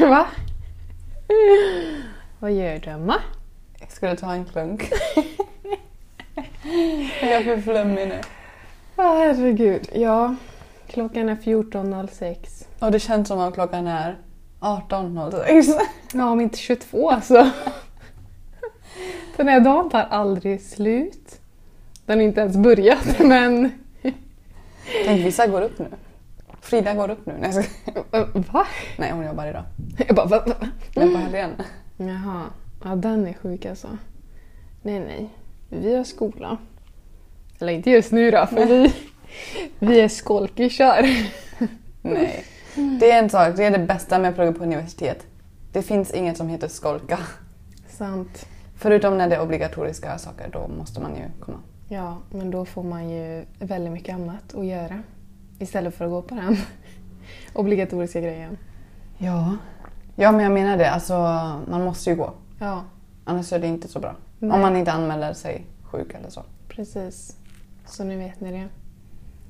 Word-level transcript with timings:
Va? 0.08 0.26
Vad 2.38 2.52
gör 2.52 2.78
du 2.78 2.90
Emma? 2.90 3.16
Jag 3.80 3.92
skulle 3.92 4.16
ta 4.16 4.32
en 4.32 4.44
klunk. 4.44 4.92
jag 7.20 7.30
är 7.30 7.44
för 7.44 7.60
flummig 7.60 8.08
nu. 8.08 8.20
Ja, 8.96 9.14
herregud. 9.18 9.88
Ja, 9.94 10.34
klockan 10.88 11.28
är 11.28 11.36
14.06. 11.36 12.66
Och 12.78 12.92
det 12.92 13.00
känns 13.00 13.28
som 13.28 13.40
att 13.40 13.54
klockan 13.54 13.86
är 13.86 14.18
18.06. 14.60 15.80
Ja, 16.12 16.30
om 16.30 16.40
inte 16.40 16.58
22 16.58 17.10
alltså. 17.10 17.50
Den 19.36 19.48
här 19.48 19.60
dagen 19.60 19.90
tar 19.90 20.06
aldrig 20.10 20.62
slut. 20.62 21.40
Den 22.06 22.18
har 22.18 22.24
inte 22.24 22.40
ens 22.40 22.56
börjat, 22.56 23.18
men... 23.18 23.72
Tänk 25.04 25.26
vissa 25.26 25.46
går 25.46 25.62
upp 25.62 25.78
nu. 25.78 25.88
Frida 26.70 26.94
går 26.94 27.10
upp 27.10 27.26
nu. 27.26 27.34
Nej, 27.40 27.52
jag 27.54 27.64
ska... 27.64 28.40
Va? 28.52 28.66
Nej 28.98 29.12
hon 29.12 29.26
jobbar 29.26 29.46
idag. 29.46 29.64
Jag 30.06 30.16
bara, 30.16 30.26
va? 30.26 30.42
va? 30.46 30.54
Men 30.94 31.12
på 31.12 31.18
helgen. 31.18 31.50
Jaha, 31.96 32.44
ja 32.84 32.96
den 32.96 33.26
är 33.26 33.32
sjuk 33.32 33.66
alltså. 33.66 33.88
Nej, 34.82 35.00
nej. 35.00 35.30
Vi 35.68 35.96
har 35.96 36.04
skola. 36.04 36.58
Eller 37.58 37.72
inte 37.72 37.90
just 37.90 38.12
nu 38.12 38.30
då, 38.30 38.46
för 38.46 38.66
vi, 38.66 38.94
vi 39.78 40.00
är 40.00 40.08
skolkisar. 40.08 41.06
Nej. 42.02 42.44
Det 43.00 43.10
är 43.10 43.18
en 43.18 43.30
sak, 43.30 43.56
det 43.56 43.64
är 43.64 43.70
det 43.70 43.86
bästa 43.86 44.18
med 44.18 44.28
att 44.28 44.34
plugga 44.34 44.52
på 44.52 44.64
universitet. 44.64 45.26
Det 45.72 45.82
finns 45.82 46.10
inget 46.10 46.36
som 46.36 46.48
heter 46.48 46.68
skolka. 46.68 47.18
Sant. 47.88 48.46
Förutom 48.76 49.18
när 49.18 49.28
det 49.28 49.36
är 49.36 49.42
obligatoriska 49.42 50.18
saker, 50.18 50.50
då 50.52 50.68
måste 50.78 51.00
man 51.00 51.10
ju 51.16 51.44
komma. 51.44 51.58
Ja, 51.88 52.18
men 52.30 52.50
då 52.50 52.64
får 52.64 52.82
man 52.82 53.10
ju 53.10 53.44
väldigt 53.58 53.92
mycket 53.92 54.14
annat 54.14 54.54
att 54.54 54.66
göra. 54.66 55.02
Istället 55.60 55.94
för 55.94 56.04
att 56.04 56.10
gå 56.10 56.22
på 56.22 56.34
den 56.34 56.56
obligatoriska 57.52 58.20
grejen. 58.20 58.58
Ja. 59.18 59.56
Ja 60.16 60.32
men 60.32 60.40
jag 60.40 60.52
menar 60.52 60.76
det, 60.76 60.90
alltså 60.90 61.14
man 61.70 61.84
måste 61.84 62.10
ju 62.10 62.16
gå. 62.16 62.32
Ja, 62.58 62.84
Annars 63.24 63.52
är 63.52 63.58
det 63.58 63.66
inte 63.66 63.88
så 63.88 64.00
bra. 64.00 64.14
Nej. 64.38 64.50
Om 64.50 64.60
man 64.60 64.76
inte 64.76 64.92
anmäler 64.92 65.32
sig 65.32 65.66
sjuk 65.82 66.14
eller 66.14 66.30
så. 66.30 66.42
precis. 66.68 67.36
Så 67.86 68.04
nu 68.04 68.16
vet 68.18 68.40
ni 68.40 68.50
det. 68.52 68.68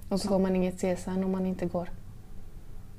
Och 0.09 0.21
så 0.21 0.29
får 0.29 0.39
man 0.39 0.57
inget 0.57 0.77
CSN 0.81 1.25
om 1.25 1.33
man 1.33 1.47
inte 1.47 1.67
går. 1.67 1.91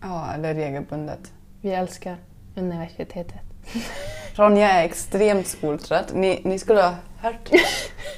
Ja, 0.02 0.34
eller 0.34 0.53
regelbundet. 0.53 1.31
Vi 1.62 1.72
älskar 1.72 2.18
universitetet. 2.56 3.40
Ronja 4.36 4.72
är 4.72 4.86
extremt 4.86 5.48
skoltrött. 5.48 6.14
Ni, 6.14 6.42
ni 6.44 6.59
skulle 6.59 6.81
ha 6.81 6.96
hört 7.18 7.50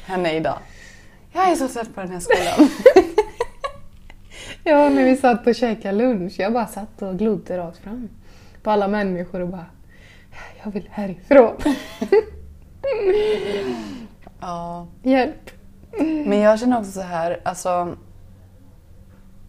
henne 0.06 0.34
idag. 0.36 0.58
Jag 1.32 1.52
är 1.52 1.56
så 1.56 1.68
trött 1.68 1.96
på 1.96 2.02
den 2.02 2.12
här 2.12 2.20
skolan. 2.20 2.70
Ja, 4.64 4.90
när 4.90 5.04
vi 5.04 5.16
satt 5.18 5.48
och 5.48 5.56
käkade 5.56 5.98
lunch. 5.98 6.34
Jag 6.40 6.54
bara 6.54 6.68
satt 6.68 7.02
och 7.02 7.18
glodde 7.18 7.58
rakt 7.58 7.78
fram 7.78 8.10
på 8.64 8.72
alla 8.72 8.88
människor 8.88 9.40
och 9.42 9.48
bara 9.48 9.66
Jag 10.64 10.72
vill 10.72 10.90
härifrån. 10.92 11.56
ja. 14.42 14.88
Hjälp. 15.04 15.50
Men 16.00 16.40
jag 16.40 16.60
känner 16.60 16.80
också 16.80 16.92
så 16.92 17.02
här, 17.02 17.40
alltså 17.44 17.96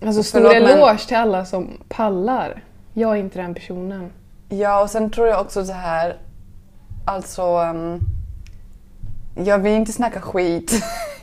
Alltså 0.06 0.22
stor 0.22 0.38
Förlåt, 0.40 0.52
men- 0.62 0.78
eloge 0.78 1.06
till 1.08 1.16
alla 1.16 1.44
som 1.44 1.70
pallar. 1.88 2.62
Jag 2.94 3.12
är 3.12 3.16
inte 3.20 3.38
den 3.42 3.54
personen. 3.54 4.10
Ja, 4.48 4.82
och 4.82 4.90
sen 4.90 5.10
tror 5.10 5.26
jag 5.28 5.40
också 5.40 5.64
så 5.64 5.72
här, 5.72 6.16
alltså 7.06 7.42
ehm, 7.42 8.00
jag 9.34 9.58
vill 9.58 9.72
inte 9.72 9.92
snacka 9.92 10.20
skit 10.20 10.72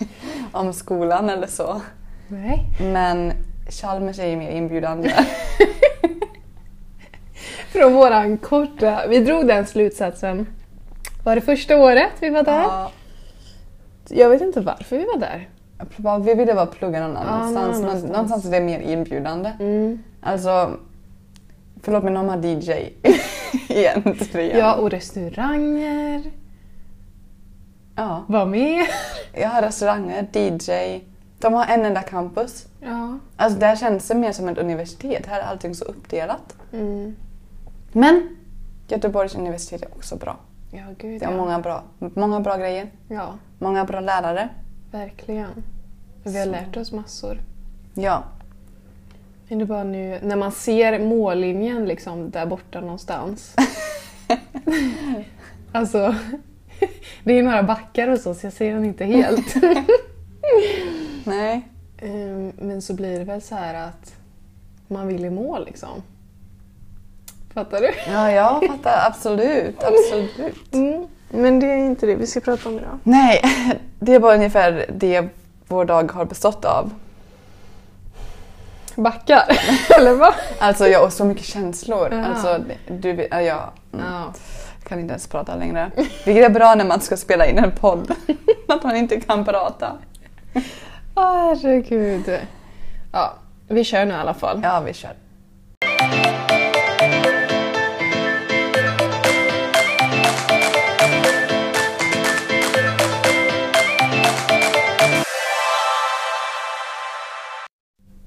om 0.52 0.74
skolan 0.74 1.30
eller 1.30 1.48
så. 1.48 1.82
Nej. 2.28 2.66
Men 2.82 3.34
Chalmers 3.72 4.20
är 4.20 4.28
ju 4.28 4.36
mer 4.36 4.52
inbjudande. 4.52 5.12
Från 7.72 7.94
våran 7.94 8.38
korta... 8.38 9.08
Vi 9.10 9.20
drog 9.20 9.48
den 9.48 9.66
slutsatsen. 9.68 10.48
Var 11.24 11.36
det 11.36 11.42
första 11.42 11.78
året 11.78 12.12
vi 12.20 12.30
var 12.30 12.44
där? 12.44 12.62
Ja, 12.62 12.92
Jag 14.10 14.30
vet 14.30 14.42
inte 14.42 14.62
varför 14.62 14.98
vi 14.98 15.06
var 15.06 15.18
där. 15.18 15.50
vi 16.26 16.34
ville 16.34 16.54
bara 16.54 16.66
plugga 16.66 17.00
någon 17.08 17.12
Ja, 17.16 17.20
annanstans. 17.20 17.56
någon 17.56 17.82
Nå- 17.82 17.88
annanstans. 17.90 18.12
någonstans 18.14 18.46
är 18.46 18.52
det 18.52 18.60
mer 18.60 18.80
inbjudande. 18.80 19.52
Mm. 19.60 20.04
Alltså, 20.22 20.72
förlåt 21.84 22.04
men 22.04 22.14
de 22.14 22.30
har 22.30 22.38
DJ 22.46 22.90
egentligen. 23.70 24.58
Ja, 24.60 24.74
och 24.76 24.90
restauranger. 24.90 26.22
ja. 27.96 28.24
Var 28.28 28.46
med. 28.46 28.86
Jag 29.34 29.50
har 29.50 29.62
restauranger, 29.62 30.28
DJ. 30.34 31.02
De 31.42 31.54
har 31.54 31.66
en 31.66 31.86
enda 31.86 32.02
campus. 32.02 32.66
Ja. 32.80 33.18
Alltså 33.36 33.60
där 33.60 33.76
känns 33.76 34.08
det 34.08 34.16
mer 34.16 34.32
som 34.32 34.50
ett 34.50 34.58
universitet. 34.58 35.26
Här 35.26 35.40
är 35.40 35.44
allting 35.44 35.76
så 35.76 35.86
uppdelat. 35.86 36.56
Mm. 36.74 37.16
Men 37.92 38.38
Göteborgs 38.88 39.36
universitet 39.36 39.82
är 39.82 39.88
också 39.96 40.16
bra. 40.16 40.38
Ja, 40.72 40.84
gud 40.98 41.20
Det 41.20 41.26
har 41.26 41.32
ja. 41.34 41.38
många 41.38 41.60
bra, 41.60 41.84
många 42.00 42.40
bra 42.40 42.58
grejer. 42.58 42.92
Ja, 43.08 43.34
Många 43.60 43.86
bra 43.86 44.00
lärare. 44.00 44.50
verkligen. 44.92 45.64
Vi 46.24 46.38
har 46.38 46.46
Så. 46.46 46.52
lärt 46.52 46.78
oss 46.78 46.92
massor. 46.92 47.38
Ja. 47.94 48.24
Men 49.48 49.58
det 49.58 49.64
är 49.64 49.68
bara 49.68 49.84
nu 49.84 50.20
när 50.24 50.36
man 50.36 50.52
ser 50.52 51.00
mållinjen 51.00 51.86
liksom 51.86 52.30
där 52.32 52.46
borta 52.46 52.82
någonstans. 52.82 53.56
alltså, 55.72 56.16
det 57.24 57.34
är 57.40 57.44
några 57.44 57.64
backar 57.64 58.08
och 58.08 58.20
så, 58.20 58.34
så 58.34 58.46
jag 58.46 58.54
ser 58.54 58.74
den 58.74 58.86
inte 58.86 59.06
helt. 59.06 59.56
Nej. 61.24 61.68
Ehm, 61.98 62.52
Men 62.58 62.82
så 62.82 62.94
blir 62.94 63.20
det 63.20 63.26
väl 63.26 63.42
så 63.42 63.56
här 63.56 63.74
att 63.88 64.14
man 64.88 65.08
vill 65.08 65.26
i 65.26 65.30
mål 65.30 65.66
liksom. 65.66 66.04
Fattar 67.54 67.80
du? 67.82 67.92
Ja, 68.12 68.32
jag 68.32 68.68
fattar 68.68 69.08
absolut. 69.08 69.84
Absolut. 69.84 70.74
Mm. 70.74 71.08
Men 71.30 71.60
det 71.60 71.68
är 71.68 71.78
inte 71.78 72.06
det 72.06 72.16
vi 72.16 72.28
ska 72.28 72.40
prata 72.40 72.70
om 72.70 72.76
idag. 72.80 73.00
Nej, 73.04 73.42
det 74.00 74.16
är 74.16 74.20
bara 74.20 74.36
ungefär 74.36 74.86
det 74.94 75.28
vår 75.68 75.86
dag 75.86 76.12
har 76.12 76.26
bestått 76.26 76.66
av. 76.66 76.92
Backar? 78.96 79.44
Eller 80.00 80.14
vad? 80.14 80.34
Alltså 80.60 80.88
jag 80.88 81.00
har 81.00 81.10
så 81.10 81.26
mycket 81.26 81.46
känslor. 81.46 82.08
Ja. 82.12 82.26
Alltså, 82.26 82.64
du, 82.88 83.28
ja, 83.32 83.42
jag 83.42 83.70
mm, 83.94 84.06
Ja. 84.06 84.34
kan 84.88 85.00
inte 85.00 85.12
ens 85.12 85.28
prata 85.28 85.56
längre. 85.56 85.92
Vilket 86.26 86.46
är 86.46 86.50
bra 86.50 86.76
när 86.76 86.86
man 86.86 87.02
ska 87.02 87.18
spela 87.18 87.46
in 87.46 87.58
en 87.58 87.72
podd. 87.72 88.12
Att 88.68 88.84
man 88.84 88.96
inte 88.96 89.20
kan 89.20 89.46
prata. 89.46 89.98
Åh, 91.16 91.56
herregud. 91.64 92.40
Ja, 93.12 93.34
vi 93.68 93.84
kör 93.84 94.06
nu 94.06 94.14
i 94.14 94.18
alla 94.18 94.34
fall. 94.34 94.60
Ja, 94.64 94.80
vi 94.80 94.94
kör. 94.94 95.14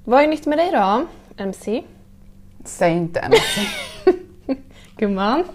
Vad 0.04 0.22
är 0.22 0.26
nytt 0.28 0.46
med 0.46 0.58
dig 0.58 0.70
då, 0.72 1.06
MC? 1.36 1.82
Säg 2.64 2.92
inte 2.92 3.20
ens. 3.20 3.40
Gumman? 4.96 5.44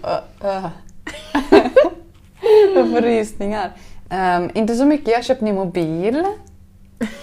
Jag 2.74 2.90
får 2.90 3.00
rysningar. 3.00 3.70
Ehm, 4.10 4.50
inte 4.54 4.74
så 4.74 4.84
mycket. 4.84 5.08
Jag 5.08 5.16
har 5.18 5.22
köpt 5.22 5.40
ny 5.40 5.52
mobil. 5.52 6.24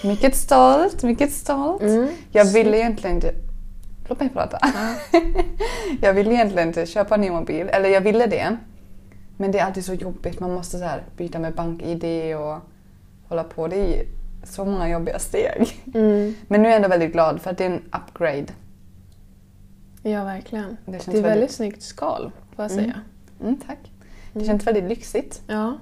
Mycket 0.03 0.35
stolt, 0.35 1.03
mycket 1.03 1.31
stolt. 1.33 1.81
Mm. 1.81 2.07
Jag 2.31 2.45
ville 2.45 2.77
egentligen 2.77 3.15
inte... 3.15 3.33
Låt 4.09 4.19
mig 4.19 4.29
prata. 4.29 4.59
jag 6.01 6.13
ville 6.13 6.33
egentligen 6.33 6.67
inte 6.67 6.85
köpa 6.85 7.15
en 7.15 7.21
ny 7.21 7.29
mobil. 7.31 7.67
Eller 7.69 7.89
jag 7.89 8.01
ville 8.01 8.25
det. 8.27 8.57
Men 9.37 9.51
det 9.51 9.59
är 9.59 9.65
alltid 9.65 9.85
så 9.85 9.93
jobbigt. 9.93 10.39
Man 10.39 10.53
måste 10.53 10.77
så 10.77 10.83
här 10.83 11.03
byta 11.17 11.39
med 11.39 11.53
bank-id 11.55 12.35
och 12.35 12.57
hålla 13.27 13.43
på. 13.43 13.67
Det 13.67 13.75
är 13.99 14.05
så 14.43 14.65
många 14.65 14.89
jobbiga 14.89 15.19
steg. 15.19 15.81
Mm. 15.93 16.35
Men 16.47 16.61
nu 16.61 16.67
är 16.67 16.71
jag 16.71 16.75
ändå 16.75 16.87
väldigt 16.89 17.11
glad 17.11 17.41
för 17.41 17.51
att 17.51 17.57
det 17.57 17.65
är 17.65 17.69
en 17.69 17.81
upgrade. 18.03 18.45
Ja, 20.03 20.23
verkligen. 20.23 20.77
Det 20.85 20.91
Det, 20.91 21.07
är 21.07 21.11
väldigt 21.11 21.25
väldigt- 21.25 21.51
snyggt 21.51 21.81
skal, 21.83 22.31
får 22.55 22.65
jag 22.65 22.71
Mm. 22.71 22.83
säga. 22.83 23.01
Mm, 23.41 23.57
tack. 23.67 23.77
Det 24.33 24.45
känns 24.45 24.67
väldigt 24.67 24.83
lyxigt. 24.83 25.41
Ja. 25.47 25.77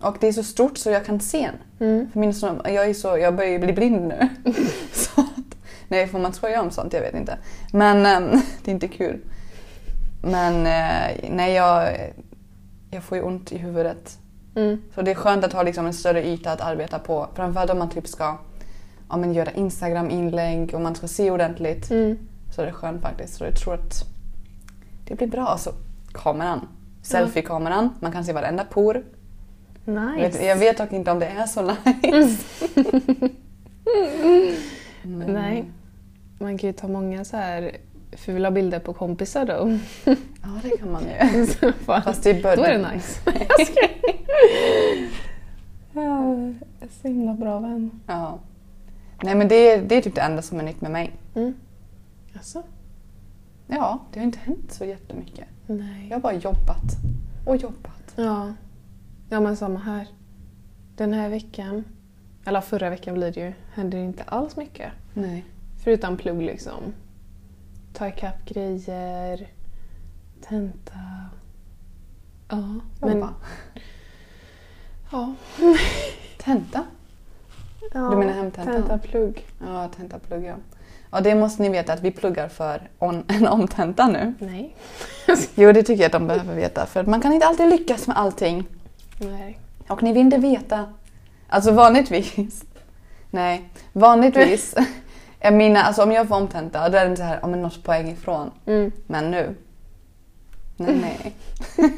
Och 0.00 0.16
det 0.20 0.28
är 0.28 0.32
så 0.32 0.42
stort 0.42 0.78
så 0.78 0.90
jag 0.90 1.04
kan 1.04 1.20
se 1.20 1.50
den. 1.78 1.88
Mm. 1.88 2.10
För 2.10 2.20
min 2.20 2.34
son, 2.34 2.60
jag, 2.64 2.86
är 2.86 2.94
så, 2.94 3.18
jag 3.18 3.36
börjar 3.36 3.50
ju 3.50 3.58
bli 3.58 3.72
blind 3.72 4.08
nu. 4.08 4.28
så 4.92 5.20
att, 5.20 5.56
nej, 5.88 6.06
får 6.08 6.18
man 6.18 6.32
skoja 6.32 6.62
om 6.62 6.70
sånt? 6.70 6.92
Jag 6.92 7.00
vet 7.00 7.14
inte. 7.14 7.38
Men 7.72 8.06
ehm, 8.06 8.30
det 8.64 8.70
är 8.70 8.74
inte 8.74 8.88
kul. 8.88 9.20
Men 10.22 10.54
eh, 10.54 11.30
nej, 11.30 11.52
jag, 11.54 11.96
jag 12.90 13.02
får 13.02 13.18
ju 13.18 13.24
ont 13.24 13.52
i 13.52 13.58
huvudet. 13.58 14.18
Mm. 14.56 14.82
Så 14.94 15.02
det 15.02 15.10
är 15.10 15.14
skönt 15.14 15.44
att 15.44 15.52
ha 15.52 15.62
liksom 15.62 15.86
en 15.86 15.94
större 15.94 16.26
yta 16.26 16.52
att 16.52 16.60
arbeta 16.60 16.98
på. 16.98 17.28
Framförallt 17.34 17.70
om 17.70 17.78
man 17.78 17.90
typ 17.90 18.08
ska 18.08 18.38
ja, 19.08 19.16
men 19.16 19.34
göra 19.34 19.50
Instagram-inlägg 19.50 20.74
och 20.74 20.80
man 20.80 20.94
ska 20.94 21.08
se 21.08 21.30
ordentligt. 21.30 21.90
Mm. 21.90 22.18
Så 22.54 22.62
det 22.62 22.68
är 22.68 22.72
skönt 22.72 23.02
faktiskt. 23.02 23.34
Så 23.34 23.44
jag 23.44 23.56
tror 23.56 23.74
att 23.74 24.04
det 25.08 25.14
blir 25.14 25.28
bra. 25.28 25.46
Alltså, 25.46 25.72
kameran. 26.12 26.68
Selfie-kameran. 27.02 27.90
Man 28.00 28.12
kan 28.12 28.24
se 28.24 28.32
varenda 28.32 28.64
por. 28.64 29.04
Jag 29.94 30.16
vet, 30.16 30.32
Nice. 30.32 30.44
jag 30.44 30.56
vet 30.56 30.78
dock 30.78 30.92
inte 30.92 31.10
om 31.10 31.18
det 31.18 31.26
är 31.26 31.46
så 31.46 31.62
nice. 31.62 32.44
Men- 35.02 35.32
Nej. 35.32 35.64
Man 36.38 36.58
kan 36.58 36.68
ju 36.68 36.72
ta 36.72 36.88
många 36.88 37.24
så 37.24 37.36
här 37.36 37.76
För 38.12 38.32
vi 38.32 38.38
la 38.38 38.50
bilder 38.50 38.78
på 38.78 38.92
kompisar 38.92 39.44
då. 39.46 39.78
Ja, 40.42 40.48
det 40.62 40.76
kan 40.76 40.92
man 40.92 41.02
ju. 41.02 41.46
Fast 42.04 42.22
det 42.22 42.42
bör 42.42 42.56
då 42.56 42.62
är 42.62 42.78
det 42.78 42.90
nice. 42.94 43.20
Jag 43.48 43.66
skojar. 43.66 43.90
Ja, 45.92 46.34
så 47.02 47.08
himla 47.08 47.34
bra 47.34 47.58
vän. 47.60 47.90
Ja. 48.06 48.38
Nej 49.22 49.34
men 49.34 49.48
det 49.48 49.54
är, 49.54 49.82
det 49.82 49.94
är 49.94 50.02
typ 50.02 50.14
det 50.14 50.20
enda 50.20 50.42
som 50.42 50.60
är 50.60 50.64
nytt 50.64 50.80
med 50.80 50.90
mig. 50.90 51.12
Mm. 51.34 51.54
Alltså? 52.36 52.62
Ja, 53.66 53.98
det 54.12 54.18
har 54.20 54.24
inte 54.24 54.38
hänt 54.38 54.72
så 54.72 54.84
jättemycket. 54.84 55.44
Nej. 55.66 56.06
Jag 56.08 56.16
har 56.16 56.20
bara 56.20 56.34
jobbat 56.34 56.84
och 57.46 57.56
jobbat. 57.56 58.12
Ja. 58.16 58.52
Ja, 59.28 59.40
men 59.40 59.56
samma 59.56 59.78
här. 59.78 60.08
Den 60.96 61.12
här 61.12 61.28
veckan, 61.28 61.84
eller 62.44 62.60
förra 62.60 62.90
veckan 62.90 63.14
blir 63.14 63.32
det 63.32 63.40
ju, 63.40 63.52
händer 63.74 63.98
inte 63.98 64.22
alls 64.22 64.56
mycket. 64.56 64.92
Nej. 65.14 65.44
Förutom 65.84 66.16
plugg 66.16 66.42
liksom. 66.42 66.94
Ta 67.92 68.08
ikapp 68.08 68.44
grejer, 68.44 69.48
tenta. 70.40 70.98
Ja, 72.48 72.74
men... 73.00 73.12
Jobba. 73.12 73.34
Ja. 75.12 75.34
Tenta? 76.38 76.84
ja. 77.94 78.10
Du 78.10 78.16
menar 78.16 78.32
hemtentan? 78.32 78.74
Tenta, 78.74 78.98
plugg. 78.98 79.46
Ja, 79.60 79.88
tenta 79.96 80.18
plugga. 80.18 80.56
Ja, 81.10 81.20
det 81.20 81.34
måste 81.34 81.62
ni 81.62 81.68
veta 81.68 81.92
att 81.92 82.02
vi 82.02 82.10
pluggar 82.10 82.48
för 82.48 82.90
on, 82.98 83.24
en 83.28 83.46
omtenta 83.46 84.06
nu. 84.06 84.34
Nej. 84.38 84.76
Jo, 85.54 85.72
det 85.72 85.82
tycker 85.82 86.02
jag 86.02 86.06
att 86.06 86.12
de 86.12 86.26
behöver 86.26 86.54
veta. 86.54 86.86
För 86.86 87.04
man 87.04 87.20
kan 87.20 87.32
inte 87.32 87.46
alltid 87.46 87.68
lyckas 87.68 88.06
med 88.06 88.18
allting. 88.18 88.64
Nej. 89.18 89.58
Och 89.88 90.02
ni 90.02 90.12
vill 90.12 90.22
inte 90.22 90.38
veta. 90.38 90.84
Alltså 91.48 91.72
vanligtvis. 91.72 92.64
Nej, 93.30 93.68
vanligtvis. 93.92 94.74
är 95.40 95.50
mina, 95.52 95.82
alltså 95.82 96.02
om 96.02 96.12
jag 96.12 96.28
får 96.28 96.36
omtenta, 96.36 96.88
då 96.88 96.98
är 96.98 97.08
det 97.08 97.16
så 97.16 97.22
här, 97.22 97.44
om 97.44 97.54
en 97.54 97.62
något 97.62 97.82
poäng 97.84 98.08
ifrån. 98.10 98.50
Mm. 98.66 98.92
Men 99.06 99.30
nu. 99.30 99.54
Nej, 100.76 100.96
nej. 101.00 101.34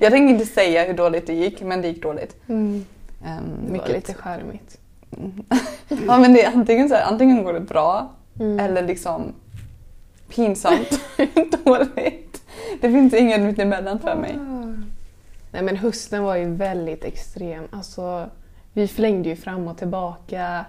jag 0.00 0.12
tänker 0.12 0.34
inte 0.34 0.46
säga 0.46 0.84
hur 0.84 0.94
dåligt 0.94 1.26
det 1.26 1.34
gick, 1.34 1.62
men 1.62 1.82
det 1.82 1.88
gick 1.88 2.02
dåligt. 2.02 2.36
Mm. 2.48 2.74
Um, 2.74 2.84
Det 3.20 3.66
var 3.66 3.72
mycket 3.72 3.92
lite 3.92 4.14
charmigt. 4.14 4.78
Ja, 6.06 6.18
men 6.18 6.32
det 6.32 6.44
är 6.44 6.52
antingen 6.52 6.88
så 6.88 6.94
här, 6.94 7.02
antingen 7.02 7.44
går 7.44 7.52
det 7.52 7.60
bra 7.60 8.14
Mm. 8.40 8.58
eller 8.60 8.82
liksom 8.82 9.32
pinsamt 10.28 11.00
dåligt. 11.64 12.42
Det 12.80 12.90
finns 12.92 13.14
inget 13.14 13.40
mittemellan 13.40 13.98
för 13.98 14.16
mig. 14.16 14.38
Nej 15.50 15.62
men 15.62 15.76
hösten 15.76 16.22
var 16.22 16.36
ju 16.36 16.54
väldigt 16.54 17.04
extrem. 17.04 17.64
Alltså, 17.70 18.30
vi 18.72 18.88
flängde 18.88 19.28
ju 19.28 19.36
fram 19.36 19.68
och 19.68 19.78
tillbaka. 19.78 20.64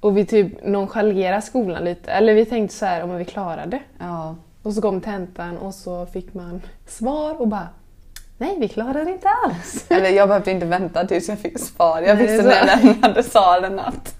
Och 0.00 0.16
vi 0.16 0.26
typ 0.26 0.64
nonchalerade 0.64 1.42
skolan 1.42 1.84
lite. 1.84 2.12
Eller 2.12 2.34
vi 2.34 2.44
tänkte 2.44 2.76
så 2.76 2.86
här, 2.86 3.02
om 3.02 3.16
vi 3.16 3.24
klarade. 3.24 3.78
Ja. 3.98 4.36
Och 4.62 4.72
så 4.72 4.80
kom 4.80 5.00
tentan 5.00 5.58
och 5.58 5.74
så 5.74 6.06
fick 6.06 6.34
man 6.34 6.62
svar 6.86 7.40
och 7.40 7.48
bara 7.48 7.68
Nej, 8.38 8.56
vi 8.60 8.68
klarade 8.68 9.10
inte 9.10 9.28
alls. 9.44 9.86
Eller 9.90 10.10
jag 10.10 10.28
behövde 10.28 10.50
inte 10.50 10.66
vänta 10.66 11.06
tills 11.06 11.28
jag 11.28 11.38
fick 11.38 11.58
svar. 11.58 12.02
Jag 12.02 12.16
visste 12.16 12.42
när 12.42 12.56
jag 12.56 12.84
lämnade 12.84 13.22
salen 13.22 13.78
att 13.78 14.14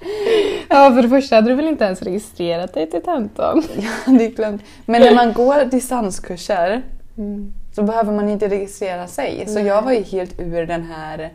Ja, 0.68 0.92
för 0.94 1.02
det 1.02 1.08
första 1.08 1.36
hade 1.36 1.48
du 1.48 1.54
väl 1.54 1.68
inte 1.68 1.84
ens 1.84 2.02
registrerat 2.02 2.74
dig 2.74 2.90
till 2.90 3.02
tentan? 3.02 3.62
jag 3.76 4.12
hade 4.12 4.26
glömt. 4.26 4.62
Men 4.86 5.00
när 5.00 5.14
man 5.14 5.32
går 5.32 5.64
distanskurser 5.64 6.82
Mm. 7.18 7.52
Så 7.72 7.82
behöver 7.82 8.12
man 8.12 8.28
inte 8.28 8.48
registrera 8.48 9.06
sig. 9.06 9.44
Så 9.46 9.54
Nej. 9.54 9.66
jag 9.66 9.82
var 9.82 9.92
ju 9.92 10.02
helt 10.02 10.40
ur 10.40 10.66
den 10.66 10.82
här 10.82 11.32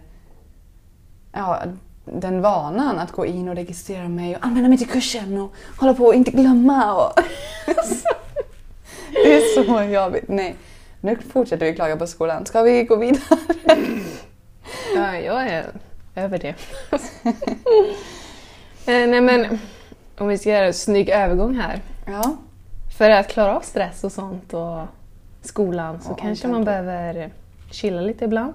ja, 1.32 1.62
den 2.06 2.42
vanan 2.42 3.00
att 3.00 3.12
gå 3.12 3.26
in 3.26 3.50
och 3.50 3.56
registrera 3.56 4.08
mig 4.08 4.36
och 4.36 4.46
anmäla 4.46 4.68
mig 4.68 4.78
till 4.78 4.90
kursen 4.90 5.38
och 5.38 5.54
hålla 5.78 5.94
på 5.94 6.04
och 6.04 6.16
inte 6.16 6.32
glömma. 6.32 6.94
Och 6.94 7.12
det 9.12 9.34
är 9.34 9.64
så 9.64 9.84
jobbigt. 9.84 10.28
Nej, 10.28 10.56
nu 11.02 11.18
fortsätter 11.32 11.66
vi 11.66 11.76
klaga 11.76 11.98
på 11.98 12.08
skolan. 12.08 12.46
Ska 12.46 12.62
vi 12.62 12.84
gå 12.84 12.96
vidare? 12.96 13.40
Ja, 14.96 15.18
jag 15.18 15.48
är 15.48 15.66
över 16.16 16.38
det. 16.38 16.56
Eh, 18.88 19.08
Nej 19.08 19.22
men, 19.22 19.60
om 20.18 20.28
vi 20.28 20.38
ska 20.38 20.50
göra 20.50 20.66
en 20.66 20.74
snygg 20.74 21.10
övergång 21.10 21.56
här. 21.56 21.82
Ja. 22.06 22.38
För 22.98 23.10
att 23.10 23.28
klara 23.28 23.56
av 23.56 23.62
stress 23.62 24.04
och 24.04 24.12
sånt 24.12 24.54
och 24.54 24.82
skolan 25.48 26.02
så 26.02 26.12
Ja, 26.12 26.16
kanske 26.16 26.48
man 26.48 26.64
behöver 26.64 27.32
chilla 27.72 28.02
lite 28.02 28.26
ibland. 28.26 28.54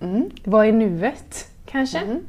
Mm. 0.00 0.30
Vara 0.44 0.66
i 0.66 0.72
nuet 0.72 1.50
kanske. 1.66 1.98
Mm. 1.98 2.20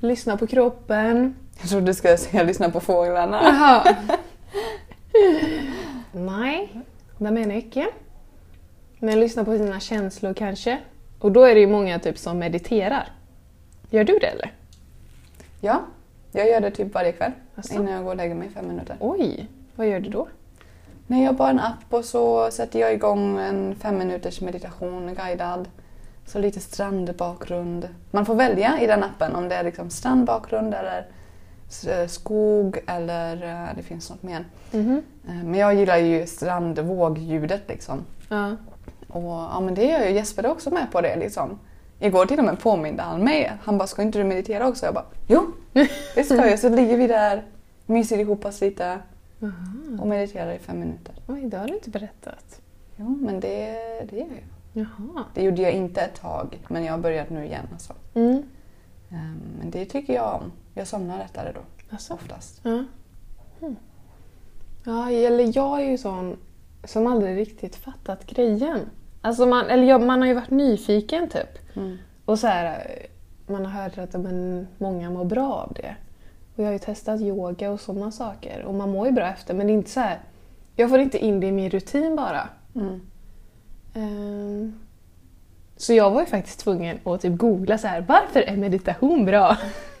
Lyssna 0.00 0.36
på 0.36 0.46
kroppen. 0.46 1.34
Jag 1.60 1.68
trodde 1.70 1.86
du 1.86 1.94
skulle 1.94 2.16
säga 2.16 2.42
lyssna 2.42 2.70
på 2.70 2.80
fåglarna. 2.80 3.40
Jaha. 3.42 3.96
Nej, 6.12 6.82
det 7.18 7.30
menar 7.30 7.54
jag 7.54 7.56
inte. 7.64 7.86
Men 8.98 9.20
lyssna 9.20 9.44
på 9.44 9.56
sina 9.58 9.80
känslor 9.80 10.34
kanske. 10.34 10.78
Och 11.18 11.32
då 11.32 11.42
är 11.44 11.54
det 11.54 11.60
ju 11.60 11.66
många 11.66 11.98
typ 11.98 12.18
som 12.18 12.38
mediterar. 12.38 13.08
Gör 13.90 14.04
du 14.04 14.18
det 14.18 14.26
eller? 14.26 14.52
Ja, 15.60 15.80
jag 16.32 16.48
gör 16.48 16.60
det 16.60 16.70
typ 16.70 16.94
varje 16.94 17.12
kväll 17.12 17.32
Asså? 17.54 17.74
innan 17.74 17.92
jag 17.92 18.02
går 18.04 18.10
och 18.10 18.16
lägger 18.16 18.34
mig 18.34 18.48
i 18.48 18.50
fem 18.50 18.68
minuter. 18.68 18.96
Oj, 19.00 19.48
vad 19.76 19.88
gör 19.88 20.00
du 20.00 20.10
då? 20.10 20.28
Nej, 21.06 21.22
jag 21.22 21.28
har 21.28 21.34
bara 21.34 21.50
en 21.50 21.60
app 21.60 21.84
och 21.94 22.04
så 22.04 22.50
sätter 22.50 22.78
jag 22.78 22.92
igång 22.92 23.38
en 23.38 23.74
fem 23.74 23.98
minuters 23.98 24.40
meditation 24.40 25.14
guidad. 25.14 25.68
Så 26.26 26.38
lite 26.38 26.60
strandbakgrund. 26.60 27.88
Man 28.10 28.26
får 28.26 28.34
välja 28.34 28.80
i 28.80 28.86
den 28.86 29.04
appen 29.04 29.34
om 29.34 29.48
det 29.48 29.54
är 29.54 29.64
liksom 29.64 29.90
strandbakgrund 29.90 30.74
eller 30.74 31.06
s- 31.68 32.12
skog 32.12 32.78
eller 32.86 33.42
eh, 33.42 33.68
det 33.76 33.82
finns 33.82 34.10
något 34.10 34.22
mer. 34.22 34.44
Eh, 35.28 35.44
Men 35.44 35.54
jag 35.54 35.74
gillar 35.74 35.96
ju 35.96 36.26
strandvågljudet 36.26 37.62
liksom. 37.68 38.04
Ja. 38.28 38.56
Och 39.08 39.22
ja, 39.32 39.60
men 39.60 39.74
det 39.74 39.84
gör 39.84 40.04
ju 40.04 40.10
Jesper 40.10 40.46
också 40.46 40.70
med 40.70 40.92
på 40.92 41.00
det 41.00 41.16
liksom. 41.16 41.58
Igår 42.00 42.26
till 42.26 42.38
och 42.38 42.44
med 42.44 42.60
påminde 42.60 43.02
han 43.02 43.24
mig. 43.24 43.52
Han 43.62 43.78
bara, 43.78 43.86
ska 43.86 44.02
inte 44.02 44.18
du 44.18 44.24
meditera 44.24 44.68
också? 44.68 44.84
Jag 44.86 44.94
bara, 44.94 45.04
jo, 45.28 45.46
det 46.14 46.24
ska 46.24 46.46
jag. 46.50 46.58
Så 46.58 46.68
ligger 46.68 46.96
vi 46.96 47.06
där, 47.06 47.42
myser 47.86 48.18
ihop 48.18 48.44
oss 48.44 48.60
lite 48.60 48.98
Aha. 49.42 50.00
och 50.00 50.06
mediterar 50.06 50.52
i 50.52 50.58
fem 50.58 50.78
minuter. 50.80 51.14
Oj, 51.26 51.40
det 51.46 51.56
har 51.56 51.66
du 51.66 51.74
inte 51.74 51.90
berättat. 51.90 52.60
Jo, 52.96 53.18
men 53.20 53.40
det, 53.40 53.72
det 54.10 54.16
gör 54.16 54.26
jag. 54.26 54.44
Jaha. 54.72 55.24
Det 55.34 55.42
gjorde 55.42 55.62
jag 55.62 55.72
inte 55.72 56.00
ett 56.00 56.14
tag, 56.20 56.58
men 56.68 56.84
jag 56.84 56.92
har 56.92 56.98
börjat 56.98 57.30
nu 57.30 57.44
igen. 57.44 57.66
Alltså. 57.72 57.92
Mm. 58.14 58.42
Ehm, 59.10 59.40
Men 59.58 59.70
det 59.70 59.84
tycker 59.84 60.14
jag 60.14 60.34
om. 60.34 60.52
Jag 60.74 60.86
somnar 60.86 61.18
lättare 61.18 61.52
då, 61.52 61.60
Alltså. 61.90 62.14
oftast. 62.14 62.60
Ja. 62.62 62.84
Hmm. 63.60 63.76
Ja, 64.84 65.10
eller 65.10 65.56
jag 65.56 65.80
är 65.82 65.90
ju 65.90 65.98
sån 65.98 66.36
som 66.84 67.06
aldrig 67.06 67.36
riktigt 67.36 67.76
fattat 67.76 68.26
grejen. 68.26 68.80
Alltså 69.20 69.46
man, 69.46 69.66
eller 69.66 69.84
jag, 69.84 70.02
man 70.02 70.20
har 70.20 70.28
ju 70.28 70.34
varit 70.34 70.50
nyfiken 70.50 71.28
typ. 71.28 71.76
Mm. 71.76 71.96
Och 72.24 72.38
så 72.38 72.46
här, 72.46 72.86
man 73.46 73.66
har 73.66 73.82
hört 73.82 73.98
att 73.98 74.12
men, 74.20 74.66
många 74.78 75.10
mår 75.10 75.24
bra 75.24 75.52
av 75.54 75.72
det. 75.72 75.96
Och 76.56 76.62
jag 76.62 76.66
har 76.66 76.72
ju 76.72 76.78
testat 76.78 77.20
yoga 77.20 77.70
och 77.70 77.80
sådana 77.80 78.10
saker. 78.10 78.62
Och 78.64 78.74
man 78.74 78.90
mår 78.90 79.06
ju 79.06 79.12
bra 79.12 79.26
efter 79.26 79.54
men 79.54 79.66
det 79.66 79.72
är 79.72 79.74
inte 79.74 79.90
så 79.90 80.00
här. 80.00 80.18
Jag 80.76 80.90
får 80.90 80.98
inte 80.98 81.18
in 81.18 81.40
det 81.40 81.46
i 81.46 81.52
min 81.52 81.70
rutin 81.70 82.16
bara. 82.16 82.48
Mm. 82.74 83.00
Ehm, 83.94 84.74
så 85.76 85.92
jag 85.92 86.10
var 86.10 86.20
ju 86.20 86.26
faktiskt 86.26 86.60
tvungen 86.60 86.98
att 87.04 87.20
typ 87.20 87.36
googla 87.38 87.78
så 87.78 87.86
här. 87.86 88.00
Varför 88.08 88.40
är 88.40 88.56
meditation 88.56 89.24
bra? 89.24 89.56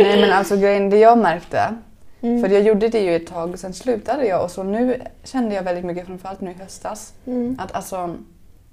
Nej 0.00 0.20
men 0.20 0.32
alltså 0.32 0.56
grejen, 0.56 0.90
det 0.90 0.98
jag 0.98 1.18
märkte, 1.18 1.74
Mm. 2.20 2.42
för 2.42 2.48
jag 2.48 2.62
gjorde 2.62 2.88
det 2.88 3.00
ju 3.00 3.16
ett 3.16 3.26
tag, 3.26 3.58
sen 3.58 3.74
slutade 3.74 4.26
jag 4.26 4.44
och 4.44 4.50
så 4.50 4.62
nu 4.62 5.00
kände 5.24 5.54
jag 5.54 5.62
väldigt 5.62 5.84
mycket, 5.84 6.06
framförallt 6.06 6.40
nu 6.40 6.50
i 6.50 6.54
höstas, 6.54 7.14
Mm. 7.26 7.56
att 7.60 7.72
alltså 7.72 8.14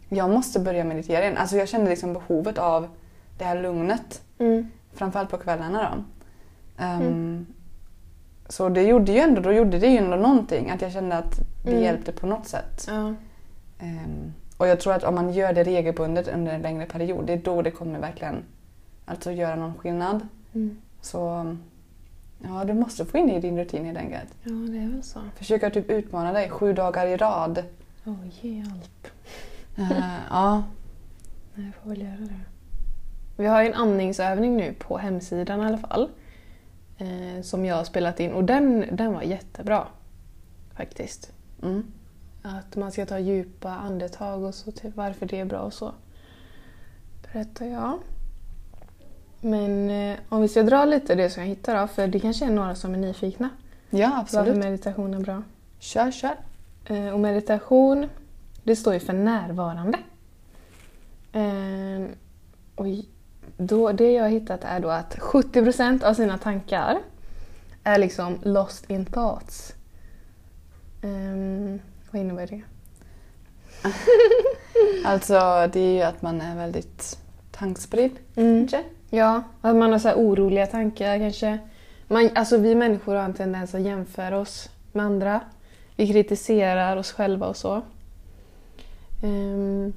jag 0.09 0.29
måste 0.29 0.59
börja 0.59 0.83
meditera 0.83 1.21
igen. 1.21 1.37
Alltså 1.37 1.57
jag 1.57 1.67
kände 1.69 1.89
liksom 1.89 2.13
behovet 2.13 2.57
av 2.57 2.87
det 3.37 3.43
här 3.45 3.61
lugnet, 3.61 4.21
Mm. 4.39 4.67
framförallt 4.93 5.29
på 5.29 5.37
kvällarna 5.37 5.89
då. 5.95 6.03
Ehm, 6.81 7.01
Mm. 7.01 7.45
Så 8.49 8.69
det 8.69 8.81
gjorde 8.83 9.11
ju 9.11 9.19
ändå, 9.19 9.41
då 9.41 9.51
gjorde 9.53 9.79
det 9.79 9.87
ju 9.87 9.97
ändå 9.97 10.17
någonting, 10.17 10.69
att 10.69 10.81
jag 10.81 10.91
kände 10.91 11.17
att 11.17 11.39
det 11.63 11.71
Mm. 11.71 11.83
hjälpte 11.83 12.11
på 12.11 12.27
något 12.27 12.47
sätt. 12.47 12.85
Ja. 12.87 13.13
Ehm, 13.79 14.33
och 14.57 14.67
jag 14.67 14.79
tror 14.79 14.93
att 14.93 15.03
om 15.03 15.15
man 15.15 15.33
gör 15.33 15.53
det 15.53 15.63
regelbundet 15.63 16.27
under 16.27 16.51
en 16.53 16.61
längre 16.61 16.85
period, 16.85 17.25
det 17.27 17.33
är 17.33 17.37
då 17.37 17.61
det 17.61 17.71
kommer 17.71 17.99
verkligen 17.99 18.43
alltså 19.05 19.31
göra 19.31 19.55
någon 19.55 19.73
skillnad. 19.77 20.27
Mm. 20.53 20.77
Så 21.01 21.55
ja, 22.43 22.63
du 22.65 22.73
måste 22.73 23.05
få 23.05 23.17
in 23.17 23.27
det 23.27 23.33
i 23.33 23.39
din 23.39 23.57
rutin 23.57 23.85
helt 23.85 23.97
enkelt. 23.97 24.33
ja, 24.43 24.51
det 24.51 24.77
är 24.77 24.87
väl 24.91 25.03
så. 25.03 25.19
Försöka 25.35 25.69
typ 25.69 25.89
utmana 25.89 26.33
dig 26.33 26.49
sju 26.49 26.73
dagar 26.73 27.07
i 27.07 27.17
rad. 27.17 27.63
Åh, 28.05 28.15
hjälp. 28.41 29.07
Eh, 29.77 29.91
ja. 30.29 30.63
Nej, 31.55 31.65
jag 31.65 31.75
får 31.83 31.89
väl 31.89 32.01
göra 32.01 32.17
det. 32.19 32.39
Vi 33.37 33.45
har 33.47 33.61
ju 33.61 33.67
en 33.67 33.73
andningsövning 33.73 34.57
nu 34.57 34.73
på 34.79 34.97
hemsidan 34.97 35.61
i 35.61 35.65
alla 35.65 35.77
fall. 35.77 36.09
Eh, 37.01 37.41
som 37.41 37.65
jag 37.65 37.75
har 37.75 37.83
spelat 37.83 38.19
in 38.19 38.31
och 38.31 38.43
den, 38.43 38.85
den 38.91 39.13
var 39.13 39.21
jättebra. 39.21 39.87
Faktiskt. 40.77 41.31
Mm. 41.63 41.83
Att 42.41 42.75
man 42.75 42.91
ska 42.91 43.05
ta 43.05 43.19
djupa 43.19 43.69
andetag 43.69 44.43
och 44.43 44.55
så, 44.55 44.71
typ 44.71 44.95
varför 44.95 45.25
det 45.25 45.39
är 45.39 45.45
bra 45.45 45.59
och 45.59 45.73
så. 45.73 45.93
Berättar 47.23 47.65
jag. 47.65 47.99
Men 49.41 49.89
eh, 49.89 50.19
om 50.29 50.41
vi 50.41 50.47
ska 50.47 50.63
dra 50.63 50.85
lite 50.85 51.15
det 51.15 51.29
som 51.29 51.43
jag 51.43 51.49
hittade 51.49 51.79
då, 51.79 51.87
för 51.87 52.07
det 52.07 52.19
kanske 52.19 52.45
är 52.45 52.49
några 52.49 52.75
som 52.75 52.93
är 52.93 52.97
nyfikna. 52.97 53.49
Ja, 53.89 54.09
Varför 54.09 54.39
absolut. 54.39 54.57
meditation 54.57 55.13
är 55.13 55.19
bra. 55.19 55.43
Kör, 55.79 56.11
kör. 56.11 56.35
Eh, 56.85 57.07
och 57.07 57.19
meditation, 57.19 58.09
det 58.63 58.75
står 58.75 58.93
ju 58.93 58.99
för 58.99 59.13
närvarande. 59.13 59.97
Eh, 61.33 62.15
och 62.75 62.87
då, 63.57 63.91
det 63.91 64.11
jag 64.11 64.23
har 64.23 64.29
hittat 64.29 64.63
är 64.63 64.79
då 64.79 64.89
att 64.89 65.17
70% 65.17 66.03
av 66.03 66.13
sina 66.13 66.37
tankar 66.37 66.99
är 67.83 67.97
liksom 67.97 68.37
lost 68.43 68.89
in 68.89 69.05
thoughts. 69.05 69.73
Um, 71.01 71.79
vad 72.11 72.21
innebär 72.21 72.47
det? 72.47 72.61
alltså 75.05 75.69
det 75.73 75.79
är 75.79 75.93
ju 75.93 76.01
att 76.01 76.21
man 76.21 76.41
är 76.41 76.55
väldigt 76.55 77.17
tankspridd 77.51 78.11
Mm. 78.35 78.67
kanske. 78.67 78.83
Ja, 79.09 79.43
att 79.61 79.75
man 79.75 79.91
har 79.91 79.99
så 79.99 80.07
här 80.07 80.15
oroliga 80.15 80.67
tankar 80.67 81.17
kanske. 81.17 81.57
Man, 82.07 82.29
alltså 82.35 82.57
vi 82.57 82.75
människor 82.75 83.15
har 83.15 83.23
en 83.23 83.33
tendens 83.33 83.75
att 83.75 83.81
jämföra 83.81 84.39
oss 84.39 84.69
med 84.91 85.05
andra. 85.05 85.39
Vi 85.95 86.07
kritiserar 86.07 86.97
oss 86.97 87.11
själva 87.11 87.47
och 87.47 87.57
så. 87.57 87.81
Ehm, 89.23 89.93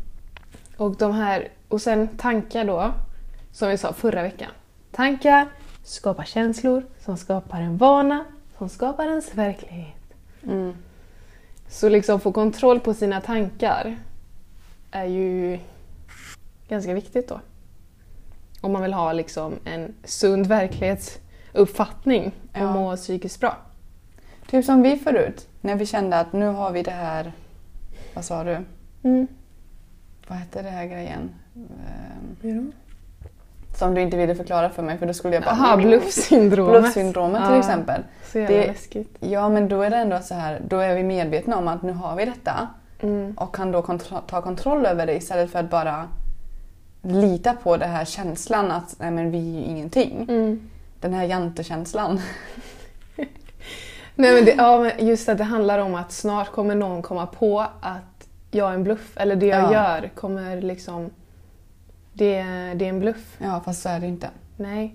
och, 0.76 0.96
de 0.96 1.12
här, 1.12 1.48
och 1.68 1.82
sen 1.82 2.08
tankar 2.08 2.64
då, 2.64 2.92
som 3.54 3.68
vi 3.68 3.78
sa 3.78 3.92
förra 3.92 4.22
veckan. 4.22 4.50
Tankar 4.92 5.48
skapar 5.82 6.24
känslor 6.24 6.82
som 7.04 7.16
skapar 7.16 7.60
en 7.60 7.76
vana 7.76 8.24
som 8.58 8.68
skapar 8.68 9.04
ens 9.04 9.34
verklighet. 9.34 10.14
Mm. 10.42 10.72
Så 11.68 11.88
liksom 11.88 12.20
få 12.20 12.32
kontroll 12.32 12.80
på 12.80 12.94
sina 12.94 13.20
tankar 13.20 13.96
är 14.90 15.04
ju 15.04 15.58
ganska 16.68 16.94
viktigt 16.94 17.28
då. 17.28 17.40
Om 18.60 18.72
man 18.72 18.82
vill 18.82 18.92
ha 18.94 19.12
liksom 19.12 19.54
en 19.64 19.94
sund 20.04 20.46
verklighetsuppfattning 20.46 22.26
och 22.52 22.58
Ja. 22.58 22.72
må 22.72 22.96
psykiskt 22.96 23.40
bra. 23.40 23.56
Typ 24.46 24.64
som 24.64 24.82
vi 24.82 24.96
förut, 24.96 25.48
när 25.60 25.76
vi 25.76 25.86
kände 25.86 26.20
att 26.20 26.32
nu 26.32 26.46
har 26.46 26.70
vi 26.72 26.82
det 26.82 26.90
här, 26.90 27.32
vad 28.14 28.24
sa 28.24 28.44
du? 28.44 28.58
Vad 30.28 30.38
hette 30.38 30.62
det 30.62 30.70
här 30.70 30.86
grejen? 30.86 31.30
Ehm, 31.56 32.36
Som 33.74 33.94
du 33.94 34.00
inte 34.00 34.16
ville 34.16 34.34
förklara 34.34 34.70
för 34.70 34.82
mig 34.82 34.98
för 34.98 35.06
då 35.06 35.12
skulle 35.14 35.34
jag 35.34 35.42
bara... 35.44 35.56
Jaha, 35.58 35.76
bluffsyndromet. 35.76 36.82
Bluffsyndromet 36.82 37.42
till 37.42 37.52
Ja, 37.52 37.58
exempel. 37.58 38.02
Så 38.32 38.38
jävla 38.38 38.56
Det- 38.56 38.66
läskigt. 38.66 39.16
Ja 39.20 39.48
men 39.48 39.68
då 39.68 39.82
är 39.82 39.90
det 39.90 39.96
ändå 39.96 40.18
så 40.22 40.34
här, 40.34 40.60
då 40.68 40.78
är 40.78 40.94
vi 40.94 41.02
medvetna 41.02 41.56
om 41.56 41.68
att 41.68 41.82
nu 41.82 41.92
har 41.92 42.16
vi 42.16 42.24
detta 42.24 42.68
Mm. 43.02 43.34
och 43.38 43.54
kan 43.54 43.72
då 43.72 43.80
kontro- 43.82 44.20
ta 44.26 44.42
kontroll 44.42 44.86
över 44.86 45.06
det 45.06 45.14
istället 45.16 45.50
för 45.50 45.58
att 45.58 45.70
bara 45.70 46.08
lita 47.02 47.52
på 47.52 47.76
den 47.76 47.90
här 47.90 48.04
känslan 48.04 48.70
att 48.70 48.96
nej 48.98 49.10
men 49.10 49.30
vi 49.30 49.38
är 49.56 49.60
ju 49.60 49.64
ingenting. 49.66 50.26
Mm. 50.28 50.70
Den 51.00 51.14
här 51.14 51.24
jantekänslan. 51.24 52.20
Nej, 54.16 54.34
men 54.34 54.44
det, 54.44 54.54
ja, 54.58 54.78
men 54.78 55.06
just 55.06 55.28
att 55.28 55.38
det 55.38 55.44
handlar 55.44 55.78
om 55.78 55.94
att 55.94 56.12
snart 56.12 56.52
kommer 56.52 56.74
någon 56.74 57.02
komma 57.02 57.26
på 57.26 57.60
att 57.80 58.28
jag 58.50 58.70
är 58.70 58.74
en 58.74 58.84
bluff. 58.84 59.12
Eller 59.16 59.36
det 59.36 59.46
jag 59.46 59.62
Ja. 59.62 59.72
gör 59.72 60.08
kommer 60.14 60.60
liksom... 60.60 61.10
Det, 62.14 62.42
det 62.74 62.84
är 62.84 62.88
en 62.88 63.00
bluff. 63.00 63.36
Ja 63.38 63.60
fast 63.64 63.82
så 63.82 63.88
är 63.88 64.00
det 64.00 64.06
inte. 64.06 64.30
Nej. 64.56 64.94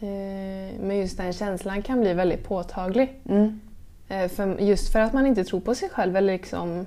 Eh, 0.00 0.80
men 0.80 0.96
just 0.96 1.16
den 1.16 1.32
känslan 1.32 1.82
kan 1.82 2.00
bli 2.00 2.14
väldigt 2.14 2.44
påtaglig. 2.44 3.20
Mm. 3.28 3.60
Eh, 4.08 4.28
för, 4.28 4.60
just 4.60 4.92
för 4.92 5.00
att 5.00 5.12
man 5.12 5.26
inte 5.26 5.44
tror 5.44 5.60
på 5.60 5.74
sig 5.74 5.88
själv. 5.88 6.16
Eller 6.16 6.32
liksom, 6.32 6.86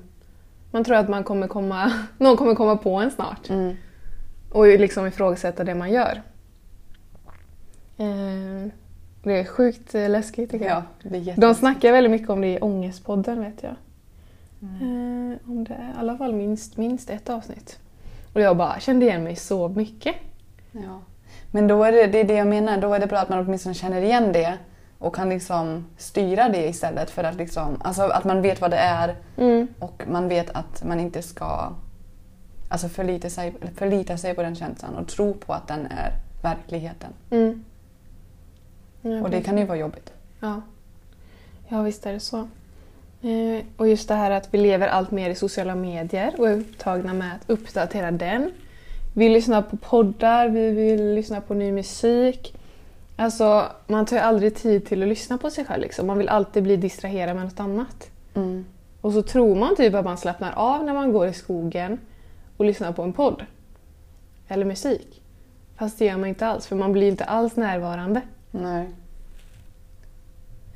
man 0.72 0.84
tror 0.84 0.96
att 0.96 1.10
man 1.10 1.24
kommer 1.24 1.48
komma, 1.48 1.92
någon 2.18 2.38
kommer 2.38 2.56
komma 2.56 2.78
på 2.78 2.96
en 2.96 3.12
snart. 3.12 3.50
Mm. 3.50 3.76
Och 4.52 4.66
liksom 4.66 5.08
ifrågasätta 5.08 5.64
det 5.64 5.76
man 5.76 5.92
gör. 5.92 6.22
Eh, 7.98 8.68
det 9.24 9.40
är 9.40 9.46
sjukt 9.46 9.94
läskigt 9.94 10.52
tycker 10.52 10.66
jag. 10.66 10.84
Ja, 11.02 11.16
är. 11.16 11.42
De 11.42 11.56
snackar 11.56 11.92
väldigt 11.92 12.12
mycket 12.12 12.30
om 12.30 12.42
det 12.42 12.48
i 12.48 12.60
Ångestpodden 12.60 13.42
vet 13.42 13.64
jag. 13.64 13.76
Mm. 14.62 15.38
Om 15.46 15.64
det, 15.64 15.74
I 15.74 16.00
alla 16.00 16.18
fall 16.18 16.34
minst, 16.34 16.78
minst 16.78 17.10
ett 17.10 17.30
avsnitt. 17.30 17.80
Och 18.34 18.42
jag 18.42 18.58
bara 18.58 18.80
kände 18.80 19.06
igen 19.06 19.24
mig 19.24 19.36
så 19.36 19.68
mycket. 19.70 20.16
Ja. 20.72 21.02
Men 21.52 21.68
då 21.68 21.84
är 21.84 21.92
det, 21.92 22.08
det 22.08 22.20
är 22.20 22.24
det 22.24 22.34
jag 22.34 22.48
menar, 22.48 22.78
då 22.78 22.94
är 22.94 23.00
det 23.00 23.08
bra 23.08 23.20
att 23.20 23.30
man 23.30 23.40
åtminstone 23.40 23.76
känner 23.76 24.02
igen 24.02 24.32
det 24.32 24.58
och 25.00 25.16
kan 25.16 25.30
liksom 25.30 25.86
styra 25.98 26.50
det 26.50 26.68
istället 26.68 27.10
för 27.10 27.24
att 27.24 27.36
liksom, 27.36 27.82
alltså 27.84 28.02
att 28.02 28.24
man 28.24 28.42
vet 28.42 28.62
vad 28.62 28.72
det 28.72 28.78
är 28.78 29.16
och 29.80 30.04
man 30.08 30.28
vet 30.28 30.50
att 30.50 30.84
man 30.84 31.00
inte 31.00 31.22
ska 31.22 31.74
alltså 32.70 32.90
förlita, 32.90 33.30
sig, 33.30 33.54
förlita 33.76 34.18
sig 34.18 34.34
på 34.34 34.42
den 34.44 34.56
känslan 34.56 34.96
och 34.96 35.08
tro 35.08 35.34
på 35.34 35.54
att 35.54 35.68
den 35.68 35.86
är 35.86 36.12
verkligheten. 36.44 37.14
Mm. 37.30 37.64
Ja, 39.02 39.22
Och 39.22 39.30
det 39.30 39.42
kan 39.42 39.58
ju 39.58 39.66
vara 39.66 39.78
jobbigt. 39.78 40.14
Ja. 40.40 40.62
ja, 41.68 41.82
visst 41.82 42.06
är 42.06 42.14
det 42.14 42.20
så. 42.20 42.48
Eh, 43.24 43.66
och 43.78 43.88
just 43.88 44.08
det 44.08 44.16
här 44.16 44.32
att 44.32 44.54
vi 44.54 44.58
lever 44.58 44.88
allt 44.88 45.12
mer 45.12 45.30
i 45.30 45.36
sociala 45.36 45.76
medier 45.76 46.36
och 46.38 46.50
är 46.50 46.58
upptagna 46.58 47.14
med 47.14 47.36
att 47.36 47.50
uppdatera 47.50 48.12
den. 48.12 48.52
Vi 49.14 49.30
lyssnar 49.30 49.62
på 49.62 49.78
poddar, 49.78 50.50
vi 50.50 50.72
vill 50.72 51.14
lyssna 51.14 51.42
på 51.42 51.54
ny 51.54 51.72
musik. 51.72 52.56
Alltså, 53.16 53.66
man 53.88 54.06
tar 54.06 54.16
ju 54.16 54.22
aldrig 54.22 54.56
tid 54.56 54.86
till 54.86 55.04
att 55.04 55.10
lyssna 55.10 55.38
på 55.38 55.50
sig 55.50 55.66
själv. 55.66 55.82
Liksom. 55.82 56.08
Man 56.08 56.18
vill 56.18 56.30
alltid 56.30 56.64
bli 56.64 56.76
distraherad 56.76 57.36
med 57.36 57.46
något 57.46 57.60
annat. 57.60 58.10
Mm. 58.34 58.66
Och 59.02 59.14
så 59.14 59.22
tror 59.22 59.56
man 59.56 59.76
typ 59.76 59.94
att 59.94 60.06
man 60.06 60.18
slappnar 60.18 60.54
av 60.56 60.84
när 60.84 60.94
man 60.94 61.14
går 61.14 61.28
i 61.28 61.34
skogen 61.34 62.00
och 62.58 62.66
lyssnar 62.66 62.92
på 62.92 63.04
en 63.04 63.14
podd. 63.14 63.46
Eller 64.48 64.66
musik. 64.66 65.22
Fast 65.78 66.00
det 66.00 66.06
gör 66.06 66.18
man 66.18 66.30
inte 66.30 66.48
alls, 66.48 66.68
för 66.68 66.76
man 66.76 66.92
blir 66.92 67.08
inte 67.08 67.24
alls 67.24 67.56
närvarande. 67.56 68.22
Nej. 68.52 68.90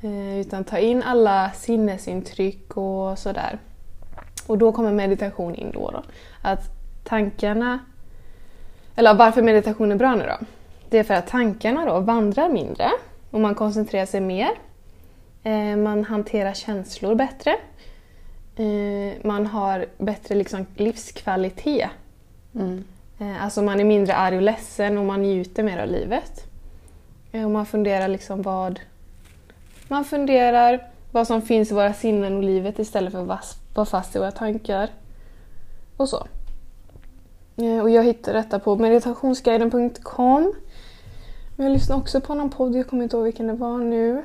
Eh, 0.00 0.40
utan 0.40 0.64
ta 0.64 0.78
in 0.78 1.02
alla 1.02 1.50
sinnesintryck 1.50 2.76
och 2.76 3.18
sådär. 3.18 3.58
Och 4.46 4.58
då 4.58 4.72
kommer 4.72 4.92
meditation 4.92 5.54
in 5.54 5.70
då. 5.70 5.90
då. 5.90 6.02
Att 6.42 6.60
tankarna... 7.04 7.78
Eller 8.96 9.14
varför 9.14 9.42
meditation 9.42 9.92
är 9.92 9.96
bra 9.96 10.14
nu 10.14 10.24
då? 10.24 10.46
Det 10.88 10.98
är 10.98 11.04
för 11.04 11.14
att 11.14 11.26
tankarna 11.26 11.84
då 11.84 12.00
vandrar 12.00 12.48
mindre 12.48 12.90
och 13.30 13.40
man 13.40 13.54
koncentrerar 13.54 14.06
sig 14.06 14.20
mer. 14.20 14.50
Eh, 15.42 15.76
man 15.76 16.04
hanterar 16.04 16.54
känslor 16.54 17.14
bättre. 17.14 17.56
Eh, 18.56 19.26
man 19.26 19.46
har 19.46 19.86
bättre 19.98 20.34
liksom 20.34 20.66
livskvalitet. 20.74 21.90
Mm. 22.54 22.84
Alltså 23.40 23.62
man 23.62 23.80
är 23.80 23.84
mindre 23.84 24.14
arg 24.14 24.36
och 24.36 24.42
ledsen 24.42 24.98
och 24.98 25.04
man 25.04 25.22
njuter 25.22 25.62
mer 25.62 25.78
av 25.78 25.88
livet. 25.88 26.44
Och 27.32 27.50
man 27.50 27.66
funderar 27.66 28.08
liksom 28.08 28.42
vad... 28.42 28.80
Man 29.88 30.04
funderar 30.04 30.86
vad 31.12 31.26
som 31.26 31.42
finns 31.42 31.70
i 31.70 31.74
våra 31.74 31.94
sinnen 31.94 32.36
och 32.36 32.42
livet 32.42 32.78
istället 32.78 33.12
för 33.12 33.32
att 33.32 33.56
vara 33.74 33.86
fast 33.86 34.16
i 34.16 34.18
våra 34.18 34.30
tankar. 34.30 34.90
Och 35.96 36.08
så. 36.08 36.26
Eh, 37.56 37.78
Och 37.80 37.90
jag 37.90 38.04
hittade 38.04 38.38
detta 38.38 38.58
på 38.58 38.76
meditationsguiden.com. 38.76 40.52
Men 41.56 41.66
jag 41.66 41.72
lyssnade 41.72 42.00
också 42.00 42.20
på 42.20 42.34
någon 42.34 42.50
podd, 42.50 42.74
jag 42.76 42.88
kommer 42.88 43.02
inte 43.02 43.16
ihåg 43.16 43.24
vilken 43.24 43.46
det 43.46 43.52
var 43.52 43.78
nu. 43.78 44.18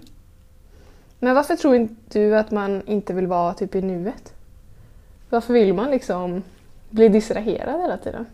Men 1.25 1.35
varför 1.35 1.55
tror 1.55 1.75
inte 1.75 2.19
du 2.19 2.37
att 2.37 2.51
man 2.51 2.81
inte 2.87 3.13
vill 3.13 3.27
vara 3.27 3.53
typ 3.53 3.75
i 3.75 3.81
nuet? 3.81 4.33
Varför 5.29 5.53
vill 5.53 5.73
man 5.73 5.91
liksom 5.91 6.43
bli 6.89 7.09
distraherad 7.09 7.81
hela 7.81 7.97
tiden? 7.97 8.25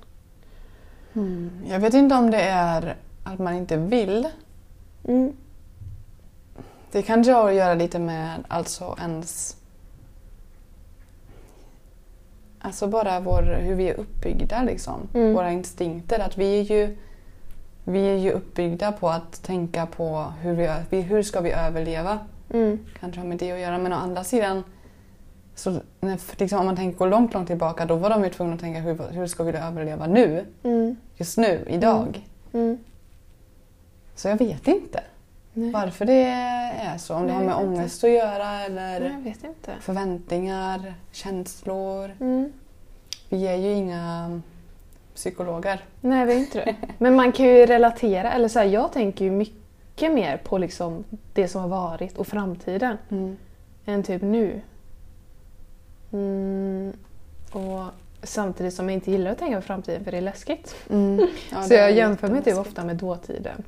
Mm. 1.13 1.51
Jag 1.67 1.79
vet 1.79 1.93
inte 1.93 2.15
om 2.15 2.31
det 2.31 2.41
är 2.41 2.95
att 3.23 3.39
man 3.39 3.53
inte 3.53 3.77
vill. 3.77 4.27
Mm. 5.07 5.33
Det 6.91 7.01
kanske 7.01 7.31
har 7.31 7.49
att 7.49 7.55
göra 7.55 7.73
lite 7.73 7.99
med 7.99 8.43
alltså 8.47 8.95
ens... 9.01 9.57
Alltså 12.59 12.87
bara 12.87 13.19
vår, 13.19 13.41
hur 13.41 13.75
vi 13.75 13.89
är 13.89 13.99
uppbyggda 13.99 14.63
liksom. 14.63 15.07
Mm. 15.13 15.33
Våra 15.33 15.51
instinkter. 15.51 16.19
Att 16.19 16.37
vi 16.37 16.59
är 16.59 16.63
ju, 16.63 16.97
vi 17.83 18.07
är 18.07 18.17
ju 18.17 18.31
uppbyggda 18.31 18.91
på 18.91 19.09
att 19.09 19.43
tänka 19.43 19.85
på 19.85 20.33
hur, 20.41 20.53
vi, 20.53 20.69
vi, 20.89 21.01
hur 21.01 21.23
ska 21.23 21.41
vi 21.41 21.51
överleva. 21.51 22.19
Mm. 22.53 22.79
Kanske 22.99 23.21
har 23.21 23.27
med 23.27 23.37
det 23.37 23.51
att 23.51 23.59
göra. 23.59 23.77
Men 23.77 23.93
å 23.93 23.95
andra 23.95 24.23
sidan, 24.23 24.63
så, 25.55 25.79
liksom, 26.37 26.59
om 26.59 26.65
man 26.65 26.75
tänker 26.75 26.97
gå 26.97 27.05
långt, 27.05 27.33
långt 27.33 27.47
tillbaka, 27.47 27.85
då 27.85 27.95
var 27.95 28.09
de 28.09 28.23
ju 28.23 28.29
tvungna 28.29 28.53
att 28.53 28.59
tänka 28.59 28.79
hur, 28.79 29.11
hur 29.11 29.27
ska 29.27 29.43
vi 29.43 29.51
överleva 29.51 30.07
nu? 30.07 30.45
Mm. 30.63 30.95
Just 31.17 31.37
nu, 31.37 31.65
idag. 31.69 32.27
Mm. 32.53 32.77
Så 34.15 34.27
jag 34.27 34.37
vet 34.37 34.67
inte 34.67 35.03
Nej. 35.53 35.71
varför 35.71 36.05
det 36.05 36.23
är 36.81 36.97
så. 36.97 37.15
Om 37.15 37.27
det 37.27 37.33
har 37.33 37.43
med 37.43 37.55
vet 37.55 37.63
inte. 37.63 37.79
ångest 37.79 38.03
att 38.03 38.09
göra 38.09 38.61
eller 38.61 38.99
Nej, 39.23 39.35
förväntningar, 39.79 40.93
känslor. 41.11 42.11
Mm. 42.19 42.53
Vi 43.29 43.47
är 43.47 43.55
ju 43.55 43.71
inga 43.71 44.41
psykologer. 45.15 45.83
Nej, 46.01 46.25
vi 46.25 46.33
är 46.33 46.37
inte 46.37 46.65
det. 46.65 46.75
Men 46.97 47.15
man 47.15 47.31
kan 47.31 47.45
ju 47.45 47.65
relatera. 47.65 48.31
Eller 48.31 48.47
så 48.47 48.59
här, 48.59 48.65
jag 48.65 48.91
tänker 48.91 49.25
ju 49.25 49.31
mycket 49.31 49.60
mer 49.99 50.37
på 50.37 50.57
liksom 50.57 51.03
det 51.33 51.47
som 51.47 51.61
har 51.61 51.67
varit 51.67 52.17
och 52.17 52.27
framtiden 52.27 52.97
än 53.85 54.03
typ 54.03 54.21
nu. 54.21 54.61
Mm. 56.11 56.93
Och 57.51 57.83
samtidigt 58.23 58.73
som 58.73 58.89
jag 58.89 58.93
inte 58.93 59.11
gillar 59.11 59.31
att 59.31 59.37
tänka 59.37 59.55
på 59.55 59.61
framtiden 59.61 60.03
för 60.03 60.11
det 60.11 60.17
är 60.17 60.21
läskigt. 60.21 60.75
Mm. 60.89 61.27
Ja, 61.51 61.63
så 61.63 61.73
jag 61.73 61.91
jämför 61.91 62.27
mig 62.27 62.43
typ 62.43 62.57
ofta 62.57 62.83
med 62.83 62.95
dåtiden. 62.95 63.63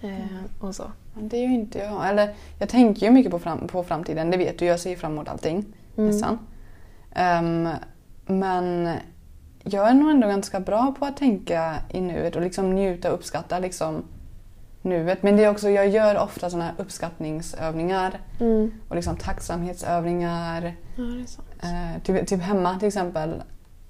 Eh, 0.00 0.64
och 0.66 0.74
så. 0.74 0.84
Det 1.14 1.36
är 1.36 1.40
ju 1.40 1.54
inte 1.54 1.78
jag. 1.78 2.08
Eller, 2.08 2.34
jag 2.58 2.68
tänker 2.68 3.06
ju 3.06 3.12
mycket 3.12 3.30
på, 3.30 3.38
fram, 3.38 3.68
på 3.68 3.82
framtiden, 3.82 4.30
det 4.30 4.36
vet 4.36 4.58
du. 4.58 4.64
Jag 4.64 4.80
ser 4.80 4.90
ju 4.90 4.96
fram 4.96 5.12
emot 5.12 5.28
allting. 5.28 5.64
Mm. 5.96 6.10
Nästan. 6.10 6.38
Ehm, 7.14 7.68
men 8.26 8.90
jag 9.62 9.88
är 9.88 9.94
nog 9.94 10.10
ändå 10.10 10.28
ganska 10.28 10.60
bra 10.60 10.94
på 10.98 11.04
att 11.04 11.16
tänka 11.16 11.74
i 11.90 12.00
nuet 12.00 12.36
och 12.36 12.42
liksom 12.42 12.74
njuta 12.74 13.08
och 13.08 13.14
uppskatta 13.14 13.58
liksom 13.58 14.04
nuet. 14.84 15.22
Men 15.22 15.36
det 15.36 15.44
är 15.44 15.50
också, 15.50 15.70
jag 15.70 15.88
gör 15.88 16.18
ofta 16.18 16.50
såna 16.50 16.64
här 16.64 16.72
uppskattningsövningar 16.78 18.18
Mm. 18.40 18.72
och 18.88 18.96
liksom 18.96 19.16
tacksamhetsövningar. 19.16 20.74
Ja. 20.96 21.02
Eh, 21.68 22.02
typ, 22.02 22.26
typ 22.26 22.42
hemma 22.42 22.78
till 22.78 22.88
exempel 22.88 23.42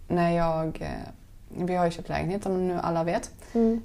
när 0.09 0.31
jag... 0.31 0.79
Eh, 0.81 1.09
vi 1.67 1.75
har 1.75 1.85
ju 1.85 1.91
köpt 1.91 2.09
lägenhet 2.09 2.43
som 2.43 2.69
nu 2.69 2.79
alla 2.83 3.05
vet. 3.05 3.31
Mm. 3.55 3.83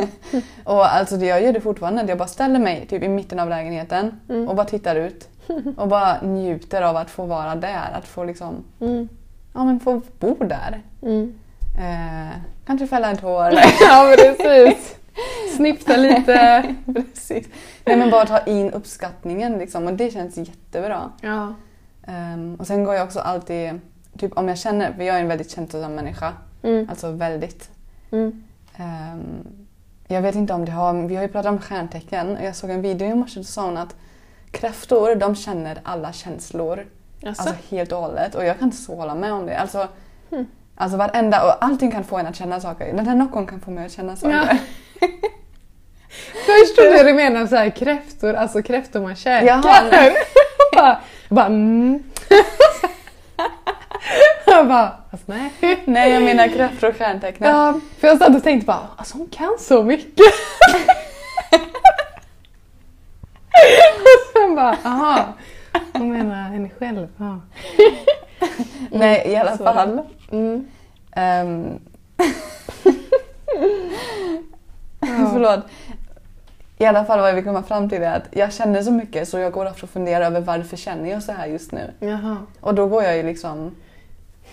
Och 0.64 0.94
alltså 0.94 1.16
det 1.16 1.26
jag 1.26 1.42
gör 1.42 1.52
det 1.52 1.60
fortfarande. 1.60 2.02
Jag 2.08 2.18
bara 2.18 2.28
ställer 2.28 2.58
mig 2.58 2.86
typ 2.86 3.02
i 3.02 3.08
mitten 3.08 3.40
av 3.40 3.48
lägenheten 3.48 4.20
Mm. 4.28 4.48
och 4.48 4.56
bara 4.56 4.66
tittar 4.66 4.96
ut. 4.96 5.28
Och 5.76 5.88
bara 5.88 6.20
njuter 6.22 6.82
av 6.82 6.96
att 6.96 7.10
få 7.10 7.26
vara 7.26 7.54
där. 7.54 7.90
Att 7.94 8.04
få 8.06 8.24
liksom, 8.24 8.64
Mm. 8.80 9.08
ja 9.54 9.64
men 9.64 9.80
få 9.80 10.02
bo 10.18 10.34
där. 10.44 10.82
Mm. 11.02 11.34
Eh, 11.78 12.36
kanske 12.66 12.86
fälla 12.86 13.10
ett 13.12 13.20
hår. 13.20 13.52
ja, 13.80 14.14
precis. 14.16 14.94
Snippa 15.56 15.96
lite. 15.96 16.74
Precis. 16.94 17.46
Nej 17.84 17.96
men 17.96 18.10
bara 18.10 18.26
ta 18.26 18.38
in 18.38 18.70
uppskattningen 18.70 19.58
liksom 19.58 19.86
och 19.86 19.92
det 19.92 20.10
känns 20.10 20.36
jättebra. 20.36 21.12
Ja. 21.20 21.54
Ehm, 22.06 22.54
och 22.54 22.66
sen 22.66 22.84
går 22.84 22.94
jag 22.94 23.04
också 23.04 23.20
alltid, 23.20 23.80
typ 24.18 24.32
om 24.38 24.48
jag 24.48 24.58
känner, 24.58 24.92
för 24.92 25.02
jag 25.02 25.16
är 25.16 25.20
en 25.20 25.28
väldigt 25.28 25.50
känslosam 25.50 25.94
människa. 25.94 26.32
Mm. 26.62 26.86
Alltså 26.90 27.10
väldigt. 27.10 27.70
Mm. 28.10 28.42
Ehm, 28.76 29.22
jag 30.08 30.22
vet 30.22 30.34
inte 30.34 30.52
om 30.52 30.64
det 30.64 30.72
har, 30.72 30.94
vi 30.94 31.14
har 31.16 31.22
ju 31.22 31.28
pratat 31.28 31.52
om 31.52 31.58
stjärntecken 31.58 32.36
och 32.36 32.44
jag 32.44 32.56
såg 32.56 32.70
en 32.70 32.82
video 32.82 33.08
i 33.08 33.14
morse 33.14 33.40
och 33.40 33.46
sa 33.46 33.64
hon 33.64 33.76
att 33.76 33.96
kräftor 34.50 35.14
de 35.14 35.34
känner 35.34 35.80
alla 35.82 36.12
känslor. 36.12 36.86
Alltså. 37.26 37.42
Alltså 37.42 37.54
helt 37.74 37.92
och 37.92 37.98
hållet. 37.98 38.34
Och 38.34 38.44
jag 38.44 38.58
kan 38.58 38.68
inte 38.68 38.76
så 38.76 38.96
hålla 38.96 39.14
med 39.14 39.32
om 39.32 39.46
det. 39.46 39.58
Alltså, 39.58 39.88
Hmm. 40.30 40.46
alltså 40.74 40.96
varenda, 40.98 41.44
och 41.44 41.64
allting 41.64 41.90
kan 41.90 42.04
få 42.04 42.18
en 42.18 42.26
att 42.26 42.36
känna 42.36 42.60
saker. 42.60 42.92
Den 42.96 43.06
här 43.06 43.14
nockon 43.14 43.46
kan 43.46 43.60
få 43.60 43.70
mig 43.70 43.86
att 43.86 43.92
känna 43.92 44.16
saker. 44.16 44.36
Ja. 44.36 44.58
Först 46.46 46.76
trodde 46.76 46.96
jag 46.96 47.06
du 47.06 47.14
menade 47.24 47.48
så 47.48 47.56
här 47.56 47.70
kräftor, 47.70 48.34
alltså 48.34 48.62
kräftor 48.62 49.00
man 49.00 49.16
käkar. 49.16 49.46
Jaha. 49.46 49.82
bara, 50.76 51.00
bara 51.28 51.46
mm. 51.46 52.02
Jag 54.46 54.68
bara, 54.68 54.92
alltså 55.10 55.32
nej. 55.32 55.50
Nej, 55.84 56.12
jag 56.12 56.22
menar 56.22 56.48
kräftor 56.48 56.88
och 56.88 56.96
stjärntecken. 56.96 57.48
Ja, 57.48 57.80
för 58.00 58.08
jag 58.08 58.18
satt 58.18 58.36
och 58.36 58.42
tänkte 58.42 58.66
bara, 58.66 58.88
alltså 58.96 59.18
hon 59.18 59.28
kan 59.28 59.56
så 59.58 59.82
mycket. 59.82 60.26
Och 64.02 64.32
sen 64.32 64.54
bara, 64.54 64.76
aha. 64.84 65.24
Hon 65.92 66.12
menar 66.12 66.42
henne 66.50 66.70
själv. 66.78 67.08
Ja. 67.16 67.40
Nej, 68.90 69.22
i 69.26 69.36
alla 69.36 69.58
fall. 69.58 70.02
Mm. 70.32 70.66
Ehm, 71.16 71.78
Ja. 75.00 75.21
Förlåt. 75.32 75.64
I 76.78 76.84
alla 76.84 77.04
fall 77.04 77.20
vad 77.20 77.28
jag 77.28 77.34
vill 77.34 77.44
komma 77.44 77.62
fram 77.62 77.88
till 77.88 78.02
är 78.02 78.16
att 78.16 78.28
jag 78.30 78.52
känner 78.52 78.82
så 78.82 78.90
mycket 78.90 79.28
så 79.28 79.38
jag 79.38 79.52
går 79.52 79.66
och 79.66 79.78
funderar 79.90 80.24
över 80.24 80.40
varför 80.40 80.76
känner 80.76 81.10
jag 81.10 81.22
så 81.22 81.32
här 81.32 81.46
just 81.46 81.72
nu. 81.72 81.90
Jaha. 82.00 82.36
Och 82.60 82.74
då 82.74 82.86
går 82.86 83.02
jag 83.02 83.16
ju 83.16 83.22
liksom 83.22 83.76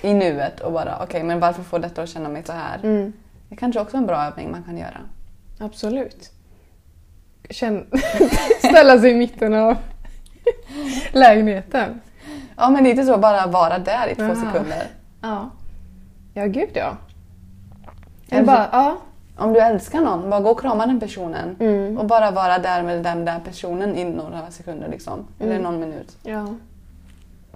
i 0.01 0.13
nuet 0.13 0.59
och 0.59 0.71
bara 0.71 1.03
okej 1.03 1.23
men 1.23 1.39
varför 1.39 1.63
får 1.63 1.79
detta 1.79 2.01
att 2.01 2.09
känna 2.09 2.29
mig 2.29 2.43
så 2.43 2.51
här? 2.53 2.79
Mm. 2.83 3.13
Det 3.49 3.55
är 3.55 3.57
kanske 3.57 3.79
också 3.81 3.97
är 3.97 4.01
en 4.01 4.05
bra 4.07 4.25
övning 4.25 4.51
man 4.51 4.63
kan 4.63 4.77
göra. 4.77 5.01
Absolut. 5.59 6.31
Känn, 7.49 7.85
ställa 8.59 8.99
sig 8.99 9.11
i 9.11 9.15
mitten 9.15 9.53
av 9.53 9.77
lägenheten. 11.11 12.01
Ja 12.57 12.69
men 12.69 12.83
lite 12.83 13.05
så 13.05 13.17
bara 13.17 13.47
vara 13.47 13.79
där 13.79 14.07
i 14.07 14.15
två 14.15 14.23
Jaha. 14.23 14.35
sekunder. 14.35 14.87
Ja. 15.21 15.49
Ja, 16.33 16.45
gud 16.45 16.69
ja. 16.73 16.97
Jag 18.29 18.45
bara, 18.45 18.69
ja. 18.71 18.97
Om 19.39 19.53
du 19.53 19.59
älskar 19.59 20.01
någon, 20.01 20.29
bara 20.29 20.39
gå 20.41 20.49
och 20.49 20.59
krama 20.59 20.85
den 20.85 20.99
personen. 20.99 21.55
Mm. 21.59 21.97
Och 21.97 22.05
bara 22.05 22.31
vara 22.31 22.57
där 22.59 22.83
med 22.83 23.03
den 23.03 23.25
där 23.25 23.39
personen 23.39 23.95
i 23.95 24.03
några 24.05 24.51
sekunder 24.51 24.87
liksom. 24.89 25.27
Eller 25.39 25.51
Mm. 25.51 25.63
någon 25.63 25.79
minut. 25.79 26.17
Ja. 26.23 26.47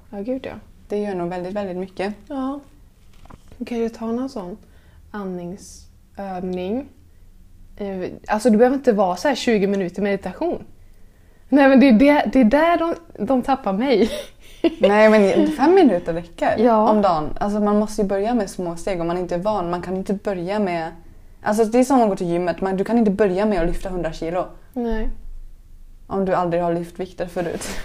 Ja, 0.09 0.17
gud 0.19 0.45
ja. 0.45 0.53
Det 0.87 0.97
gör 0.97 1.15
nog 1.15 1.29
väldigt, 1.29 1.53
väldigt 1.53 1.77
mycket. 1.77 2.13
Ja. 2.27 2.59
Du 3.57 3.65
kan 3.65 3.77
ju 3.77 3.89
ta 3.89 4.05
någon 4.05 4.29
sån 4.29 4.57
andningsövning. 5.11 6.85
Eh, 7.77 8.09
Alltså 8.27 8.49
du 8.49 8.57
behöver 8.57 8.75
inte 8.77 8.91
vara 8.91 9.15
så 9.15 9.27
här 9.27 9.35
20 9.35 9.67
minuter 9.67 10.01
meditation. 10.01 10.63
Nej 11.49 11.69
men 11.69 11.79
det 11.79 11.89
är, 11.89 11.91
det, 11.93 12.29
det 12.33 12.39
är 12.39 12.43
där 12.45 12.77
de, 12.77 12.95
de 13.25 13.41
tappar 13.41 13.73
mig. 13.73 14.09
Nej 14.79 15.09
men 15.09 15.47
fem 15.51 15.75
minuter 15.75 16.13
räcker 16.13 16.57
Ja. 16.57 16.89
om 16.89 17.01
dagen. 17.01 17.29
Alltså 17.39 17.59
man 17.59 17.79
måste 17.79 18.01
ju 18.01 18.07
börja 18.07 18.33
med 18.33 18.49
små 18.49 18.75
steg 18.75 19.01
om 19.01 19.07
man 19.07 19.17
inte 19.17 19.35
är 19.35 19.39
van. 19.39 19.69
Man 19.69 19.81
kan 19.81 19.97
inte 19.97 20.13
börja 20.13 20.59
med... 20.59 20.91
Alltså 21.43 21.65
det 21.65 21.79
är 21.79 21.83
som 21.83 22.01
att 22.01 22.09
gå 22.09 22.15
till 22.15 22.27
gymmet. 22.27 22.61
Man, 22.61 22.77
du 22.77 22.83
kan 22.83 22.97
inte 22.97 23.11
börja 23.11 23.45
med 23.45 23.61
att 23.61 23.67
lyfta 23.67 23.89
100 23.89 24.13
kilo. 24.13 24.45
Nej. 24.73 25.09
Om 26.07 26.25
du 26.25 26.33
aldrig 26.33 26.63
har 26.63 26.73
lyft 26.73 26.99
vikter 26.99 27.27
förut. 27.27 27.67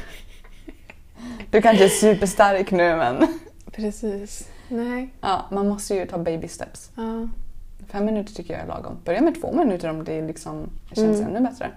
Du 1.51 1.63
kanske 1.63 1.85
är 1.85 1.89
superstark 1.89 2.71
nu 2.71 2.97
men... 2.97 3.27
Precis. 3.73 4.49
Nej. 4.69 5.09
Ja, 5.21 5.45
man 5.51 5.69
måste 5.69 5.95
ju 5.95 6.07
ta 6.07 6.19
baby 6.19 6.49
steps. 6.49 6.91
Ja. 6.97 7.29
Fem 7.89 8.05
minuter 8.05 8.33
tycker 8.35 8.55
jag 8.55 8.63
är 8.63 8.67
lagom. 8.67 8.97
Börja 9.05 9.21
med 9.21 9.41
två 9.41 9.53
minuter 9.53 9.91
om 9.91 10.05
det 10.05 10.23
liksom 10.27 10.71
känns 10.93 11.21
Mm. 11.21 11.37
ännu 11.37 11.49
bättre. 11.49 11.71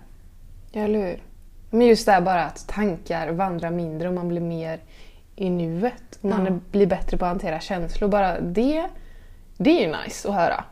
Ja, 0.72 0.82
eller 0.82 1.00
hur? 1.00 1.24
Men 1.70 1.88
just 1.88 2.06
det 2.06 2.12
här 2.12 2.22
bara 2.22 2.44
att 2.46 2.67
tankar 2.67 3.32
vandrar 3.32 3.72
mindre 3.72 4.08
och 4.08 4.13
man 4.13 4.28
blir 4.28 4.41
mer 4.41 4.80
i 5.36 5.50
nuet. 5.50 6.17
Man 6.22 6.46
Ja. 6.46 6.52
blir 6.72 6.86
bättre 6.88 7.17
på 7.17 7.26
att 7.26 7.32
hantera 7.32 7.60
känslor. 7.60 8.10
Bara 8.10 8.39
det, 8.39 8.88
det 9.58 9.70
är 9.84 9.88
ju 9.88 9.96
nice 10.04 10.30
att 10.30 10.36
höra. 10.36 10.63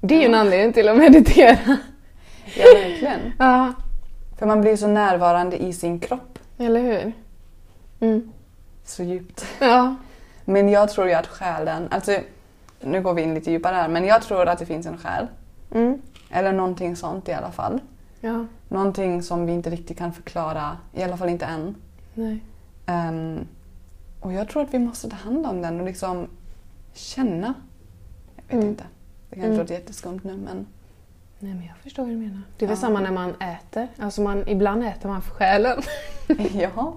Det 0.00 0.14
är 0.14 0.18
ju 0.20 0.26
en 0.26 0.34
anledning 0.34 0.72
till 0.72 0.88
att 0.88 0.96
meditera. 0.96 1.58
Ja, 2.56 2.64
verkligen. 2.74 3.20
Ja, 3.38 3.72
För 4.38 4.46
man 4.46 4.60
blir 4.60 4.76
så 4.76 4.86
närvarande 4.86 5.62
i 5.62 5.72
sin 5.72 6.00
kropp. 6.00 6.38
eller 6.58 6.80
hur? 6.80 7.12
Mm. 8.00 8.32
Så 8.84 9.02
djupt. 9.02 9.46
Ja. 9.60 9.94
Men 10.44 10.68
jag 10.68 10.90
tror 10.90 11.06
ju 11.08 11.14
att 11.14 11.26
själen, 11.26 11.88
alltså 11.90 12.18
nu 12.80 13.02
går 13.02 13.14
vi 13.14 13.22
in 13.22 13.34
lite 13.34 13.50
djupare 13.50 13.74
här, 13.74 13.88
men 13.88 14.04
jag 14.04 14.22
tror 14.22 14.48
att 14.48 14.58
det 14.58 14.66
finns 14.66 14.86
en 14.86 14.98
själ. 14.98 15.26
Mm. 15.74 16.02
Eller 16.30 16.52
någonting 16.52 16.96
sånt 16.96 17.28
i 17.28 17.32
alla 17.32 17.50
fall. 17.50 17.80
Ja. 18.20 18.46
Någonting 18.68 19.22
som 19.22 19.46
vi 19.46 19.52
inte 19.52 19.70
riktigt 19.70 19.98
kan 19.98 20.12
förklara, 20.12 20.76
i 20.94 21.02
alla 21.02 21.16
fall 21.16 21.28
inte 21.28 21.46
än. 21.46 21.74
Nej. 22.14 22.38
Ehm, 22.86 23.46
och 24.20 24.32
jag 24.32 24.48
tror 24.48 24.62
att 24.62 24.74
vi 24.74 24.78
måste 24.78 25.10
ta 25.10 25.16
hand 25.16 25.46
om 25.46 25.62
den 25.62 25.80
och 25.80 25.86
liksom 25.86 26.26
känna. 26.94 27.54
Jag 28.36 28.42
vet 28.44 28.52
Mm. 28.52 28.68
inte. 28.68 28.84
Det 29.30 29.34
kanske 29.36 29.46
Mm. 29.48 29.58
låter 29.58 29.74
jätteskumt 29.74 30.20
nu 30.24 30.36
men 30.36 30.66
Nej, 31.40 31.54
men 31.54 31.66
jag 31.66 31.76
förstår 31.82 32.02
vad 32.02 32.12
du 32.12 32.16
menar. 32.16 32.42
Det 32.58 32.64
är 32.64 32.68
väl 32.68 32.76
Ja. 32.76 32.80
samma 32.80 33.00
när 33.00 33.10
man 33.12 33.34
äter. 33.40 33.88
Alltså 33.98 34.20
man, 34.22 34.48
ibland 34.48 34.84
äter 34.84 35.08
man 35.08 35.22
för 35.22 35.30
själen. 35.30 35.82
ja. 36.52 36.94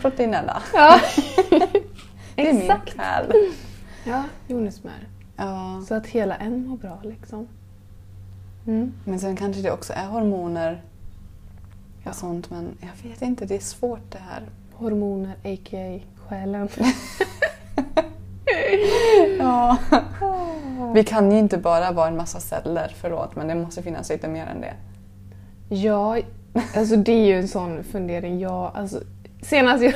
Proteinella. 0.00 0.62
Ja. 0.74 1.00
Det 2.36 2.48
är 2.48 2.52
min 2.52 2.62
Exakt. 2.62 2.96
själ. 2.96 3.32
Ja, 4.04 4.24
jordnötssmör. 4.48 5.08
Ja. 5.36 5.82
Så 5.88 5.94
att 5.94 6.06
hela 6.06 6.36
en 6.36 6.66
mår 6.66 6.76
bra 6.76 6.98
liksom. 7.02 7.48
Mm. 8.66 8.92
Men 9.04 9.18
sen 9.20 9.36
kanske 9.36 9.62
det 9.62 9.70
också 9.72 9.92
är 9.92 10.06
hormoner 10.06 10.82
Ja. 12.04 12.10
och 12.10 12.16
sånt 12.16 12.50
men 12.50 12.68
jag 12.80 13.10
vet 13.10 13.22
inte, 13.22 13.44
det 13.46 13.54
är 13.54 13.60
svårt 13.60 14.10
det 14.10 14.18
här. 14.18 14.42
Hormoner, 14.72 15.32
a.k.a. 15.44 16.00
själen. 16.28 16.68
Ja. 19.38 19.76
Vi 20.94 21.04
kan 21.04 21.32
ju 21.32 21.38
inte 21.38 21.58
bara 21.58 21.92
vara 21.92 22.08
en 22.08 22.16
massa 22.16 22.40
celler, 22.40 22.94
förlåt, 23.00 23.36
men 23.36 23.48
det 23.48 23.54
måste 23.54 23.82
finnas 23.82 24.08
lite 24.08 24.28
mer 24.28 24.46
än 24.46 24.60
det. 24.60 24.74
Ja, 25.74 26.18
alltså 26.76 26.96
det 26.96 27.12
är 27.12 27.26
ju 27.26 27.38
en 27.38 27.48
sån 27.48 27.84
fundering. 27.84 28.40
Ja, 28.40 28.72
alltså, 28.74 29.00
senast 29.42 29.84
jag, 29.84 29.94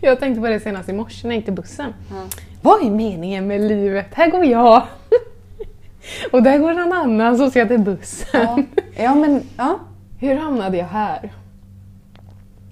jag 0.00 0.20
tänkte 0.20 0.40
på 0.40 0.46
det 0.46 0.60
senast 0.60 0.88
i 0.88 0.92
morse 0.92 1.26
när 1.26 1.34
jag 1.34 1.36
gick 1.36 1.44
till 1.44 1.54
bussen. 1.54 1.94
Ja. 2.10 2.22
Vad 2.62 2.86
är 2.86 2.90
meningen 2.90 3.46
med 3.46 3.60
livet? 3.60 4.06
Här 4.14 4.30
går 4.30 4.44
jag. 4.44 4.82
Och 6.32 6.42
där 6.42 6.58
går 6.58 6.72
någon 6.72 6.92
annan 6.92 7.38
som 7.38 7.50
ska 7.50 7.66
till 7.66 7.80
bussen. 7.80 8.28
Ja, 8.32 8.62
ja 8.96 9.14
men 9.14 9.42
ja. 9.56 9.78
Hur 10.18 10.36
hamnade 10.36 10.76
jag 10.76 10.86
här? 10.86 11.32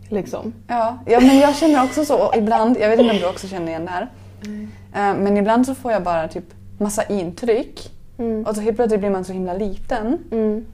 Liksom. 0.09 0.53
Ja, 0.69 0.99
ja, 1.07 1.21
men 1.21 1.39
jag 1.39 1.57
känner 1.57 1.85
också 1.85 2.05
så 2.05 2.33
ibland, 2.37 2.77
jag 2.81 2.89
vet 2.89 3.01
inte 3.01 3.13
om 3.15 3.21
du 3.21 3.27
också 3.27 3.49
känner 3.49 3.69
igen 3.69 3.85
det 3.85 3.91
här, 3.91 4.03
eh, 4.43 4.69
men 4.93 5.37
ibland 5.37 5.67
så 5.67 5.75
får 5.75 5.93
jag 5.93 6.03
bara 6.03 6.29
typ 6.29 6.45
massa 6.79 7.03
intryck 7.05 7.89
Mm. 8.19 8.47
och 8.47 8.55
så 8.55 8.61
helt 8.61 8.77
plötsligt 8.77 9.01
blir 9.01 9.11
man 9.11 9.25
så 9.25 9.33
himla 9.33 9.55
liten 9.55 10.19
Mm. 10.33 10.67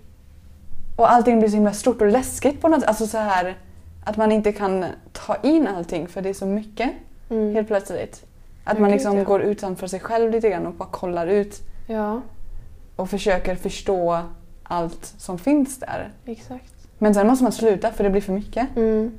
och 0.96 1.12
allting 1.12 1.38
blir 1.38 1.48
så 1.48 1.54
himla 1.54 1.72
stort 1.72 2.00
och 2.00 2.06
läskigt 2.06 2.60
på 2.60 2.68
något 2.68 2.84
Alltså 2.84 3.06
så 3.06 3.18
här 3.18 3.56
att 4.04 4.16
man 4.16 4.32
inte 4.32 4.52
kan 4.52 4.84
ta 5.12 5.36
in 5.42 5.66
allting 5.66 6.08
för 6.08 6.22
det 6.22 6.28
är 6.28 6.34
så 6.34 6.46
mycket 6.46 6.90
Mm. 7.30 7.54
helt 7.54 7.68
plötsligt. 7.68 8.24
Att 8.64 8.78
man 8.80 8.90
liksom 8.90 9.24
går 9.24 9.42
utanför 9.42 9.86
sig 9.86 10.00
själv 10.00 10.30
lite 10.30 10.48
grann 10.50 10.66
och 10.66 10.72
bara 10.74 10.88
kollar 10.88 11.26
ut 11.26 11.60
Ja, 11.86 12.20
och 12.96 13.10
försöker 13.10 13.54
förstå 13.54 14.20
allt 14.62 15.14
som 15.18 15.38
finns 15.38 15.78
där. 15.80 16.08
exakt. 16.26 16.72
Men 16.98 17.14
sen 17.14 17.26
måste 17.26 17.42
man 17.42 17.52
sluta 17.52 17.90
för 17.92 18.04
det 18.04 18.10
blir 18.10 18.20
för 18.22 18.32
mycket. 18.32 18.76
Mm. 18.76 19.12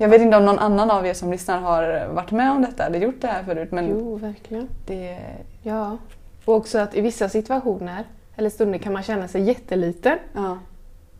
Jag 0.00 0.08
vet 0.08 0.20
inte 0.20 0.36
om 0.36 0.44
någon 0.44 0.58
annan 0.58 0.90
av 0.90 1.06
er 1.06 1.14
som 1.14 1.30
lyssnar 1.30 1.60
har 1.60 2.06
varit 2.06 2.30
med 2.30 2.50
om 2.50 2.62
detta 2.62 2.86
eller 2.86 2.98
gjort 2.98 3.20
det 3.20 3.26
här 3.26 3.42
förut 3.42 3.72
men 3.72 3.88
Jo, 3.88 4.16
verkligen. 4.16 4.68
det... 4.86 5.18
Ja. 5.62 5.96
Och 6.44 6.54
också 6.54 6.78
att 6.78 6.94
i 6.94 7.00
vissa 7.00 7.28
situationer 7.28 8.04
eller 8.36 8.50
stunder 8.50 8.78
kan 8.78 8.92
man 8.92 9.02
känna 9.02 9.28
sig 9.28 9.42
jätteliten. 9.42 10.18
Ja. 10.32 10.58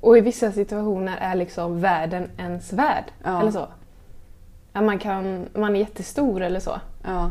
Och 0.01 0.19
i 0.19 0.21
vissa 0.21 0.53
situationer 0.53 1.17
är 1.21 1.35
liksom 1.35 1.81
världen 1.81 2.31
ens 2.39 2.73
värld. 2.73 3.05
Ja. 3.25 3.41
Eller 3.41 3.51
så. 3.51 3.67
Ja, 4.73 4.81
man, 4.81 4.99
kan, 4.99 5.47
man 5.55 5.77
är 5.77 5.81
jättestor 5.81 6.43
eller 6.43 6.61
så. 6.61 6.81
ja. 7.05 7.31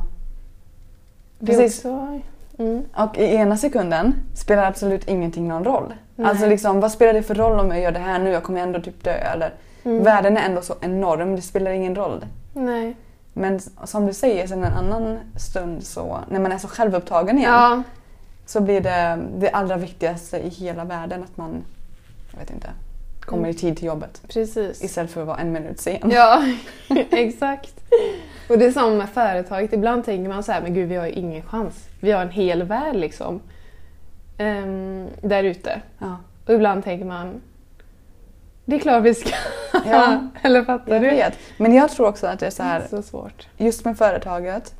Precis. 1.39 1.77
också... 1.85 2.19
Mm. 2.59 2.83
Och 2.95 3.17
i 3.17 3.35
ena 3.35 3.57
sekunden 3.57 4.15
spelar 4.35 4.63
absolut 4.63 5.07
ingenting 5.07 5.47
någon 5.47 5.63
roll. 5.63 5.93
Nej. 6.15 6.27
Alltså 6.27 6.45
liksom, 6.45 6.79
vad 6.79 6.91
spelar 6.91 7.13
det 7.13 7.23
för 7.23 7.35
roll 7.35 7.59
om 7.59 7.69
jag 7.71 7.79
gör 7.81 7.91
det 7.91 7.99
här 7.99 8.19
nu? 8.19 8.29
Jag 8.29 8.43
kommer 8.43 8.61
ändå 8.61 8.81
typ 8.81 9.03
dö. 9.03 9.11
Eller, 9.11 9.53
Mm. 9.87 10.03
Världen 10.03 10.37
är 10.37 10.45
ändå 10.45 10.61
så 10.61 10.75
enorm, 10.81 11.35
det 11.35 11.41
spelar 11.41 11.71
ingen 11.71 11.95
roll. 11.95 12.25
Nej. 12.53 12.95
Men 13.33 13.59
som 13.83 14.05
du 14.05 14.13
säger, 14.13 14.47
sen 14.47 14.63
en 14.63 14.73
annan 14.73 15.19
stund 15.35 15.83
så, 15.83 16.19
när 16.29 16.39
man 16.39 16.51
är 16.51 16.57
så 16.57 16.67
självupptagen 16.67 17.37
igen, 17.37 17.51
Ja, 17.51 17.83
så 18.45 18.61
blir 18.61 18.81
det 18.81 19.19
det 19.37 19.49
allra 19.49 19.77
viktigaste 19.77 20.37
i 20.37 20.49
hela 20.49 20.83
världen 20.83 21.23
att 21.23 21.37
man, 21.37 21.63
jag 22.31 22.39
vet 22.39 22.49
inte, 22.51 22.69
kommer 23.19 23.43
Mm. 23.43 23.51
i 23.51 23.53
tid 23.53 23.77
till 23.77 23.85
jobbet. 23.87 24.21
precis. 24.27 24.83
Istället 24.83 25.11
för 25.11 25.21
att 25.21 25.27
vara 25.27 25.37
en 25.37 25.51
minut 25.51 25.79
sen. 25.79 26.11
Ja, 26.11 26.43
exakt. 27.11 27.73
Och 28.49 28.57
det 28.57 28.65
är 28.65 28.71
som 28.71 28.97
med 28.97 29.09
företaget. 29.09 29.73
Ibland 29.73 30.05
tänker 30.05 30.29
man 30.29 30.43
så 30.43 30.51
här, 30.51 30.61
men 30.61 30.73
gud 30.73 30.89
vi 30.89 30.95
har 30.95 31.05
ju 31.05 31.11
ingen 31.11 31.41
chans. 31.43 31.87
Vi 31.99 32.11
har 32.11 32.21
en 32.21 32.29
hel 32.31 32.63
värld 32.63 32.95
liksom. 32.95 33.39
Um, 34.39 35.07
där 35.21 35.43
ute. 35.43 35.81
Ja. 35.99 36.17
Och 36.47 36.53
ibland 36.53 36.83
tänker 36.83 37.05
man, 37.05 37.41
det 38.67 38.75
är 38.75 38.79
klart 38.79 39.03
vi 39.03 39.13
ska. 39.13 39.29
Ja. 39.85 40.19
Eller 40.41 40.63
fattar 40.63 40.93
Jag 40.93 41.01
du? 41.01 41.09
vet. 41.09 41.33
Men 41.57 41.73
jag 41.73 41.91
tror 41.91 42.07
också 42.07 42.27
att 42.27 42.39
det 42.39 42.45
är 42.47 42.51
så 42.51 42.63
här, 42.63 42.87
Så 42.89 43.01
svårt. 43.01 43.47
just 43.57 43.85
med 43.85 43.97
företaget, 43.97 44.73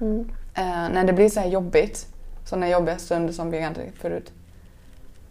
Mm. 0.00 0.30
eh, 0.54 0.64
när 0.64 1.04
det 1.04 1.12
blir 1.12 1.28
så 1.28 1.40
här 1.40 1.46
jobbigt, 1.48 2.06
sådana 2.44 2.68
jobbiga 2.68 2.98
stunder 2.98 3.32
som 3.32 3.50
vi 3.50 3.60
hade 3.60 3.80
förut. 4.00 4.32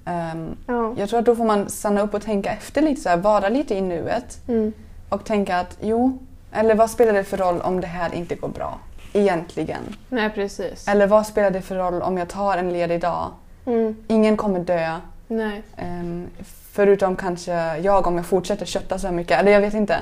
ehm, 0.06 0.56
Ja. 0.68 0.94
jag 0.98 1.10
tror 1.10 1.20
att 1.20 1.26
då 1.26 1.36
får 1.36 1.46
man 1.46 1.70
stanna 1.70 2.02
upp 2.02 2.14
och 2.14 2.22
tänka 2.22 2.52
efter 2.52 2.82
lite, 2.82 3.02
så 3.02 3.10
här, 3.10 3.18
vara 3.18 3.50
lite 3.50 3.76
i 3.76 3.82
nuet 3.82 4.40
Mm. 4.48 4.74
och 5.10 5.26
tänka 5.26 5.60
att 5.60 5.78
jo, 5.82 6.18
eller 6.52 6.76
vad 6.76 6.90
spelar 6.90 7.14
det 7.14 7.24
för 7.24 7.38
roll 7.38 7.62
om 7.62 7.82
det 7.82 7.88
här 7.88 8.14
inte 8.16 8.36
går 8.36 8.48
bra? 8.48 8.80
Egentligen. 9.14 9.96
Nej, 10.10 10.30
precis. 10.30 10.88
Eller 10.88 11.08
vad 11.08 11.28
spelar 11.28 11.52
det 11.52 11.62
för 11.62 11.76
roll 11.76 12.02
om 12.02 12.18
jag 12.18 12.28
tar 12.30 12.58
en 12.58 12.74
ledig 12.74 13.02
dag? 13.02 13.32
Mm. 13.66 13.96
Ingen 14.08 14.38
kommer 14.38 14.60
dö. 14.60 14.98
Nej. 15.28 15.64
ehm, 15.78 16.28
förutom 16.74 17.16
kanske 17.16 17.78
jag 17.78 18.08
om 18.08 18.16
jag 18.16 18.26
fortsätter 18.26 18.66
kötta 18.66 19.00
så 19.00 19.08
här 19.08 19.14
mycket. 19.14 19.40
Eller 19.40 19.52
jag 19.52 19.62
vet 19.62 19.74
inte. 19.74 20.00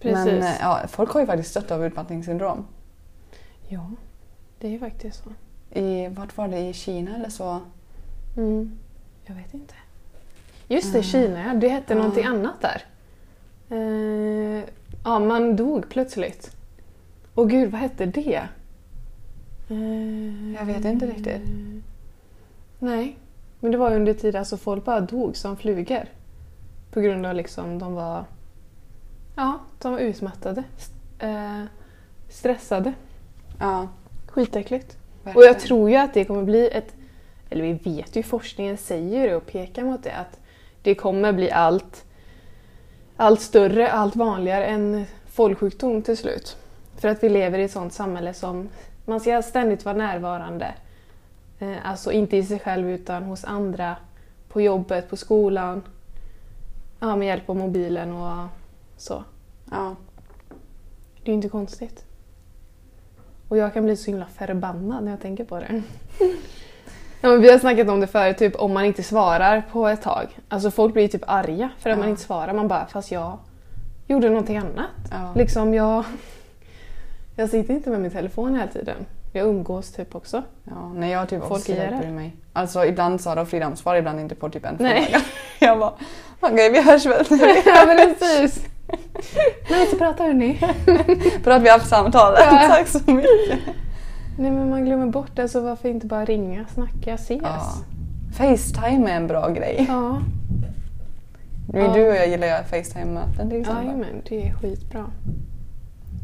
Precis. 0.00 0.24
Men 0.26 0.42
eh, 0.42 0.54
ja, 0.60 0.80
folk 0.88 1.10
har 1.10 1.20
ju 1.20 1.26
faktiskt 1.26 1.54
dött 1.54 1.70
av 1.70 1.84
utmattningssyndrom. 1.86 2.66
Ja, 3.68 3.90
det 4.58 4.66
är 4.66 4.70
ju 4.70 4.78
faktiskt 4.78 5.24
så. 5.24 5.30
I, 5.78 6.08
vart 6.08 6.36
var 6.36 6.48
det? 6.48 6.58
I 6.58 6.72
Kina 6.72 7.16
eller 7.16 7.28
så? 7.28 7.60
Mm. 8.36 8.78
Jag 9.24 9.34
vet 9.34 9.54
inte. 9.54 9.74
Just 10.68 10.92
det, 10.92 10.98
Mm. 10.98 11.02
Kina. 11.02 11.54
Det 11.54 11.68
hette 11.68 11.92
Ja. 11.92 11.98
någonting 11.98 12.24
annat 12.24 12.60
där. 12.60 12.82
Eh, 13.70 14.64
ja, 15.04 15.18
man 15.18 15.56
dog 15.56 15.88
plötsligt. 15.88 16.56
Och 17.34 17.50
gud, 17.50 17.70
vad 17.70 17.80
hette 17.80 18.06
det? 18.06 18.42
Eh, 19.70 20.54
Jag 20.54 20.64
vet 20.64 20.84
inte 20.84 21.06
riktigt. 21.06 21.42
Nej, 22.78 23.16
men 23.62 23.70
det 23.72 23.78
var 23.78 23.90
ju 23.90 23.96
under 23.96 24.14
tid 24.14 24.36
alltså 24.36 24.56
folk 24.56 24.84
bara 24.84 25.00
dog 25.00 25.36
som 25.36 25.56
flugor. 25.56 26.04
På 26.90 27.00
grund 27.00 27.26
av 27.26 27.34
liksom 27.34 27.78
de 27.78 27.94
var... 27.94 28.24
Ja, 29.36 29.58
de 29.78 29.92
var 29.92 29.98
utmattade. 29.98 30.64
eh, 31.18 31.62
stressade. 32.28 32.92
Ja, 33.60 33.88
Skitäckligt. 34.26 34.96
Och 35.20 35.26
verkligen. 35.26 35.46
jag 35.46 35.60
tror 35.60 35.90
ju 35.90 35.96
att 35.96 36.14
det 36.14 36.24
kommer 36.24 36.42
bli 36.42 36.68
ett... 36.70 36.94
Eller 37.50 37.62
vi 37.62 37.72
vet 37.72 38.16
ju, 38.16 38.22
forskningen 38.22 38.76
säger 38.76 39.28
det 39.28 39.36
och 39.36 39.46
pekar 39.46 39.84
mot 39.84 40.02
det. 40.02 40.12
Att 40.12 40.40
det 40.82 40.94
kommer 40.94 41.32
bli 41.32 41.50
allt, 41.50 42.04
allt 43.16 43.40
större, 43.40 43.92
allt 43.92 44.16
vanligare 44.16 44.64
än 44.66 45.04
folksjukdom 45.26 46.02
till 46.02 46.16
slut. 46.16 46.56
För 46.96 47.08
att 47.08 47.22
vi 47.22 47.28
lever 47.28 47.58
i 47.58 47.64
ett 47.64 47.70
sånt 47.70 47.92
samhälle 47.92 48.34
som 48.34 48.68
man 49.04 49.20
ska 49.20 49.42
ständigt 49.42 49.84
vara 49.84 49.96
närvarande. 49.96 50.74
Eh, 51.62 51.76
Alltså 51.90 52.12
inte 52.12 52.36
i 52.36 52.44
sig 52.44 52.58
själv 52.58 52.90
utan 52.90 53.22
hos 53.22 53.44
andra. 53.44 53.96
På 54.48 54.60
jobbet, 54.60 55.10
på 55.10 55.16
skolan. 55.16 55.82
Ja, 57.00 57.16
med 57.16 57.28
hjälp 57.28 57.50
av 57.50 57.56
mobilen 57.56 58.12
och 58.12 58.46
så. 58.96 59.24
Ja. 59.70 59.96
Det 61.22 61.30
är 61.30 61.32
ju 61.32 61.34
inte 61.34 61.48
konstigt. 61.48 62.04
Och 63.48 63.56
jag 63.56 63.74
kan 63.74 63.84
bli 63.84 63.96
så 63.96 64.10
himla 64.10 64.26
förbannad 64.26 65.04
när 65.04 65.10
jag 65.10 65.20
tänker 65.20 65.44
på 65.44 65.58
det. 65.58 65.82
Ja, 67.24 67.28
men 67.28 67.40
vi 67.40 67.50
har 67.52 67.58
snackat 67.58 67.88
om 67.88 68.00
det 68.00 68.06
förut, 68.06 68.38
typ 68.38 68.56
om 68.56 68.72
man 68.72 68.84
inte 68.84 69.02
svarar 69.02 69.62
på 69.72 69.88
ett 69.88 70.02
tag. 70.02 70.38
Alltså 70.48 70.70
folk 70.70 70.92
blir 70.94 71.08
typ 71.08 71.22
arga 71.26 71.70
för 71.78 71.90
att 71.90 71.96
Ja. 71.96 72.00
man 72.00 72.08
inte 72.08 72.22
svarar. 72.22 72.52
Man 72.52 72.68
bara, 72.68 72.86
fast 72.86 73.10
jag 73.12 73.38
gjorde 74.06 74.28
någonting 74.28 74.56
annat. 74.56 74.90
Ja. 75.10 75.32
Liksom 75.34 75.74
jag... 75.74 76.04
Jag 77.36 77.48
sitter 77.50 77.74
inte 77.74 77.90
med 77.90 78.00
min 78.00 78.10
telefon 78.10 78.54
hela 78.54 78.66
tiden. 78.72 78.96
Jag 79.32 79.46
umgås 79.48 79.92
typ 79.92 80.14
också. 80.14 80.42
ja, 80.64 80.92
när 80.94 81.12
jag 81.12 81.28
typ 81.28 81.40
Folk 81.40 81.52
också 81.52 81.72
hjälper 81.72 82.10
mig. 82.10 82.36
Alltså 82.52 82.84
ibland 82.84 83.20
Sara 83.20 83.40
och 83.40 83.48
Frida 83.48 83.76
svarar 83.76 83.98
ibland 83.98 84.20
inte 84.20 84.34
på 84.34 84.48
typ 84.50 84.64
en 84.64 84.76
Nej. 84.80 85.04
fråga. 85.04 85.24
Jag 85.60 85.78
bara, 85.78 85.92
okej 86.40 86.70
vi 86.72 86.82
hörs 86.82 87.06
väl. 87.06 87.24
ja 87.66 87.84
men 87.86 87.96
precis. 87.96 88.64
Nej, 89.70 89.86
så 89.86 89.96
pratar 89.96 90.24
hörni. 90.24 90.54
För 91.44 91.50
att 91.50 91.62
vi 91.62 91.68
har 91.68 91.78
haft 91.78 91.90
samtal. 91.90 92.34
Ja. 92.38 92.64
Tack 92.68 92.88
så 92.88 92.98
mycket. 93.12 93.58
Nej 94.38 94.50
men 94.50 94.70
man 94.70 94.84
glömmer 94.84 95.06
bort 95.06 95.30
det, 95.36 95.48
så 95.48 95.60
varför 95.60 95.88
inte 95.88 96.06
bara 96.06 96.24
ringa, 96.24 96.64
snacka, 96.74 97.14
ses? 97.14 97.40
Ja. 97.42 97.62
Facetime 98.34 99.10
är 99.10 99.16
en 99.16 99.26
bra 99.26 99.48
grej. 99.48 99.84
Ja, 99.88 100.18
Nu, 101.72 101.80
Ja. 101.80 101.92
Du 101.94 102.08
och 102.08 102.16
jag 102.16 102.28
gillar 102.28 102.46
ju 102.46 102.64
Facetime-möten 102.64 103.50
till 103.50 103.60
exempel. 103.60 103.84
Jajamän, 103.86 104.22
det 104.28 104.48
är 104.48 104.54
skitbra. 104.54 105.04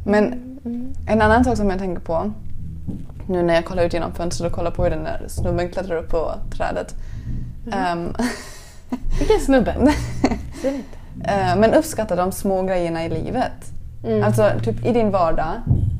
Men 0.06 0.44
Mm. 0.64 0.92
en 1.08 1.22
annan 1.22 1.44
sak 1.44 1.56
som 1.56 1.70
jag 1.70 1.78
tänker 1.78 2.02
på 2.02 2.32
nu 3.28 3.42
när 3.42 3.54
jag 3.54 3.64
kollar 3.64 3.82
ut 3.84 3.92
genom 3.92 4.12
fönstret 4.12 4.50
och 4.50 4.56
kollar 4.56 4.70
på 4.70 4.82
hur 4.84 4.90
den 4.90 5.04
där 5.04 5.24
snubben 5.28 5.68
klättrar 5.68 5.96
upp 5.96 6.10
på 6.10 6.34
trädet. 6.56 6.94
Ehm, 7.72 8.12
Vilken 9.18 9.40
snubbe! 9.40 9.74
Säg 10.62 10.74
inte. 10.74 11.30
eh, 11.32 11.56
men 11.56 11.74
uppskatta 11.74 12.16
de 12.16 12.32
små 12.32 12.62
grejerna 12.62 13.04
i 13.04 13.08
livet. 13.08 13.52
Mm. 14.04 14.24
Alltså 14.24 14.50
typ 14.64 14.86
i 14.86 14.92
din 14.92 15.10
vardag, 15.10 15.52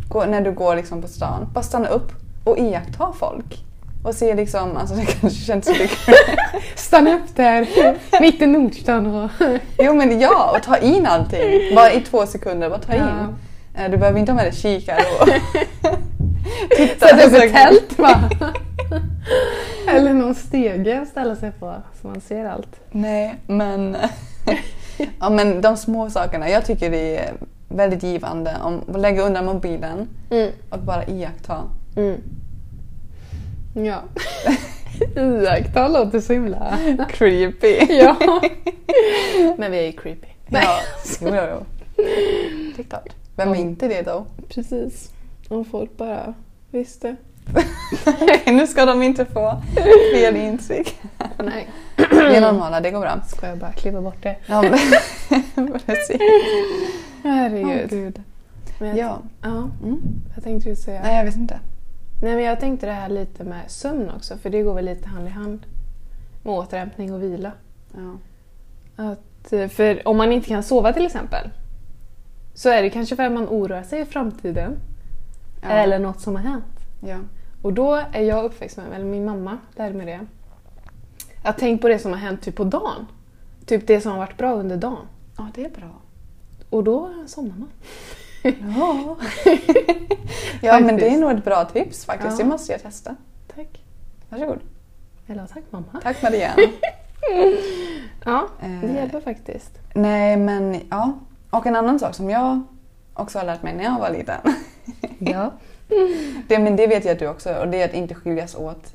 gå, 0.09 0.24
när 0.24 0.40
du 0.40 0.53
går 0.53 0.77
liksom 0.77 1.03
på 1.03 1.09
stan, 1.09 1.48
bara 1.55 1.62
stanna 1.64 1.88
upp 1.88 2.12
och 2.44 2.59
iaktta 2.59 3.12
folk. 3.18 3.64
Och 4.05 4.14
se 4.14 4.35
liksom, 4.35 4.77
alltså 4.77 4.94
det 4.94 5.05
kanske 5.07 5.40
känns 5.44 5.66
så. 5.66 5.72
Stanna 6.77 7.14
upp 7.14 7.37
där 7.37 7.66
mitt 8.20 8.42
i 8.42 8.46
Nordstan 8.46 9.07
och... 9.07 9.31
Jo 9.79 9.94
men 9.94 10.20
ja, 10.20 10.53
och 10.57 10.62
ta 10.62 10.77
in 10.77 11.07
allting. 11.07 11.74
Bara 11.74 11.92
i 11.92 12.01
två 12.01 12.27
sekunder, 12.27 12.68
bara 12.70 12.79
ta 12.79 12.94
in. 12.94 13.03
Ja. 13.74 13.83
Eh, 13.85 13.90
Du 13.90 13.96
behöver 13.96 14.18
inte 14.20 14.33
ha 14.33 14.37
med 14.37 14.44
dig 14.44 14.55
kikare 14.55 15.01
och 15.20 15.29
titta. 16.76 17.06
Sätta 17.08 17.26
upp 17.26 17.32
ett 17.44 17.52
tält 17.52 17.98
va? 17.98 18.30
Eller 19.88 20.14
någon 20.14 20.34
stege 20.34 21.00
att 21.00 21.08
ställa 21.08 21.37
sig 21.37 21.50
på 21.52 21.74
så 22.02 22.06
man 22.08 22.20
ser 22.20 22.44
allt. 22.44 22.80
Nej, 22.90 23.34
men, 23.46 23.96
ja, 25.20 25.30
men 25.30 25.61
de 25.61 25.76
små 25.76 26.11
sakerna. 26.11 26.48
Jag 26.50 26.64
tycker 26.66 26.90
det 26.90 27.16
är 27.18 27.32
väldigt 27.68 28.02
givande 28.02 28.56
om 28.62 28.82
att 28.94 29.00
lägga 29.00 29.22
undan 29.22 29.44
mobilen 29.44 30.08
Mm. 30.30 30.50
och 30.70 30.78
bara 30.78 31.06
iaktta. 31.06 31.62
Mm. 31.96 32.20
Ja. 33.74 34.02
Iaktta 35.20 35.88
låter 35.88 36.20
så 36.20 36.32
himla... 36.32 36.78
Creepy. 37.11 37.76
Ja. 37.88 38.16
Men 39.58 39.70
vi 39.72 39.78
är 39.78 39.82
ju 39.82 39.92
creepy. 39.92 40.26
Ja, 40.48 40.78
jo, 41.20 41.28
jo. 41.34 41.64
Det 42.76 42.82
är 42.82 42.84
klart. 42.88 43.08
Vem 43.37 43.48
är 43.48 43.54
inte 43.56 43.88
det 43.88 44.02
då? 44.02 44.26
Precis. 44.48 45.11
Om 45.48 45.64
folk 45.64 45.96
bara 45.96 46.34
visste. 46.70 47.16
nu 48.46 48.66
ska 48.66 48.84
de 48.84 49.02
inte 49.02 49.24
få 49.24 49.62
fel 50.14 50.37
intryck. 50.37 51.00
Nej. 51.44 51.68
Vi 51.96 52.37
är 52.37 52.40
normala, 52.40 52.80
det 52.80 52.90
går 52.90 53.00
bra. 53.00 53.20
Ska 53.26 53.48
jag 53.48 53.58
bara 53.58 53.72
klippa 53.72 54.00
bort 54.00 54.22
det? 54.22 54.37
Ja, 54.46 54.62
men, 54.62 55.72
precis. 55.87 56.20
Herregud. 57.22 58.22
Men 58.78 58.96
jag, 58.96 58.96
Ja. 58.98 59.18
ja. 59.42 59.70
Mm. 59.82 60.00
Vad 60.34 60.44
tänkte 60.44 60.70
du 60.70 60.76
säga? 60.76 61.02
Nej, 61.02 61.16
jag 61.16 61.24
vet 61.24 61.37
inte. 61.37 61.61
Nej 62.22 62.34
men 62.34 62.44
jag 62.44 62.61
tänkte 62.61 62.87
det 62.87 62.92
här 62.92 63.08
lite 63.08 63.44
med 63.44 63.62
sömn 63.66 64.11
också 64.16 64.37
för 64.37 64.50
det 64.50 64.62
går 64.62 64.74
väl 64.74 64.84
lite 64.84 65.08
hand 65.08 65.26
i 65.26 65.30
hand 65.30 65.66
med 66.42 66.54
återhämtning 66.54 67.12
och 67.14 67.22
vila. 67.22 67.52
Ja. 67.94 68.16
Att, 69.04 69.52
eh, 69.52 69.68
för 69.68 70.08
om 70.08 70.16
man 70.16 70.32
inte 70.32 70.48
kan 70.48 70.62
sova 70.62 70.92
till 70.92 71.06
exempel 71.06 71.50
så 72.54 72.68
är 72.68 72.82
det 72.82 72.90
kanske 72.90 73.16
för 73.16 73.22
att 73.22 73.32
man 73.32 73.46
oroar 73.48 73.82
sig 73.82 74.00
i 74.00 74.04
framtiden. 74.04 74.76
Ja. 75.62 75.68
Eller 75.68 75.98
något 75.98 76.20
som 76.20 76.36
har 76.36 76.42
hänt. 76.42 76.64
Ja. 77.00 77.16
Och 77.62 77.72
då 77.72 77.94
är 78.12 78.22
jag 78.22 78.44
uppväxt 78.44 78.76
med, 78.76 78.86
eller 78.92 79.04
min 79.04 79.24
mamma 79.24 79.58
lärde 79.76 79.94
mig 79.94 80.06
det. 80.06 80.20
Att 81.48 81.58
tänk 81.58 81.80
på 81.80 81.88
det 81.88 81.98
som 81.98 82.10
har 82.12 82.18
hänt 82.18 82.42
typ 82.42 82.56
på 82.56 82.64
dagen. 82.64 83.06
Typ 83.66 83.86
det 83.86 84.00
som 84.00 84.12
har 84.12 84.18
varit 84.18 84.36
bra 84.36 84.52
under 84.54 84.76
dagen. 84.76 85.06
ja, 85.36 85.48
det 85.54 85.64
är 85.64 85.70
bra. 85.70 85.90
Och 86.70 86.84
då 86.84 87.10
somnar 87.26 87.54
man. 87.56 87.68
Ja, 88.42 89.16
ja 90.62 90.80
men 90.80 90.96
det 90.96 91.08
är 91.08 91.18
nog 91.18 91.30
ett 91.30 91.44
bra 91.44 91.64
tips 91.64 92.04
faktiskt. 92.04 92.38
Ja. 92.38 92.44
Det 92.44 92.50
måste 92.50 92.72
jag 92.72 92.82
testa. 92.82 93.16
Tack. 93.56 93.84
Varsågod. 94.28 94.58
Eller 95.26 95.46
tack 95.46 95.62
mamma. 95.70 96.00
Tack 96.02 96.22
Marianne. 96.22 96.62
Ja, 98.24 98.48
det 98.60 98.66
Eh. 98.66 98.94
hjälper 98.94 99.20
faktiskt. 99.20 99.78
Nej 99.94 100.36
men 100.36 100.80
ja. 100.90 101.12
Och 101.50 101.66
en 101.66 101.76
annan 101.76 101.98
sak 101.98 102.14
som 102.14 102.30
jag 102.30 102.62
också 103.14 103.38
har 103.38 103.46
lärt 103.46 103.62
mig 103.62 103.74
när 103.76 103.84
jag 103.84 103.98
var 103.98 104.10
liten. 104.10 104.40
Ja. 105.18 105.53
Det, 106.48 106.59
men 106.59 106.77
det 106.77 106.87
vet 106.87 107.05
jag 107.05 107.12
att 107.12 107.18
du 107.18 107.29
också 107.29 107.55
och 107.55 107.68
det 107.68 107.83
är 107.83 107.85
att 107.85 107.94
inte 107.94 108.14
skiljas 108.14 108.55
åt 108.55 108.92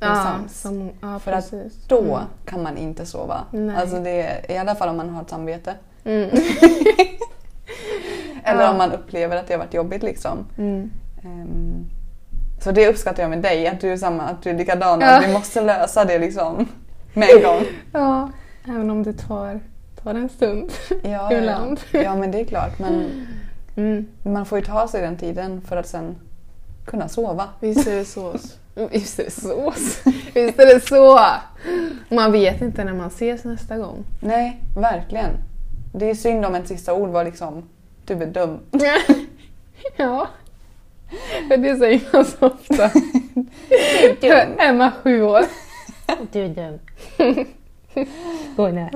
Ja, 0.00 0.36
som, 0.48 0.90
ja 1.00 1.18
För 1.18 1.32
att 1.32 1.50
precis. 1.50 1.84
Då 1.88 1.98
Mm. 2.00 2.20
kan 2.44 2.62
man 2.62 2.76
inte 2.76 3.06
sova. 3.06 3.44
Nej. 3.50 3.76
Alltså 3.76 4.00
det 4.00 4.22
är, 4.22 4.50
I 4.52 4.58
alla 4.58 4.74
fall 4.74 4.88
om 4.88 4.96
man 4.96 5.08
har 5.10 5.22
ett 5.22 5.30
samvete. 5.30 5.74
Mm. 6.04 6.30
Eller 8.44 8.62
Ja. 8.62 8.70
om 8.70 8.78
man 8.78 8.92
upplever 8.92 9.36
att 9.36 9.46
det 9.46 9.54
har 9.54 9.58
varit 9.58 9.74
jobbigt 9.74 10.02
liksom. 10.02 10.46
Mm. 10.58 10.90
Ehm, 11.24 11.84
så 12.60 12.70
det 12.70 12.88
uppskattar 12.88 13.22
jag 13.22 13.30
med 13.30 13.42
dig, 13.42 13.66
att 13.68 13.80
du 13.80 13.92
är, 13.92 13.96
samma, 13.96 14.22
att 14.22 14.42
du 14.42 14.50
är 14.50 14.54
likadan. 14.54 15.00
Ja. 15.00 15.18
Att 15.18 15.28
vi 15.28 15.32
måste 15.32 15.60
lösa 15.60 16.04
det 16.04 16.18
liksom 16.18 16.68
med 17.14 17.28
en 17.36 17.42
gång. 17.42 17.62
Ja, 17.92 18.30
även 18.68 18.90
om 18.90 19.02
det 19.02 19.12
tar, 19.12 19.60
tar 20.02 20.14
en 20.14 20.28
stund. 20.28 20.72
Ja, 21.02 21.32
Ibland. 21.38 21.80
ja. 21.92 22.02
ja 22.02 22.16
men 22.16 22.30
det 22.30 22.40
är 22.40 22.44
klart. 22.44 22.78
Men 22.78 23.26
Mm. 23.78 24.06
man 24.22 24.46
får 24.46 24.58
ju 24.58 24.64
ta 24.64 24.88
sig 24.88 25.00
den 25.00 25.16
tiden 25.16 25.60
för 25.60 25.76
att 25.76 25.88
sen 25.88 26.16
kunna 26.86 27.08
sova. 27.08 27.48
Visst 27.60 27.86
är 27.86 27.96
det 27.96 28.04
så. 28.04 28.36
Visst 28.90 29.18
är 29.18 29.24
det 29.24 29.30
så. 29.30 29.72
Visst 30.34 30.58
är 30.58 30.74
det 30.74 30.80
så. 30.80 31.20
Man 32.14 32.32
vet 32.32 32.60
inte 32.60 32.84
när 32.84 32.94
man 32.94 33.08
ses 33.08 33.44
nästa 33.44 33.78
gång. 33.78 34.04
Nej, 34.20 34.62
verkligen. 34.76 35.30
Det 35.94 36.10
är 36.10 36.14
synd 36.14 36.44
om 36.44 36.54
ett 36.54 36.68
sista 36.68 36.94
ord 36.94 37.08
var 37.08 37.24
liksom 37.24 37.68
du 38.04 38.14
är 38.14 38.26
dum. 38.26 38.58
Ja. 39.96 40.28
För 41.48 41.56
det 41.56 41.76
säger 41.76 42.00
man 42.12 42.24
så 42.24 42.46
ofta. 42.46 42.90
Emma, 44.58 44.92
sju 45.02 45.22
år. 45.22 45.44
Du 46.32 46.40
är 46.40 46.48
dum. 46.48 46.78
Godnatt. 48.56 48.92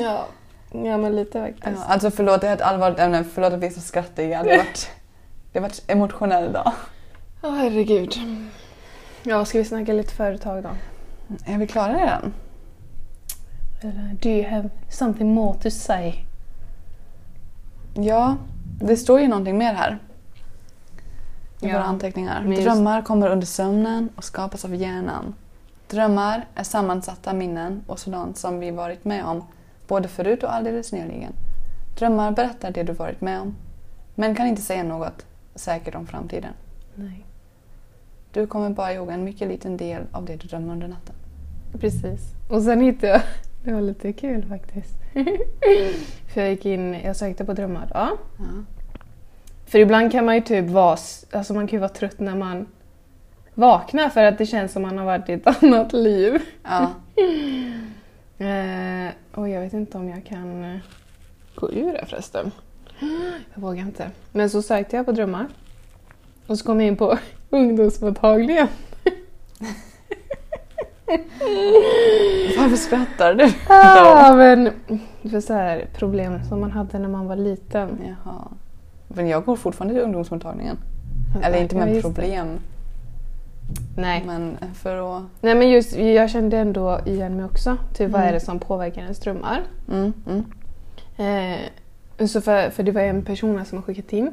Ja. 0.00 0.26
Ja, 0.74 0.96
men 0.96 1.16
lite 1.16 1.38
Ja, 1.38 1.44
faktiskt. 1.46 1.86
alltså 1.88 2.10
förlåt, 2.10 2.40
det 2.40 2.48
är 2.48 2.54
ett 2.54 2.60
allvarligt 2.62 2.98
ämne. 2.98 3.24
Förlåt 3.34 3.52
att 3.52 3.58
vi 3.60 3.66
är 3.66 3.70
så 3.70 3.80
skrattiga. 3.80 4.42
Det 4.42 4.50
har 4.50 4.56
varit, 4.56 4.90
det 5.52 5.58
har 5.58 5.62
varit 5.68 5.82
emotionell 5.86 6.52
dag. 6.52 6.72
Åh 7.42 7.54
herregud. 7.54 8.14
Ja, 9.22 9.44
ska 9.44 9.58
vi 9.58 9.64
snacka 9.64 9.92
lite 9.92 10.14
företag 10.14 10.62
då? 10.62 10.68
Är 11.46 11.58
vi 11.58 11.66
klara 11.66 11.92
redan? 11.96 12.34
Do 14.22 14.28
you 14.28 14.48
have 14.50 14.70
something 14.90 15.34
more 15.34 15.58
to 15.58 15.70
say? 15.70 16.14
Ja, 17.94 18.36
det 18.80 18.96
står 18.96 19.20
ju 19.20 19.28
någonting 19.28 19.58
mer 19.58 19.74
här. 19.74 19.98
I 21.60 21.66
Ja, 21.68 21.72
våra 21.72 21.82
anteckningar. 21.84 22.44
just- 22.48 22.62
Drömmar 22.62 23.02
kommer 23.02 23.28
under 23.30 23.46
sömnen 23.46 24.08
och 24.16 24.24
skapas 24.24 24.64
av 24.64 24.74
hjärnan. 24.74 25.34
Drömmar 25.90 26.46
är 26.54 26.64
sammansatta 26.64 27.32
minnen 27.32 27.84
och 27.86 27.98
sådant 27.98 28.38
som 28.38 28.58
vi 28.60 28.70
varit 28.70 29.04
med 29.04 29.24
om 29.24 29.44
både 29.86 30.08
förut 30.08 30.42
och 30.42 30.54
alldeles 30.54 30.92
nyligen. 30.92 31.32
Drömmar 31.98 32.32
berättar 32.32 32.70
det 32.70 32.82
du 32.82 32.92
varit 32.92 33.20
med 33.20 33.40
om 33.40 33.56
men 34.14 34.34
kan 34.34 34.46
inte 34.46 34.62
säga 34.62 34.82
något 34.82 35.26
säkert 35.54 35.94
om 35.94 36.06
framtiden. 36.06 36.52
Nej. 36.94 37.24
Du 38.32 38.46
kommer 38.46 38.70
bara 38.70 38.92
ihåg 38.92 39.10
en 39.10 39.24
mycket 39.24 39.48
liten 39.48 39.76
del 39.76 40.02
av 40.12 40.24
det 40.24 40.36
du 40.36 40.48
drömmer 40.48 40.72
under 40.72 40.88
natten. 40.88 41.14
Precis. 41.80 42.20
Och 42.50 42.62
sen 42.62 42.80
hittade 42.80 43.12
jag, 43.12 43.22
det 43.64 43.72
var 43.72 43.80
lite 43.80 44.12
kul 44.12 44.44
faktiskt. 44.48 44.94
För 46.34 46.40
jag 46.40 46.50
gick 46.50 46.66
in, 46.66 46.94
jag 46.94 47.16
sökte 47.16 47.44
på 47.44 47.52
drömmar. 47.52 47.90
Ja. 47.94 48.10
Ja. 48.38 48.44
För 49.66 49.78
ibland 49.78 50.12
kan 50.12 50.24
man 50.24 50.34
ju 50.34 50.40
typ 50.40 50.70
vara, 50.70 50.96
alltså 51.32 51.54
man 51.54 51.66
kan 51.66 51.76
ju 51.76 51.80
vara 51.80 51.88
trött 51.88 52.20
när 52.20 52.34
man 52.34 52.66
vaknar 53.54 54.08
för 54.08 54.24
att 54.24 54.38
det 54.38 54.46
känns 54.46 54.72
som 54.72 54.82
man 54.82 54.98
har 54.98 55.04
varit 55.04 55.28
i 55.28 55.32
ett 55.32 55.46
annat 55.62 55.92
liv. 55.92 56.42
Ja. 56.62 56.90
Eh, 58.38 59.12
och 59.34 59.48
jag 59.48 59.60
vet 59.60 59.72
inte 59.72 59.98
om 59.98 60.08
jag 60.08 60.24
kan 60.24 60.64
eh, 60.64 60.80
gå 61.54 61.72
ur 61.72 61.92
det 61.92 62.06
förresten. 62.06 62.50
Jag 63.54 63.62
vågar 63.62 63.82
inte. 63.82 64.10
Men 64.32 64.50
så 64.50 64.62
sökte 64.62 64.96
jag 64.96 65.06
på 65.06 65.12
drömmar. 65.12 65.46
Och 66.46 66.58
så 66.58 66.64
kom 66.64 66.80
jag 66.80 66.86
in 66.88 66.96
på 66.96 67.18
ungdomsmottagningen. 67.50 68.68
Varför 72.58 72.76
skrattar 72.76 73.34
du? 73.34 73.44
Ah, 73.68 74.36
men 74.36 74.70
för 75.30 75.40
så 75.40 75.52
här, 75.52 75.86
problem 75.94 76.44
som 76.48 76.60
man 76.60 76.70
hade 76.70 76.98
när 76.98 77.08
man 77.08 77.26
var 77.26 77.36
liten. 77.36 77.98
Jaha. 78.06 78.48
Men 79.08 79.28
jag 79.28 79.44
går 79.44 79.56
fortfarande 79.56 79.94
till 79.94 80.02
ungdomsmottagningen. 80.02 80.78
Eller 81.42 81.62
inte 81.62 81.76
med 81.76 81.94
just 81.94 82.16
det. 82.16 82.56
Nej. 83.96 84.22
men 84.26 84.56
för 84.74 85.16
att... 85.16 85.22
Nej 85.40 85.54
men 85.54 85.70
just, 85.70 85.96
jag 85.96 86.30
kände 86.30 86.58
ändå 86.58 87.00
igen 87.06 87.36
mig 87.36 87.44
också. 87.44 87.76
Typ 87.94 88.10
vad 88.10 88.20
Mm. 88.20 88.28
är 88.28 88.32
det 88.32 88.40
som 88.40 88.58
påverkar 88.58 89.02
ens 89.02 89.18
drömmar? 89.20 89.62
Mm, 89.92 90.12
mm. 90.26 90.44
Eh, 92.18 92.26
så 92.26 92.40
för, 92.40 92.70
för 92.70 92.82
det 92.82 92.92
var 92.92 93.00
en 93.00 93.22
person 93.24 93.64
som 93.64 93.78
har 93.78 93.82
skickat 93.82 94.12
in. 94.12 94.32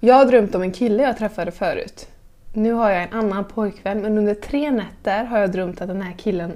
Jag 0.00 0.14
har 0.14 0.24
drömt 0.24 0.54
om 0.54 0.62
en 0.62 0.72
kille 0.72 1.02
jag 1.02 1.16
träffade 1.18 1.50
förut. 1.50 2.08
Nu 2.52 2.72
har 2.72 2.90
jag 2.90 3.02
en 3.02 3.12
annan 3.12 3.44
pojkvän 3.44 4.00
men 4.02 4.18
under 4.18 4.34
tre 4.34 4.70
nätter 4.70 5.24
har 5.24 5.38
jag 5.38 5.52
drömt 5.52 5.80
att 5.80 5.88
den 5.88 6.02
här 6.02 6.12
killen 6.18 6.52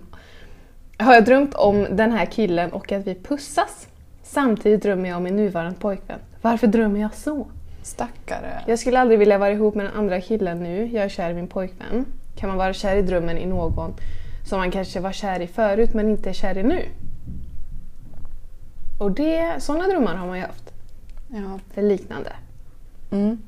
har 0.99 1.14
jag 1.14 1.25
drömt 1.25 1.55
om 1.55 1.87
den 1.90 2.12
här 2.12 2.27
killen 2.27 2.73
och 2.73 2.92
att 2.92 3.07
vi 3.07 3.14
pussas. 3.14 3.88
Samtidigt 4.23 4.83
drömmer 4.83 5.09
jag 5.09 5.16
om 5.16 5.23
min 5.23 5.37
nuvarande 5.37 5.79
pojkvän. 5.81 6.18
Varför 6.42 6.66
drömmer 6.66 7.01
jag 7.01 7.14
så? 7.14 7.47
Stackare. 7.83 8.62
Jag 8.67 8.79
skulle 8.79 9.01
aldrig 9.01 9.19
vilja 9.19 9.38
vara 9.38 9.51
ihop 9.51 9.75
med 9.75 9.87
den 9.87 9.95
andra 9.95 10.21
killen 10.21 10.62
nu. 10.62 10.87
Jag 10.87 11.05
är 11.05 11.09
kär 11.09 11.31
i 11.31 11.35
min 11.35 11.49
pojkvän. 11.49 12.07
Kan 12.37 12.49
man 12.49 12.59
vara 12.59 12.73
kär 12.73 12.97
i 12.97 13.03
drömmen 13.03 13.38
i 13.38 13.47
någon 13.47 13.95
som 14.45 14.59
man 14.59 14.71
kanske 14.71 15.01
var 15.01 15.12
kär 15.12 15.41
i 15.41 15.47
förut 15.47 15.95
men 15.95 16.11
inte 16.11 16.29
är 16.29 16.33
kär 16.33 16.59
i 16.59 16.62
nu? 16.62 16.83
Och 18.99 19.11
det, 19.11 19.62
sådana 19.62 19.87
drömmar 19.87 20.14
har 20.14 20.27
man 20.27 20.37
ju 20.37 20.43
haft. 20.43 20.73
Ja. 21.29 21.59
Eller 21.75 21.88
liknande. 21.88 22.33
Mm. 23.11 23.38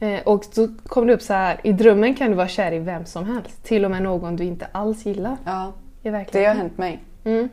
Eh, 0.00 0.20
och 0.20 0.44
så 0.44 0.68
kom 0.86 1.06
det 1.06 1.14
upp 1.14 1.22
så 1.22 1.32
här, 1.32 1.60
i 1.64 1.72
drömmen 1.72 2.14
kan 2.14 2.30
du 2.30 2.36
vara 2.36 2.48
kär 2.48 2.72
i 2.72 2.78
vem 2.78 3.04
som 3.06 3.26
helst. 3.26 3.64
Till 3.64 3.84
och 3.84 3.90
med 3.90 4.02
någon 4.02 4.36
du 4.36 4.44
inte 4.44 4.66
alls 4.72 5.06
gillar 5.06 5.36
ja, 5.44 5.72
det 6.02 6.10
har 6.10 6.54
hänt 6.54 6.78
mig. 6.78 7.04
Mm. 7.24 7.48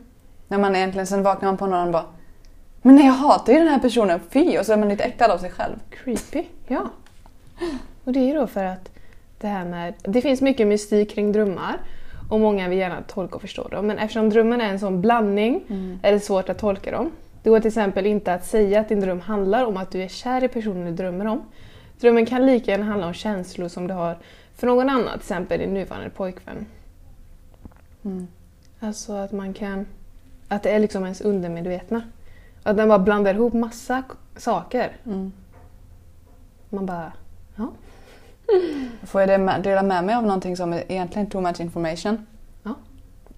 När 0.48 0.58
man 0.58 0.76
egentligen 0.76 1.06
sen 1.06 1.22
vaknar 1.22 1.48
man 1.48 1.56
på 1.56 1.66
någon 1.66 1.86
och 1.86 1.92
bara 1.92 2.04
Men 2.88 2.96
nej, 2.96 3.06
jag 3.06 3.12
hatar 3.12 3.52
ju 3.52 3.58
den 3.58 3.68
här 3.68 3.78
personen, 3.78 4.20
fy! 4.30 4.58
Och 4.58 4.66
så 4.66 4.72
är 4.72 4.76
man 4.76 4.88
lite 4.88 5.04
äcklad 5.04 5.30
av 5.30 5.38
sig 5.38 5.50
själv. 5.50 5.76
Creepy, 5.90 6.44
ja. 6.66 6.88
Och 8.04 8.12
det 8.12 8.20
är 8.20 8.26
ju 8.26 8.34
då 8.34 8.46
för 8.46 8.64
att 8.64 8.90
det 9.40 9.46
här 9.46 9.64
med... 9.64 9.94
Det 10.02 10.20
finns 10.20 10.40
mycket 10.40 10.66
mystik 10.66 11.10
kring 11.10 11.32
drömmar 11.32 11.78
och 12.30 12.40
många 12.40 12.68
vill 12.68 12.78
gärna 12.78 13.02
tolka 13.02 13.34
och 13.34 13.40
förstå 13.40 13.68
dem. 13.68 13.86
Men 13.86 13.98
eftersom 13.98 14.30
drömmen 14.30 14.60
är 14.60 14.68
en 14.68 14.80
sån 14.80 15.00
blandning 15.00 15.64
är 16.02 16.12
det 16.12 16.20
svårt 16.20 16.48
att 16.48 16.58
tolka 16.58 16.90
dem. 16.90 17.10
Det 17.42 17.50
går 17.50 17.60
till 17.60 17.68
exempel 17.68 18.06
inte 18.06 18.34
att 18.34 18.46
säga 18.46 18.80
att 18.80 18.88
din 18.88 19.00
dröm 19.00 19.20
handlar 19.20 19.64
om 19.64 19.76
att 19.76 19.90
du 19.90 20.02
är 20.02 20.08
kär 20.08 20.44
i 20.44 20.48
personen 20.48 20.84
du 20.84 20.92
drömmer 20.92 21.26
om. 21.26 21.42
Drömmen 22.00 22.26
kan 22.26 22.46
lika 22.46 22.70
gärna 22.70 22.84
handla 22.84 23.06
om 23.06 23.14
känslor 23.14 23.68
som 23.68 23.86
du 23.86 23.94
har 23.94 24.16
för 24.56 24.66
någon 24.66 24.88
annan, 24.88 25.12
till 25.12 25.20
exempel 25.20 25.58
din 25.58 25.74
nuvarande 25.74 26.10
pojkvän. 26.10 26.66
Mm. 28.04 28.28
Alltså 28.80 29.12
att 29.12 29.32
man 29.32 29.54
kan... 29.54 29.86
Att 30.48 30.62
det 30.62 30.70
är 30.70 30.78
liksom 30.78 31.04
ens 31.04 31.20
undermedvetna. 31.20 32.02
Att 32.68 32.76
den 32.76 32.88
bara 32.88 32.98
blandar 32.98 33.34
ihop 33.34 33.52
massa 33.52 34.02
saker. 34.36 34.96
Mm. 35.06 35.32
Man 36.68 36.86
bara... 36.86 37.12
Ja. 37.56 37.70
Får 39.06 39.20
jag 39.20 39.62
dela 39.62 39.82
med 39.82 40.04
mig 40.04 40.14
av 40.14 40.22
någonting 40.22 40.56
som 40.56 40.72
är 40.72 40.92
egentligen 40.92 41.30
too 41.30 41.40
much 41.40 41.60
information? 41.60 42.26
Ja. 42.62 42.74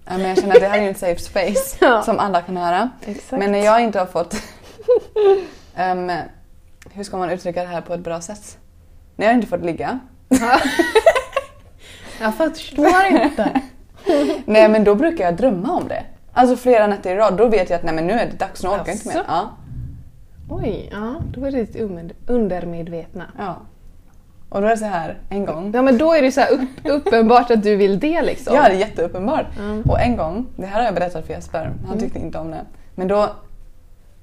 Men 0.05 0.21
jag 0.21 0.37
känner 0.37 0.55
att 0.55 0.61
det 0.61 0.67
här 0.67 0.79
är 0.79 0.87
en 0.87 0.95
safe 0.95 1.19
space 1.19 1.77
Ja. 1.85 2.01
som 2.01 2.19
alla 2.19 2.41
kan 2.41 2.57
höra. 2.57 2.89
Exakt. 3.05 3.39
Men 3.39 3.51
när 3.51 3.59
jag 3.59 3.81
inte 3.81 3.99
har 3.99 4.05
fått... 4.05 4.35
Ehm, 5.75 6.11
hur 6.91 7.03
ska 7.03 7.17
man 7.17 7.29
uttrycka 7.29 7.61
det 7.61 7.67
här 7.67 7.81
på 7.81 7.93
ett 7.93 7.99
bra 7.99 8.21
sätt? 8.21 8.57
När 9.15 9.25
jag 9.25 9.35
inte 9.35 9.47
fått 9.47 9.65
ligga. 9.65 9.99
Jag 12.21 12.35
förstår 12.35 13.05
inte. 13.05 13.61
Nej 14.45 14.69
men 14.69 14.83
då 14.83 14.95
brukar 14.95 15.23
jag 15.25 15.35
drömma 15.37 15.71
om 15.71 15.87
det. 15.87 16.03
Alltså 16.33 16.55
flera 16.55 16.87
nätter 16.87 17.15
i 17.15 17.17
rad. 17.17 17.37
Då 17.37 17.47
vet 17.47 17.69
jag 17.69 17.77
att 17.77 17.83
nej, 17.83 17.93
men 17.95 18.07
nu 18.07 18.13
är 18.13 18.25
det 18.25 18.37
dags, 18.37 18.63
nu 18.63 18.69
orkar 18.69 18.83
jag 18.85 18.95
inte 18.95 19.07
mer. 19.07 19.23
Ja. 19.27 19.49
Oj, 20.49 20.89
ja, 20.91 21.15
då 21.33 21.45
är 21.45 21.51
det 21.51 21.57
ditt 21.57 21.75
under- 21.75 22.15
undermedvetna. 22.27 23.25
ja. 23.37 23.55
Och 24.49 24.61
då 24.61 24.67
är 24.67 24.71
det 24.71 24.77
så 24.77 24.85
här 24.85 25.17
en 25.29 25.45
gång. 25.45 25.71
Ja 25.75 25.81
men 25.81 25.97
då 25.97 26.13
är 26.13 26.21
det 26.21 26.31
så 26.31 26.41
upp, 26.41 26.69
uppenbart 26.83 27.51
att 27.51 27.63
du 27.63 27.75
vill 27.75 27.99
det 27.99 28.21
liksom. 28.21 28.55
Ja, 28.55 28.61
det 28.69 28.75
är 28.75 28.79
jätteuppenbart. 28.79 29.45
Mm. 29.59 29.81
Och 29.81 29.99
en 30.01 30.17
gång, 30.17 30.45
det 30.55 30.65
här 30.65 30.77
har 30.79 30.85
jag 30.85 30.93
berättat 30.95 31.25
för 31.25 31.33
Jesper, 31.33 31.73
han 31.87 31.99
tyckte 31.99 32.19
inte 32.19 32.37
om 32.37 32.51
det. 32.51 32.65
Men 32.95 33.07
då 33.07 33.29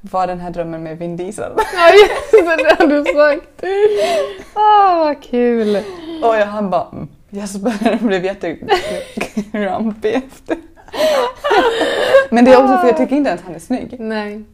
var 0.01 0.27
den 0.27 0.41
här 0.41 0.51
drömmen 0.51 0.83
med 0.83 0.99
Vin 0.99 1.17
Diesel. 1.17 1.53
Ja 1.75 1.91
just 1.93 2.31
det, 2.31 2.65
det 2.65 2.77
har 2.79 2.87
du 2.87 3.05
sagt. 3.05 3.65
Åh 4.55 4.99
vad 4.99 5.23
kul. 5.23 5.77
Och 6.23 6.37
jag, 6.37 6.47
han 6.47 6.71
bara 6.71 6.87
mm. 6.93 7.09
Jesper 7.31 7.99
blev 8.07 8.25
jättegrumpy 8.25 10.09
efter. 10.09 10.57
Men 12.31 12.45
det 12.45 12.53
är 12.53 12.63
också 12.63 12.79
för 12.79 12.87
jag 12.87 12.97
tycker 12.97 13.17
inte 13.17 13.33
att 13.33 13.41
han 13.41 13.55
är 13.55 13.59
snygg. 13.59 13.97
Nej. 14.01 14.45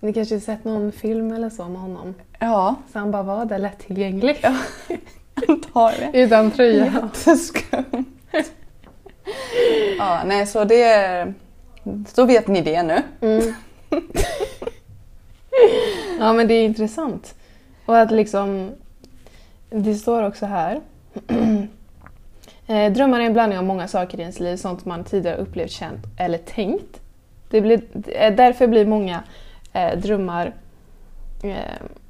Ni 0.00 0.12
kanske 0.12 0.34
har 0.34 0.40
sett 0.40 0.64
någon 0.64 0.92
film 0.92 1.32
eller 1.32 1.50
så 1.50 1.68
med 1.68 1.80
honom? 1.80 2.14
Ja, 2.38 2.74
Så 2.92 2.98
han 2.98 3.10
bara 3.10 3.22
var 3.22 3.44
där 3.44 3.58
lättillgänglig. 3.58 4.38
Ja. 4.42 4.54
antagligen. 5.48 6.14
Utan 6.14 6.50
tröja. 6.50 6.84
Jätteskumt. 6.84 8.06
Ja, 9.98 10.20
nej 10.26 10.46
så 10.46 10.64
det 10.64 10.82
är... 10.82 11.34
Så 12.14 12.24
vet 12.24 12.48
ni 12.48 12.60
det 12.60 12.82
nu. 12.82 13.02
Mm. 13.20 13.54
ja 16.18 16.32
men 16.32 16.48
det 16.48 16.54
är 16.54 16.64
intressant. 16.64 17.34
Och 17.86 17.98
att 17.98 18.10
liksom, 18.10 18.70
det 19.70 19.94
står 19.94 20.22
också 20.22 20.46
här. 20.46 20.80
Eh, 22.66 22.92
Drömmar 22.92 23.20
är 23.20 23.24
en 23.24 23.32
blandning 23.32 23.58
av 23.58 23.64
många 23.64 23.88
saker 23.88 24.18
i 24.18 24.20
ens 24.20 24.40
liv, 24.40 24.56
sånt 24.56 24.84
man 24.84 25.04
tidigare 25.04 25.36
upplevt, 25.36 25.70
känt 25.70 26.04
eller 26.18 26.38
tänkt. 26.38 27.00
Det 27.50 27.60
blir, 27.60 27.82
eh, 28.06 28.34
därför 28.34 28.66
blir 28.66 28.86
många 28.86 29.22
eh, 29.72 29.98
drömmar... 29.98 30.52
Eh, 31.42 31.54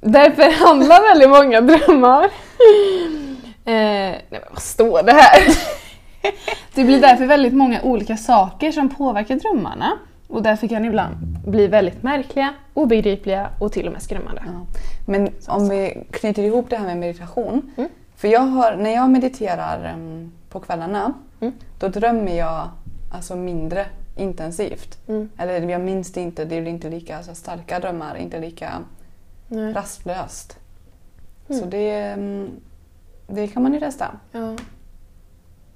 därför 0.01 0.65
handlar 0.65 1.01
väldigt 1.01 1.29
många 1.29 1.61
drömmar... 1.61 2.29
Eh, 3.67 4.15
nej 4.29 4.41
vad 4.51 4.61
står 4.61 5.03
det 5.03 5.11
här? 5.11 5.41
det 6.75 6.83
blir 6.83 7.01
därför 7.01 7.25
väldigt 7.25 7.53
många 7.53 7.81
olika 7.81 8.17
saker 8.17 8.71
som 8.71 8.89
påverkar 8.89 9.35
drömmarna. 9.35 9.91
Och 10.27 10.43
därför 10.43 10.67
kan 10.67 10.85
ibland 10.85 11.15
bli 11.47 11.67
väldigt 11.67 12.03
märkliga, 12.03 12.53
obegripliga 12.73 13.49
och 13.59 13.71
till 13.71 13.87
och 13.87 13.93
med 13.93 14.01
skrämmande. 14.01 14.43
Ja. 14.45 14.79
Men 15.07 15.29
om 15.47 15.69
vi 15.69 16.03
knyter 16.11 16.43
ihop 16.43 16.69
det 16.69 16.77
här 16.77 16.85
med 16.85 16.97
meditation. 16.97 17.73
Mm. 17.77 17.89
För 18.15 18.27
jag 18.27 18.39
har, 18.39 18.75
när 18.75 18.89
jag 18.93 19.09
mediterar 19.09 19.95
på 20.49 20.59
kvällarna, 20.59 21.13
Mm. 21.39 21.53
då 21.79 21.87
drömmer 21.87 22.37
jag 22.37 22.69
alltså 23.13 23.35
mindre 23.35 23.85
intensivt. 24.17 25.07
Mm. 25.07 25.29
Eller 25.37 25.69
jag 25.69 25.81
minns 25.81 26.11
det 26.13 26.21
inte, 26.21 26.45
det 26.45 26.61
blir 26.61 26.71
inte 26.71 26.89
lika 26.89 27.23
så 27.23 27.35
starka 27.35 27.79
drömmar, 27.79 28.15
inte 28.15 28.39
lika 28.39 28.73
Nej. 29.47 29.73
rastlöst. 29.73 30.57
Mm. 31.49 31.61
Så 31.61 31.67
det, 31.67 32.15
det 33.27 33.47
kan 33.47 33.63
man 33.63 33.73
ju 33.73 33.79
testa. 33.79 34.11
Ja. 34.31 34.55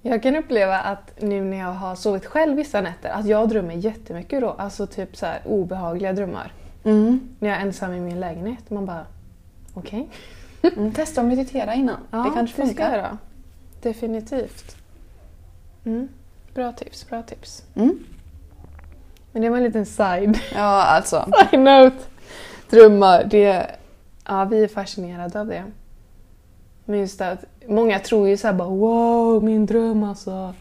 Jag 0.01 0.23
kan 0.23 0.35
uppleva 0.35 0.79
att 0.79 1.21
nu 1.21 1.41
när 1.43 1.57
jag 1.57 1.73
har 1.73 1.95
sovit 1.95 2.25
själv 2.25 2.55
vissa 2.57 2.81
nätter, 2.81 3.09
att 3.09 3.25
jag 3.25 3.49
drömmer 3.49 3.73
jättemycket 3.73 4.41
då. 4.41 4.49
Alltså 4.49 4.87
typ 4.87 5.17
så 5.17 5.25
här 5.25 5.41
obehagliga 5.45 6.13
drömmar. 6.13 6.53
När 7.39 7.49
jag 7.49 7.57
är 7.57 7.61
ensam 7.61 7.93
i 7.93 7.99
min 7.99 8.19
lägenhet. 8.19 8.69
Man 8.69 8.85
bara, 8.85 9.05
okej. 9.73 10.09
Mm, 10.63 10.91
testa 10.93 11.21
att 11.21 11.27
meditera 11.27 11.73
innan. 11.73 11.97
Ja, 12.11 12.17
det 12.17 12.29
kanske 12.33 12.53
ska 12.53 12.61
jag 12.61 12.67
funkar. 12.69 13.17
Definitivt. 13.81 14.75
Mm. 15.85 16.07
Bra 16.53 16.71
tips, 16.71 17.09
bra 17.09 17.21
tips. 17.23 17.63
Mm. 17.75 17.99
Men 19.31 19.41
det 19.41 19.49
var 19.49 19.57
en 19.57 19.63
liten 19.63 19.85
side, 19.85 20.39
Ja, 20.55 20.83
alltså. 20.83 21.25
side 21.51 21.59
note. 21.59 21.97
Drömmar, 22.69 23.23
det, 23.23 23.67
ja, 24.27 24.45
vi 24.45 24.63
är 24.63 24.67
fascinerade 24.67 25.39
av 25.39 25.47
det. 25.47 25.63
Men 26.85 26.99
just 26.99 27.21
att 27.21 27.45
många 27.67 27.99
tror 27.99 28.27
ju 28.27 28.37
såhär 28.37 28.53
bara 28.53 28.69
wow, 28.69 29.43
min 29.43 29.65
dröm 29.65 30.03
alltså. 30.03 30.53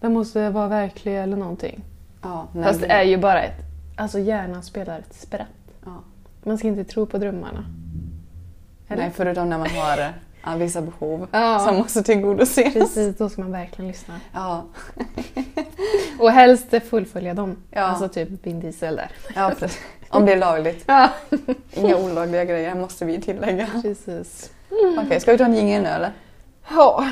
Den 0.00 0.12
måste 0.12 0.50
vara 0.50 0.68
verklig 0.68 1.18
eller 1.18 1.36
någonting. 1.36 1.84
Ja, 2.22 2.48
nej, 2.52 2.64
Fast 2.64 2.80
det 2.80 2.86
är 2.86 3.02
ju 3.02 3.16
bara 3.16 3.42
ett, 3.42 3.56
alltså 3.96 4.18
hjärnan 4.18 4.62
spelar 4.62 4.98
ett 4.98 5.14
spratt. 5.14 5.46
ja. 5.84 6.02
Man 6.42 6.58
ska 6.58 6.68
inte 6.68 6.84
tro 6.84 7.06
på 7.06 7.18
drömmarna. 7.18 7.64
Eller? 8.88 9.02
Nej, 9.02 9.12
förutom 9.16 9.48
när 9.50 9.58
man 9.58 9.70
har 9.70 10.12
ja, 10.44 10.56
vissa 10.56 10.80
behov 10.82 11.28
Ja. 11.32 11.58
som 11.58 11.76
måste 11.76 12.02
tillgodoses. 12.02 12.72
Precis, 12.74 13.16
då 13.18 13.28
ska 13.28 13.42
man 13.42 13.52
verkligen 13.52 13.88
lyssna. 13.88 14.20
Ja, 14.34 14.64
Och 16.18 16.30
helst 16.30 16.66
fullfölja 16.90 17.34
dem. 17.34 17.56
Ja. 17.70 17.80
Alltså 17.82 18.08
typ 18.08 18.28
Vin 18.46 18.60
Diesel 18.60 18.96
där. 18.96 19.10
ja 19.34 19.52
precis. 19.58 19.80
Om 20.08 20.26
det 20.26 20.32
är 20.32 20.36
lagligt. 20.36 20.84
Ja, 20.86 21.10
Inga 21.72 21.96
olagliga 21.96 22.44
grejer 22.44 22.74
måste 22.74 23.04
vi 23.04 23.20
tillägga. 23.20 23.66
precis. 23.82 24.50
Okej, 24.98 25.20
ska 25.20 25.32
vi 25.32 25.38
ta 25.38 25.44
en 25.44 25.54
jingel 25.54 25.82
nu 25.82 25.88
eller? 25.88 26.12
Ja. 26.70 27.04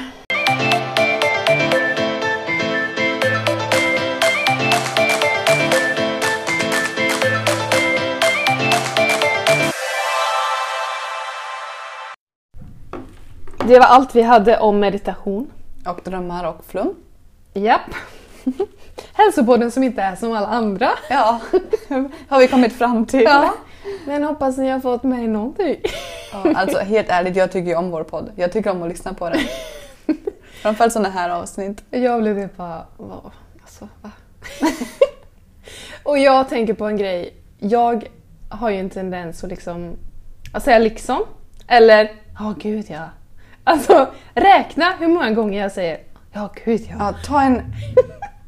Det 13.66 13.78
var 13.78 13.86
allt 13.86 14.14
vi 14.14 14.22
hade 14.22 14.58
om 14.58 14.80
meditation. 14.80 15.50
Och 15.86 16.00
drömmar 16.04 16.44
och 16.44 16.64
flum. 16.64 16.94
Japp. 17.54 17.94
Hälsopodden 19.12 19.70
som 19.70 19.82
inte 19.82 20.02
är 20.02 20.16
som 20.16 20.32
alla 20.32 20.46
andra. 20.46 20.90
Ja, 21.10 21.40
har 22.28 22.38
vi 22.38 22.48
kommit 22.48 22.72
fram 22.72 23.06
till. 23.06 23.22
Ja. 23.22 23.54
Men 24.06 24.24
hoppas 24.24 24.58
ni 24.58 24.68
har 24.68 24.80
fått 24.80 25.02
med 25.02 25.28
någonting. 25.28 25.76
Ja, 26.32 26.52
alltså 26.54 26.78
helt 26.78 27.08
ärligt, 27.08 27.36
jag 27.36 27.52
tycker 27.52 27.70
ju 27.70 27.76
om 27.76 27.90
vår 27.90 28.02
podd. 28.02 28.30
Jag 28.36 28.52
tycker 28.52 28.70
om 28.70 28.82
att 28.82 28.88
lyssna 28.88 29.14
på 29.14 29.30
den. 29.30 29.40
Framförallt 30.62 30.92
sådana 30.92 31.10
här 31.10 31.30
avsnitt. 31.30 31.84
Jag 31.90 32.22
blev 32.22 32.36
det 32.36 32.56
bara, 32.56 32.86
vad, 32.96 33.30
alltså 33.62 33.88
va? 34.02 34.10
Och 36.02 36.18
jag 36.18 36.48
tänker 36.48 36.74
på 36.74 36.86
en 36.86 36.96
grej. 36.96 37.34
Jag 37.58 38.08
har 38.48 38.70
ju 38.70 38.76
en 38.76 38.90
tendens 38.90 39.44
att 39.44 39.50
liksom, 39.50 39.96
att 40.52 40.62
säga 40.62 40.78
liksom. 40.78 41.24
Eller, 41.66 42.12
ja 42.38 42.54
gud 42.58 42.84
ja. 42.88 43.08
Alltså 43.64 44.06
räkna 44.34 44.92
hur 44.98 45.08
många 45.08 45.30
gånger 45.30 45.62
jag 45.62 45.72
säger, 45.72 45.98
ja 46.32 46.50
gud 46.64 46.80
ja. 46.90 46.96
Ja, 46.98 47.14
ta 47.26 47.42
en 47.42 47.62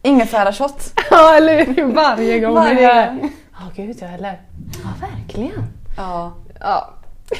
ingefära-shot. 0.02 0.92
Ja 1.10 1.36
eller 1.36 1.66
hur? 1.66 1.84
Varje 1.92 2.40
gång. 2.40 2.54
Varje 2.54 3.06
gång. 3.06 3.32
Ja 3.52 3.66
gud 3.76 3.96
ja, 4.00 4.06
eller, 4.08 4.40
ja 4.84 5.08
verkligen. 5.08 5.62
Ja. 5.96 6.32
Ja, 6.60 6.90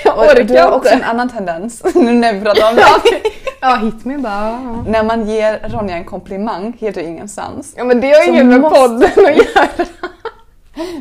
jag 0.05 0.19
Och 0.19 0.25
orkar 0.25 0.45
du 0.45 0.59
har 0.61 0.71
också 0.71 0.95
en 0.95 1.05
annan 1.05 1.29
tendens, 1.29 1.83
nu 1.95 2.13
när 2.13 2.33
vi 2.33 2.41
pratar 2.41 2.71
om 2.71 2.77
det. 2.77 2.83
ja 3.61 3.77
hit 3.77 4.05
me 4.05 4.19
bara. 4.19 4.51
ja. 4.51 4.85
När 4.87 5.03
man 5.05 5.27
ger 5.29 5.69
Ronja 5.69 5.97
en 5.97 6.05
komplimang 6.05 6.77
helt 6.81 6.97
ur 6.97 7.03
ingenstans. 7.03 7.75
Ja 7.77 7.85
men 7.85 8.01
det 8.01 8.11
har 8.13 8.29
inget 8.29 8.47
med 8.47 8.61
måste- 8.61 8.81
podden 8.81 9.03
att 9.05 9.37
göra. 9.37 9.69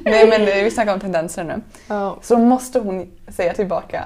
Nej 0.04 0.28
men 0.30 0.46
vi 0.46 0.72
snackar 0.72 0.94
om 0.94 1.00
tendenser 1.00 1.44
nu. 1.44 1.62
Ja. 1.88 2.18
Så 2.22 2.38
måste 2.38 2.80
hon 2.80 3.12
säga 3.28 3.54
tillbaka. 3.54 4.06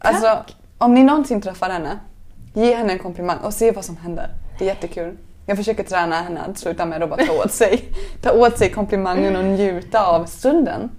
Alltså, 0.00 0.38
om 0.84 0.94
ni 0.94 1.02
någonsin 1.02 1.40
träffar 1.40 1.70
henne, 1.70 1.98
ge 2.52 2.74
henne 2.74 2.92
en 2.92 2.98
komplimang 2.98 3.38
och 3.38 3.54
se 3.54 3.70
vad 3.70 3.84
som 3.84 3.96
händer. 3.96 4.30
Det 4.58 4.64
är 4.64 4.68
jättekul. 4.68 5.16
Jag 5.46 5.56
försöker 5.56 5.82
träna 5.84 6.16
henne 6.16 6.40
att 6.40 6.58
sluta 6.58 6.86
med 6.86 7.02
att 7.02 7.10
bara 7.10 7.26
ta 7.26 7.32
åt 7.32 7.52
sig, 7.62 7.88
ta 8.22 8.32
åt 8.32 8.58
sig 8.58 8.70
komplimangen 8.70 9.36
och 9.36 9.44
njuta 9.44 10.06
av 10.06 10.24
stunden. 10.24 10.90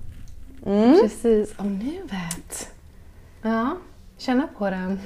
Mm. 0.66 1.00
Precis, 1.02 1.54
om 1.58 1.80
nu 1.80 2.02
vet. 2.02 2.70
Ja, 3.42 3.78
känna 4.18 4.48
på 4.58 4.70
den. 4.70 5.00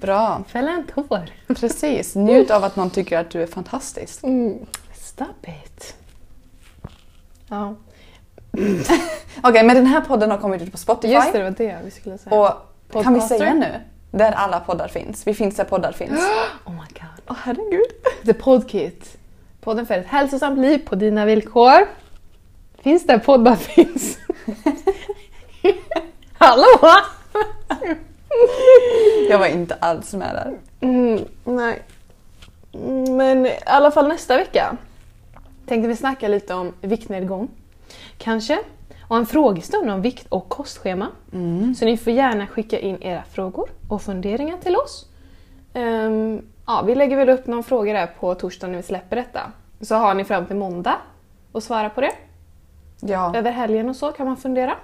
Bra, 0.00 0.42
Fälla 0.48 0.70
en 0.70 0.86
tår. 0.86 1.30
precis. 1.54 2.14
Njut 2.14 2.50
av 2.50 2.64
att 2.64 2.76
någon 2.76 2.90
tycker 2.90 3.18
att 3.18 3.30
du 3.30 3.42
är 3.42 3.46
fantastisk. 3.46 4.24
Mm. 4.24 4.58
Stop 4.94 5.24
it. 5.64 5.94
Ja, 7.48 7.74
Okej, 9.42 9.64
men 9.64 9.76
den 9.76 9.86
här 9.86 10.00
podden 10.00 10.30
har 10.30 10.38
kommit 10.38 10.62
ut 10.62 10.72
på 10.72 10.78
Spotify. 10.78 11.14
just 11.14 11.32
det, 11.32 11.38
det 11.38 11.44
var 11.44 11.50
det 11.50 11.78
vi 11.84 11.90
skulle 11.90 12.18
säga. 12.18 12.36
Och 12.92 13.02
kan 13.02 13.14
vi 13.14 13.20
säga 13.20 13.54
nu, 13.54 13.80
där 14.18 14.32
alla 14.32 14.60
poddar 14.60 14.88
finns. 14.88 15.26
Vi 15.26 15.34
finns 15.34 15.56
där 15.56 15.64
poddar 15.64 15.92
finns. 15.92 16.20
Oh 16.64 16.72
my 16.72 16.78
god. 16.78 17.24
Åh 17.28 17.36
herregud. 17.42 17.86
The 18.24 18.34
Podkit. 18.34 19.16
Podden 19.60 19.86
för 19.86 19.94
ett 19.94 20.06
hälsosamt 20.06 20.58
liv 20.58 20.78
på 20.78 20.94
dina 20.94 21.24
villkor. 21.24 21.86
Finns 22.78 23.06
där 23.06 23.18
poddar 23.18 23.56
finns. 23.56 24.18
Hallå! 26.32 26.78
Jag 29.30 29.38
var 29.38 29.46
inte 29.46 29.74
alls 29.74 30.14
med 30.14 30.34
där. 30.34 30.58
Mm, 30.80 31.24
nej. 31.44 31.82
Men 33.08 33.46
i 33.46 33.58
alla 33.66 33.90
fall 33.90 34.08
nästa 34.08 34.36
vecka 34.36 34.76
tänkte 35.66 35.88
vi 35.88 35.96
snacka 35.96 36.28
lite 36.28 36.54
om 36.54 36.72
viktnedgång. 36.80 37.48
Kanske. 38.18 38.58
Och 39.08 39.16
en 39.16 39.26
frågestund 39.26 39.90
om 39.90 40.02
vikt 40.02 40.26
och 40.28 40.48
kostschema. 40.48 41.08
Så 41.78 41.84
ni 41.84 41.96
får 41.96 42.12
gärna 42.12 42.46
skicka 42.46 42.78
in 42.78 43.02
era 43.02 43.22
frågor 43.22 43.68
och 43.88 44.02
funderingar 44.02 44.58
till 44.58 44.76
oss. 44.76 45.06
Ehm, 45.74 46.42
ja, 46.66 46.82
vi 46.86 46.94
lägger 46.94 47.16
väl 47.16 47.28
upp 47.28 47.46
någon 47.46 47.62
fråga 47.64 47.92
där 47.92 48.06
på 48.20 48.34
torsdag 48.34 48.66
när 48.66 48.76
vi 48.76 48.82
släpper 48.82 49.16
detta. 49.16 49.40
Så 49.80 49.94
har 49.94 50.14
ni 50.14 50.24
fram 50.24 50.46
till 50.46 50.56
måndag 50.56 50.96
att 51.52 51.64
svara 51.64 51.90
på 51.90 52.00
det. 52.00 52.12
Ja, 53.00 53.36
Över 53.36 53.50
helgen 53.50 53.88
och 53.88 53.96
så 53.96 54.12
kan 54.12 54.26
man 54.26 54.36
fundera. 54.36 54.74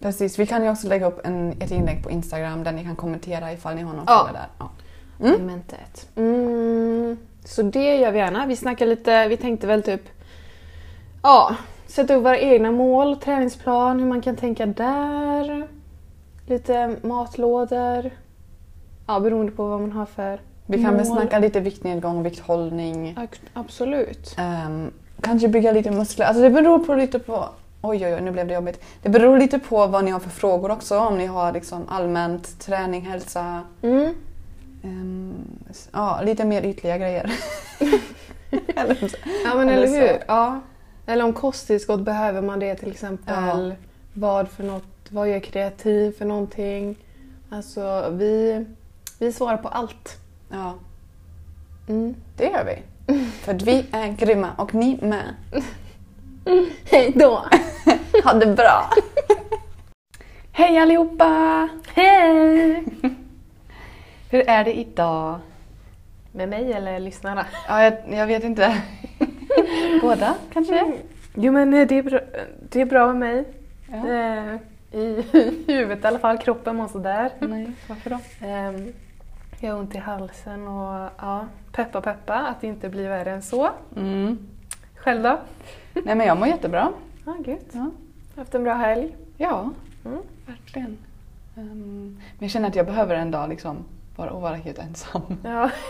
precis. 0.00 0.38
Vi 0.38 0.46
kan 0.46 0.64
ju 0.64 0.70
också 0.70 0.88
lägga 0.88 1.06
upp 1.06 1.26
en, 1.26 1.52
ett 1.60 1.70
inlägg 1.70 2.02
på 2.04 2.10
Instagram 2.10 2.64
där 2.64 2.72
ni 2.72 2.84
kan 2.84 2.96
kommentera 2.96 3.52
ifall 3.52 3.74
ni 3.74 3.82
har 3.82 3.92
någon 3.94 4.04
Ja. 4.06 4.18
fråga 4.18 4.32
där. 4.32 4.48
Ja. 4.58 4.70
Mm. 5.26 5.40
Momentet. 5.40 6.08
Mm, 6.16 7.16
så 7.44 7.62
det 7.62 7.96
gör 7.96 8.12
vi 8.12 8.18
gärna. 8.18 8.46
Vi 8.46 8.56
snackar 8.56 8.86
lite, 8.86 9.28
vi 9.28 9.36
tänkte 9.36 9.66
väl 9.66 9.82
typ 9.82 10.02
ja, 11.22 11.54
sätta 11.94 12.14
upp 12.14 12.24
våra 12.24 12.38
egna 12.38 12.70
mål, 12.70 13.16
träningsplan, 13.16 14.00
hur 14.00 14.06
man 14.06 14.20
kan 14.22 14.36
tänka 14.36 14.66
där. 14.66 15.68
Lite 16.46 16.96
matlådor. 17.02 18.10
Ja, 19.06 19.20
beroende 19.20 19.52
på 19.52 19.66
vad 19.66 19.80
man 19.80 19.92
har 19.92 20.06
för 20.06 20.40
Vi 20.66 20.82
kan 20.84 20.96
väl 20.96 21.06
mål. 21.08 21.16
snacka 21.18 21.38
lite 21.38 21.60
viktnedgång, 21.60 22.22
vikthållning. 22.22 23.16
Absolut. 23.54 24.34
Ehm, 24.38 24.90
kanske 25.20 25.48
bygga 25.48 25.72
lite 25.72 25.90
muskler. 25.90 26.26
Alltså 26.26 26.42
det 26.42 26.50
beror 26.50 26.78
på 26.78 26.94
lite 26.94 27.18
på... 27.18 27.48
Oj, 27.82 28.06
oj, 28.06 28.14
oj, 28.14 28.20
nu 28.20 28.30
blev 28.30 28.46
det 28.48 28.54
jobbigt. 28.54 28.84
Det 29.02 29.08
beror 29.08 29.38
lite 29.38 29.58
på 29.58 29.86
vad 29.86 30.04
ni 30.04 30.10
har 30.10 30.20
för 30.20 30.30
frågor 30.30 30.70
också. 30.70 30.98
Om 30.98 31.18
ni 31.18 31.26
har 31.26 31.52
liksom 31.52 31.82
allmänt 31.88 32.60
träning, 32.60 33.00
hälsa. 33.02 33.60
Mm. 33.82 34.14
s- 35.70 35.88
ja, 35.92 36.20
lite 36.24 36.44
mer 36.44 36.62
ytliga 36.62 36.98
grejer. 36.98 37.32
Eller. 38.76 39.12
Ja 39.44 39.54
men 39.54 39.68
Eller 39.68 39.82
eller 39.82 40.00
hur. 40.00 40.18
Ja. 40.28 40.60
Eller 41.06 41.24
om 41.24 41.32
kosttillskott 41.32 42.00
behöver 42.00 42.42
man 42.42 42.58
det 42.60 42.74
till 42.74 42.90
exempel. 42.90 43.74
Vad 44.12 44.48
för 44.48 44.64
något, 44.64 44.84
vad 45.10 45.28
gör 45.30 45.40
kreativ 45.40 46.12
för 46.18 46.24
någonting? 46.24 46.96
Alltså 47.50 48.10
vi, 48.12 48.64
vi 49.18 49.32
svarar 49.32 49.56
på 49.56 49.68
allt. 49.68 50.18
ja, 50.50 50.74
Mm. 51.88 52.14
det 52.36 52.44
gör 52.44 52.64
vi. 52.64 52.82
För 53.30 53.54
vi 53.54 53.86
är 53.92 54.08
grymma 54.08 54.50
och 54.58 54.74
ni 54.74 54.98
med. 55.02 55.34
Hej 56.90 57.12
då! 57.14 57.44
Ha 58.24 58.32
det 58.34 58.46
bra! 58.46 58.90
Hej 60.52 60.78
allihopa! 60.78 61.68
Hej! 61.94 62.84
Hur 64.30 64.48
är 64.48 64.64
det 64.64 64.78
idag? 64.78 65.38
Med 66.32 66.48
mig 66.48 66.72
eller 66.72 66.98
lyssnarna? 66.98 67.46
Ja, 67.68 67.82
jag, 67.82 67.94
jag 68.10 68.26
vet 68.26 68.44
inte. 68.44 68.82
Båda 70.00 70.34
kanske? 70.52 70.92
Jo 71.34 71.52
men 71.52 71.74
eh, 71.74 71.86
det 71.88 71.98
är 71.98 72.02
bra, 72.02 72.20
det 72.70 72.80
är 72.80 72.84
bra 72.86 73.06
med 73.12 73.16
mig. 73.16 73.44
Ja. 73.90 74.08
Eh, 74.08 74.54
I 75.00 75.24
huvudet 75.66 76.04
i 76.04 76.06
alla 76.06 76.18
fall, 76.18 76.38
kroppen 76.38 76.76
mår 76.76 76.88
sådär. 76.88 77.30
Nej, 77.38 77.72
varför 77.88 78.10
då? 78.10 78.18
Ehm, 78.46 78.92
Jag 79.60 79.72
har 79.72 79.78
ont 79.80 79.94
i 79.94 79.98
halsen 79.98 80.68
och 80.68 81.10
ja, 81.18 81.46
peppa 81.72 82.00
peppa 82.00 82.34
att 82.34 82.60
det 82.60 82.66
inte 82.66 82.88
blir 82.88 83.08
värre 83.08 83.30
än 83.30 83.42
så. 83.42 83.70
Mm. 83.96 84.38
Själv 84.96 85.22
då? 85.22 85.38
Nej 86.04 86.14
men 86.14 86.26
jag 86.26 86.36
mår 86.38 86.48
jättebra. 86.48 86.92
Ja, 87.26 87.36
gud. 87.44 87.58
Ja, 87.72 87.90
Haft 88.36 88.54
en 88.54 88.64
bra 88.64 88.74
helg? 88.74 89.16
ja 89.36 89.70
Mm. 90.04 90.18
verkligen. 90.46 90.98
Ehm, 91.56 92.16
men 92.38 92.38
jag 92.38 92.50
känner 92.50 92.68
att 92.68 92.74
jag 92.76 92.86
behöver 92.86 93.14
en 93.16 93.30
dag 93.30 93.48
liksom 93.48 93.76
bara 94.16 94.30
att 94.30 94.42
vara 94.42 94.54
helt 94.54 94.78
ensam. 94.78 95.22
Ja. 95.44 95.70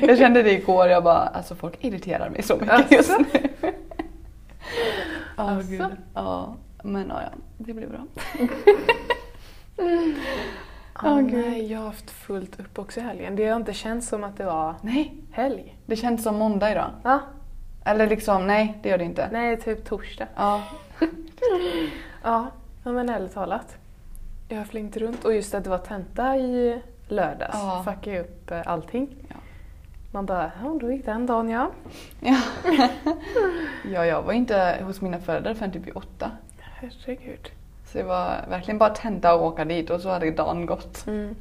Jag 0.00 0.18
kände 0.18 0.42
det 0.42 0.52
igår, 0.52 0.88
jag 0.88 1.04
bara 1.04 1.16
alltså 1.18 1.54
folk 1.54 1.84
irriterar 1.84 2.30
mig 2.30 2.42
så 2.42 2.54
mycket 2.56 2.70
Alltså? 2.72 2.94
just 2.94 3.18
nu. 3.18 3.72
Alltså? 5.36 5.70
gud. 5.70 5.82
Ja, 6.14 6.54
men 6.82 7.08
ja, 7.08 7.22
ja, 7.22 7.28
det 7.58 7.72
blir 7.74 7.86
bra. 7.86 8.00
Åh, 11.04 11.20
gud. 11.20 11.32
nej, 11.46 11.72
jag 11.72 11.78
har 11.78 11.86
haft 11.86 12.10
fullt 12.10 12.60
upp 12.60 12.78
också 12.78 13.00
i 13.00 13.02
helgen. 13.02 13.36
Det 13.36 13.48
har 13.48 13.56
inte 13.56 13.72
känts 13.72 14.08
som 14.08 14.24
att 14.24 14.36
det 14.36 14.44
var 14.44 14.74
Nej, 14.80 15.14
helg. 15.32 15.76
det 15.86 15.96
känns 15.96 16.22
som 16.22 16.36
måndag 16.36 16.70
idag. 16.72 16.90
Ja, 17.04 17.20
Eller 17.84 18.06
liksom, 18.06 18.46
nej 18.46 18.78
det 18.82 18.88
gör 18.88 18.98
det 18.98 19.04
inte. 19.04 19.28
nej, 19.32 19.56
typ 19.60 19.84
torsdag. 19.84 20.26
Ja, 20.36 20.62
Ja, 22.22 22.46
men 22.84 23.08
ärligt 23.08 23.34
talat. 23.34 23.76
Jag 24.48 24.58
har 24.58 24.64
flängt 24.64 24.96
runt 24.96 25.24
och 25.24 25.34
just 25.34 25.54
att 25.54 25.64
det 25.64 25.70
var 25.70 25.78
tenta 25.78 26.36
i 26.36 26.80
lördags 27.08 27.50
Ja. 27.54 27.82
fuckade 27.86 28.20
upp 28.20 28.50
eh, 28.50 28.60
allting. 28.66 29.08
Ja. 29.28 29.34
Man 30.16 30.26
bara, 30.26 30.52
ja 30.62 30.78
då 30.80 30.92
gick 30.92 31.04
den 31.04 31.26
dagen 31.26 31.48
ja. 31.48 31.70
ja. 32.20 32.40
ja, 33.92 34.06
jag 34.06 34.22
var 34.22 34.32
inte 34.32 34.78
hos 34.82 35.00
mina 35.00 35.18
föräldrar 35.18 35.54
förrän 35.54 35.72
typ 35.72 35.96
åtta. 35.96 36.30
Herregud. 36.58 37.50
Så 37.84 37.98
det 37.98 38.04
var 38.04 38.44
verkligen 38.48 38.78
bara 38.78 38.90
tända 38.90 39.34
och 39.34 39.46
åka 39.46 39.64
dit 39.64 39.90
och 39.90 40.00
så 40.00 40.08
hade 40.08 40.30
dagen 40.30 40.66
gått. 40.66 41.06
Mm. 41.06 41.36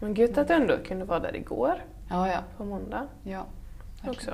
Men 0.00 0.14
gud 0.14 0.38
att 0.38 0.48
du 0.48 0.54
ändå 0.54 0.76
kunde 0.76 1.04
vara 1.04 1.20
där 1.20 1.36
igår 1.36 1.74
Ja, 2.08 2.28
ja. 2.28 2.38
på 2.56 2.64
måndag 2.64 3.06
ja. 3.22 3.46
också. 4.08 4.30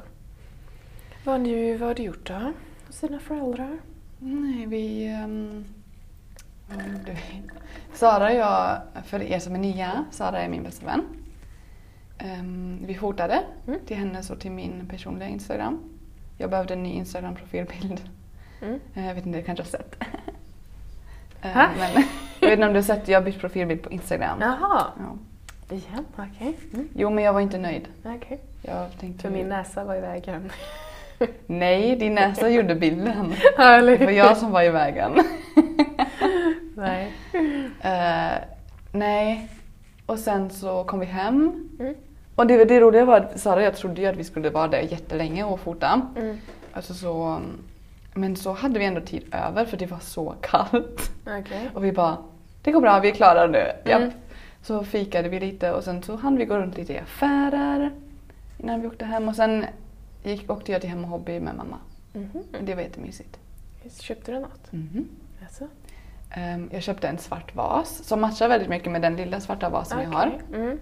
Vad 1.25 1.35
har, 1.35 1.39
ni, 1.39 1.77
vad 1.77 1.89
har 1.89 1.95
du 1.95 2.03
gjort 2.03 2.27
då? 2.27 2.53
Hos 2.87 3.01
dina 3.01 3.19
föräldrar? 3.19 3.79
Nej, 4.19 4.67
vi... 4.67 5.15
Um? 5.25 5.65
Sara 7.93 8.27
och 8.27 8.35
jag, 8.35 8.81
för 9.05 9.23
er 9.23 9.39
som 9.39 9.55
är 9.55 9.59
nya, 9.59 10.05
Sara 10.11 10.43
är 10.43 10.49
min 10.49 10.63
bästa 10.63 10.87
vän. 10.87 11.26
Ehm, 12.19 12.79
vi 12.87 12.95
fotade 12.95 13.43
Mm. 13.67 13.81
till 13.87 13.97
hennes 13.97 14.31
och 14.31 14.41
till 14.41 14.51
min 14.51 14.87
personliga 14.89 15.29
Instagram. 15.29 15.79
Jag 16.39 16.51
behövde 16.51 16.75
en 16.75 16.83
ny 16.83 16.93
Instagram-profilbild. 16.93 18.01
Mm. 18.63 18.81
Eh, 18.95 19.07
Jag 19.07 19.15
vet 19.15 19.27
inte, 19.27 19.39
du 19.39 19.45
kanske 19.45 19.63
har 19.65 19.69
sett. 19.71 19.97
Eh, 21.43 21.51
Ha? 21.53 21.67
Men, 21.79 21.91
jag 22.41 22.49
vet 22.49 22.53
inte 22.53 22.67
om 22.67 22.73
du 22.73 22.79
har 22.79 22.83
sett, 22.83 23.09
jag 23.09 23.21
har 23.21 23.25
bytt 23.25 23.41
profilbild 23.41 23.83
på 23.83 23.91
Instagram. 23.91 24.39
Jaha, 24.41 24.87
Ja. 24.99 25.75
igen? 25.77 26.05
Okej. 26.17 26.57
Mm. 26.75 26.89
Jo, 26.95 27.11
men 27.11 27.25
jag 27.25 27.33
var 27.33 27.41
inte 27.41 27.59
nöjd. 27.59 27.89
Jag 28.63 28.99
tänkte... 29.01 29.23
För 29.23 29.31
min 29.31 29.49
näsa 29.49 29.85
var 29.85 29.95
i 29.95 30.01
vägen. 30.01 30.51
Nej, 31.47 31.97
din 31.97 32.15
näsa 32.15 32.49
gjorde 32.49 32.75
bilden. 32.75 33.35
Det 33.57 34.05
var 34.05 34.11
jag 34.11 34.37
som 34.37 34.51
var 34.51 34.63
i 34.63 34.69
vägen. 34.71 35.13
Nej. 36.77 37.13
Eh, 37.81 38.39
nej. 38.93 39.49
Och 40.07 40.19
sen 40.19 40.51
så 40.51 40.85
kom 40.85 41.01
vi 41.01 41.07
hem. 41.07 41.69
Mm. 41.81 41.95
Och 42.35 42.47
det, 42.47 42.65
det 42.65 42.81
roliga 42.81 43.05
var 43.05 43.21
att 43.21 43.41
Sara 43.41 43.57
och 43.57 43.63
jag 43.63 43.77
trodde 43.77 44.01
ju 44.01 44.07
att 44.07 44.17
vi 44.17 44.25
skulle 44.25 44.51
vara 44.51 44.69
där 44.69 44.81
jättelänge 44.81 45.45
och 45.45 45.61
fota. 45.61 46.03
Mm. 46.17 46.37
Alltså 46.73 46.95
så, 46.95 47.41
men 48.15 48.37
så 48.37 48.53
hade 48.53 48.79
vi 48.79 48.85
ändå 48.85 49.01
tid 49.01 49.35
över 49.35 49.65
för 49.65 49.77
det 49.77 49.87
var 49.87 49.99
så 49.99 50.35
kallt. 50.41 51.11
Okej. 51.27 51.71
Och 51.75 51.85
vi 51.85 51.93
bara, 51.93 52.17
det 52.63 52.73
går 52.73 52.81
bra, 52.81 53.01
vi 53.01 53.11
är 53.11 53.15
klara 53.15 53.47
nu. 53.47 53.59
Mm. 53.59 54.03
Japp. 54.03 54.15
Så 54.63 54.85
fikade 54.85 55.29
vi 55.29 55.41
lite 55.41 55.73
och 55.73 55.85
sen 55.85 56.03
så 56.03 56.17
hann 56.17 56.37
vi 56.37 56.45
gå 56.45 56.59
runt 56.59 56.77
lite 56.77 56.93
i 56.93 56.99
affärer 56.99 57.91
innan 58.59 58.81
vi 58.81 58.87
åkte 58.87 59.05
hem. 59.05 59.29
Och 59.29 59.37
sen 59.37 59.65
gick, 60.25 60.51
åkte 60.51 60.73
jag 60.73 60.81
till 60.81 60.91
Hem 60.91 61.05
och 61.05 61.11
Hobby 61.11 61.41
med 61.41 61.55
mamma. 61.57 61.77
Mhm. 62.13 62.43
Det 62.61 62.75
var 62.75 62.83
jättemysigt. 62.83 63.39
Köpte 64.01 64.33
du 64.33 64.39
något? 64.39 64.73
Mhm. 64.73 65.09
Alltså. 65.43 65.69
Ehm, 66.37 66.69
jag 66.73 66.83
köpte 66.83 67.09
en 67.09 67.19
svart 67.19 67.55
vas 67.55 68.05
som 68.05 68.21
matchar 68.21 68.49
väldigt 68.49 68.69
mycket 68.69 68.93
med 68.93 69.03
den 69.03 69.17
lilla 69.17 69.41
svarta 69.41 69.69
vasen 69.69 70.03
jag 70.03 70.11
har. 70.11 70.33
Mm. 70.55 70.79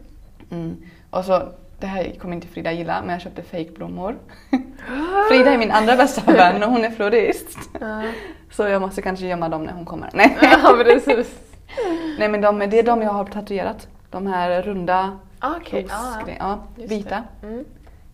Mm. 0.50 0.76
Och 1.10 1.24
så, 1.24 1.48
det 1.80 1.86
här 1.86 2.14
kommer 2.18 2.34
inte 2.34 2.46
Frida 2.46 2.72
gilla, 2.72 3.00
men 3.00 3.10
jag 3.10 3.20
köpte 3.20 3.42
fejkblommor. 3.42 4.16
Frida 5.28 5.52
är 5.52 5.58
min 5.58 5.70
andra 5.70 5.96
bästa 5.96 6.32
vän 6.32 6.62
och 6.62 6.70
hon 6.70 6.84
är 6.84 6.90
florist. 6.90 7.58
Ja. 7.80 8.02
Så 8.50 8.62
jag 8.62 8.82
måste 8.82 9.02
kanske 9.02 9.26
gömma 9.26 9.48
dem 9.48 9.64
när 9.64 9.72
hon 9.72 9.84
kommer. 9.84 10.10
Nej, 10.14 10.38
ja, 10.62 10.76
precis. 10.84 11.38
Nej 12.18 12.28
men 12.28 12.40
de, 12.40 12.58
det 12.58 12.78
är 12.78 12.82
de 12.82 13.02
jag 13.02 13.10
har 13.10 13.24
tatuerat. 13.24 13.88
De 14.10 14.26
här 14.26 14.62
runda 14.62 15.18
Okej. 15.42 15.86
ja. 15.88 15.96
trosgrejer. 16.14 16.38
Ja, 16.40 16.58
vita. 16.76 17.22
Mm. 17.42 17.64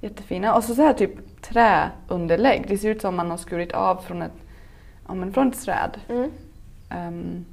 Jättefina. 0.01 0.55
Och 0.55 0.65
så, 0.65 0.75
så 0.75 0.83
här 0.83 0.93
typ 0.93 1.43
träunderlägg. 1.43 2.65
Det 2.69 2.79
ser 2.79 2.91
ut 2.91 3.01
som 3.01 3.17
man 3.17 3.31
har 3.31 3.39
skurit 3.39 3.73
av 3.73 3.97
från 3.97 4.23
ett, 4.23 4.33
ja, 5.09 5.15
men 5.15 5.33
från 5.33 5.49
ett 5.49 5.65
träd. 5.65 6.01
Mm. 6.09 6.31
Ehm, 6.91 7.45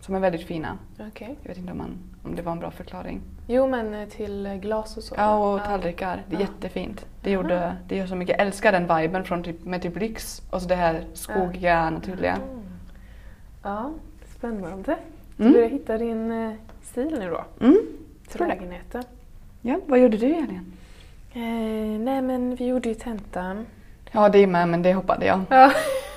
som 0.00 0.14
är 0.14 0.20
väldigt 0.20 0.46
fina. 0.46 0.78
Okej. 1.08 1.36
Jag 1.42 1.48
vet 1.48 1.58
inte 1.58 1.72
om, 1.72 1.78
man, 1.78 1.98
om 2.24 2.36
det 2.36 2.42
var 2.42 2.52
en 2.52 2.58
bra 2.58 2.70
förklaring. 2.70 3.20
Jo, 3.46 3.66
men 3.68 3.94
eh, 3.94 4.08
till 4.08 4.46
eh, 4.46 4.54
glas 4.54 4.96
och 4.96 5.02
så. 5.02 5.14
Ja, 5.18 5.54
och 5.54 5.64
tallrikar. 5.64 6.22
Det 6.28 6.36
är 6.36 6.40
Ja. 6.40 6.46
jättefint. 6.46 7.06
Det, 7.22 7.30
gjorde, 7.30 7.76
det 7.88 7.96
gör 7.96 8.06
så 8.06 8.14
mycket. 8.16 8.38
Jag 8.38 8.46
älskar 8.46 8.72
den 8.72 8.96
viben 8.96 9.24
från 9.24 9.42
typ, 9.42 9.64
med 9.64 9.82
typ 9.82 9.96
lyx 9.98 10.42
och 10.50 10.62
så 10.62 10.68
det 10.68 10.74
här 10.74 11.04
skogiga, 11.14 11.90
naturliga. 11.90 12.32
Mm. 12.36 12.48
Ja, 13.62 13.90
spännande. 14.38 14.96
Du 15.36 15.42
Mm. 15.42 15.52
börjar 15.52 15.68
hitta 15.68 15.98
din 15.98 16.30
eh, 16.30 16.52
stil 16.82 17.16
nu 17.20 17.30
då. 17.30 17.44
Mm. 17.66 17.78
Till 18.28 18.32
Tror 18.38 18.46
det. 18.46 18.54
lägenheten. 18.54 19.02
Ja, 19.62 19.80
vad 19.86 19.98
gjorde 19.98 20.16
du 20.16 20.26
i? 20.26 20.60
Eh, 21.32 21.40
nej, 22.00 22.22
men 22.22 22.54
vi 22.54 22.66
gjorde 22.66 22.88
ju 22.88 22.94
tentan. 22.94 23.66
Ja, 24.12 24.28
det 24.28 24.46
med, 24.46 24.68
men 24.68 24.82
det 24.82 24.94
hoppade 24.94 25.26
jag. 25.26 25.40
Ja. 25.50 25.72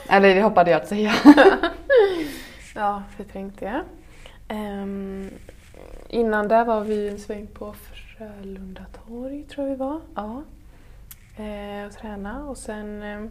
Eller 0.09 0.35
det 0.35 0.41
hoppade 0.43 0.71
jag 0.71 0.81
att 0.81 0.87
säga. 0.87 1.13
Ja, 2.73 3.03
förträngde 3.17 3.65
jag. 3.65 3.81
Ehm, 4.47 5.29
innan 6.09 6.47
där 6.47 6.65
var 6.65 6.81
vi 6.81 7.09
en 7.09 7.19
sväng 7.19 7.47
på 7.47 7.73
Frölunda 7.73 8.85
torg, 9.05 9.43
tror 9.43 9.67
jag 9.67 9.73
vi 9.75 9.79
var. 9.79 10.01
Ja. 10.15 10.43
Eh, 11.43 11.87
och 11.87 11.93
träna. 11.93 12.45
Och 12.45 12.57
sen 12.57 13.03
eh, 13.03 13.25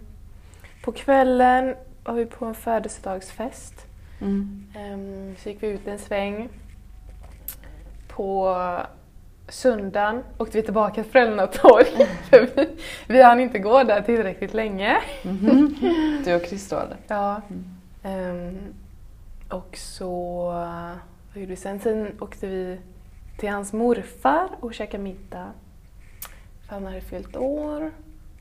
på 0.84 0.92
kvällen 0.92 1.74
var 2.04 2.14
vi 2.14 2.26
på 2.26 2.44
en 2.44 2.54
födelsedagsfest. 2.54 3.86
Mm. 4.20 4.66
Ehm, 4.76 5.36
så 5.38 5.48
gick 5.48 5.62
vi 5.62 5.66
ut 5.66 5.86
en 5.86 5.98
sväng. 5.98 6.48
På 8.08 8.56
söndagen 9.48 10.22
åkte 10.38 10.58
vi 10.58 10.62
tillbaka 10.62 11.02
till 11.02 11.12
Frölunda 11.12 11.46
torg. 11.46 11.86
För 12.30 12.48
vi, 12.56 12.68
vi 13.06 13.22
hann 13.22 13.40
inte 13.40 13.58
gå 13.58 13.82
där 13.82 14.00
tillräckligt 14.02 14.54
länge. 14.54 14.96
Mhm. 15.22 15.74
Du 16.24 16.34
och 16.34 16.42
Christer 16.42 16.76
eller? 16.76 16.96
Ja. 17.08 17.42
Mm. 18.02 18.74
Och 19.52 19.76
så, 19.76 20.42
vad 21.32 21.40
gjorde 21.40 21.50
vi 21.50 21.56
sen? 21.56 21.80
Sen 21.80 22.16
åkte 22.20 22.46
vi 22.46 22.78
till 23.36 23.48
hans 23.48 23.72
morfar 23.72 24.48
och 24.60 24.74
käkade 24.74 25.02
middag. 25.02 25.50
För 26.66 26.74
han 26.74 26.86
hade 26.86 27.00
fyllt 27.00 27.36
år. 27.36 27.90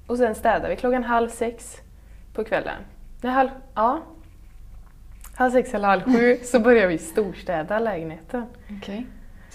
Och 0.08 0.18
sen 0.18 0.36
städade 0.36 0.70
vi 0.70 0.76
klockan 0.76 1.04
halv 1.04 1.30
sex 1.30 1.78
på 2.34 2.44
kvällen. 2.44 2.82
Nej, 3.22 3.32
halv, 3.32 3.50
ja. 3.76 4.02
Halv 5.36 5.52
sex 5.52 5.74
eller 5.74 5.88
halv 5.88 6.04
sju 6.04 6.40
så 6.44 6.60
började 6.60 6.88
vi 6.88 6.98
storstäda 6.98 7.80
lägenheten. 7.80 8.46
Okej, 8.78 9.08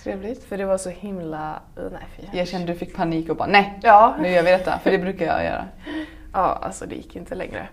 trevligt. 0.02 0.44
För 0.44 0.58
det 0.58 0.64
var 0.64 0.78
så 0.78 0.90
himla... 0.90 1.60
uh, 1.78 1.92
Nej, 1.92 2.02
för 2.16 2.38
Jag 2.38 2.48
kände 2.48 2.72
du 2.72 2.78
fick 2.78 2.96
panik 2.96 3.30
och 3.30 3.36
bara 3.36 3.48
nej, 3.48 3.78
Ja, 3.82 4.16
nu 4.20 4.28
gör 4.28 4.42
vi 4.42 4.50
detta. 4.50 4.78
För 4.78 4.90
det 4.90 4.98
brukar 4.98 5.26
jag 5.26 5.44
göra. 5.44 5.66
ja, 6.32 6.58
alltså 6.62 6.86
det 6.86 6.94
gick 6.94 7.16
inte 7.16 7.34
längre. 7.34 7.68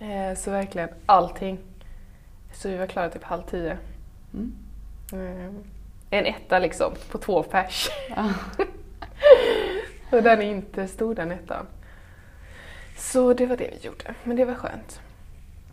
Eh, 0.00 0.36
så 0.36 0.50
verkligen 0.50 0.88
allting. 1.06 1.58
Så 2.56 2.68
vi 2.68 2.76
var 2.76 2.86
klara 2.86 3.10
typ 3.10 3.22
halv 3.22 3.42
tio. 3.42 3.78
Mm. 4.34 4.52
Mm. 5.12 5.64
En 6.10 6.26
etta 6.26 6.58
liksom, 6.58 6.92
på 7.10 7.18
två 7.18 7.42
pers. 7.42 7.88
Och 10.10 10.22
den 10.22 10.42
är 10.42 10.50
inte 10.50 10.88
stor 10.88 11.14
den 11.14 11.30
ettan. 11.32 11.66
Så 12.96 13.34
det 13.34 13.46
var 13.46 13.56
det 13.56 13.70
vi 13.80 13.86
gjorde. 13.86 14.14
Men 14.24 14.36
det 14.36 14.44
var 14.44 14.54
skönt. 14.54 15.00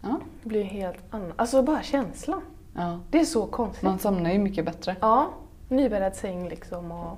Ja. 0.01 0.19
Det 0.43 0.49
blir 0.49 0.63
helt 0.63 0.97
annan. 1.09 1.33
Alltså 1.35 1.61
bara 1.63 1.83
känslan. 1.83 2.41
ja. 2.75 2.99
Det 3.09 3.19
är 3.19 3.25
så 3.25 3.47
konstigt. 3.47 3.83
Man 3.83 3.99
somnar 3.99 4.31
ju 4.31 4.39
mycket 4.39 4.65
bättre. 4.65 4.95
Ja, 5.01 5.33
nybäddad 5.69 6.15
säng 6.15 6.49
liksom 6.49 6.91
och... 6.91 7.17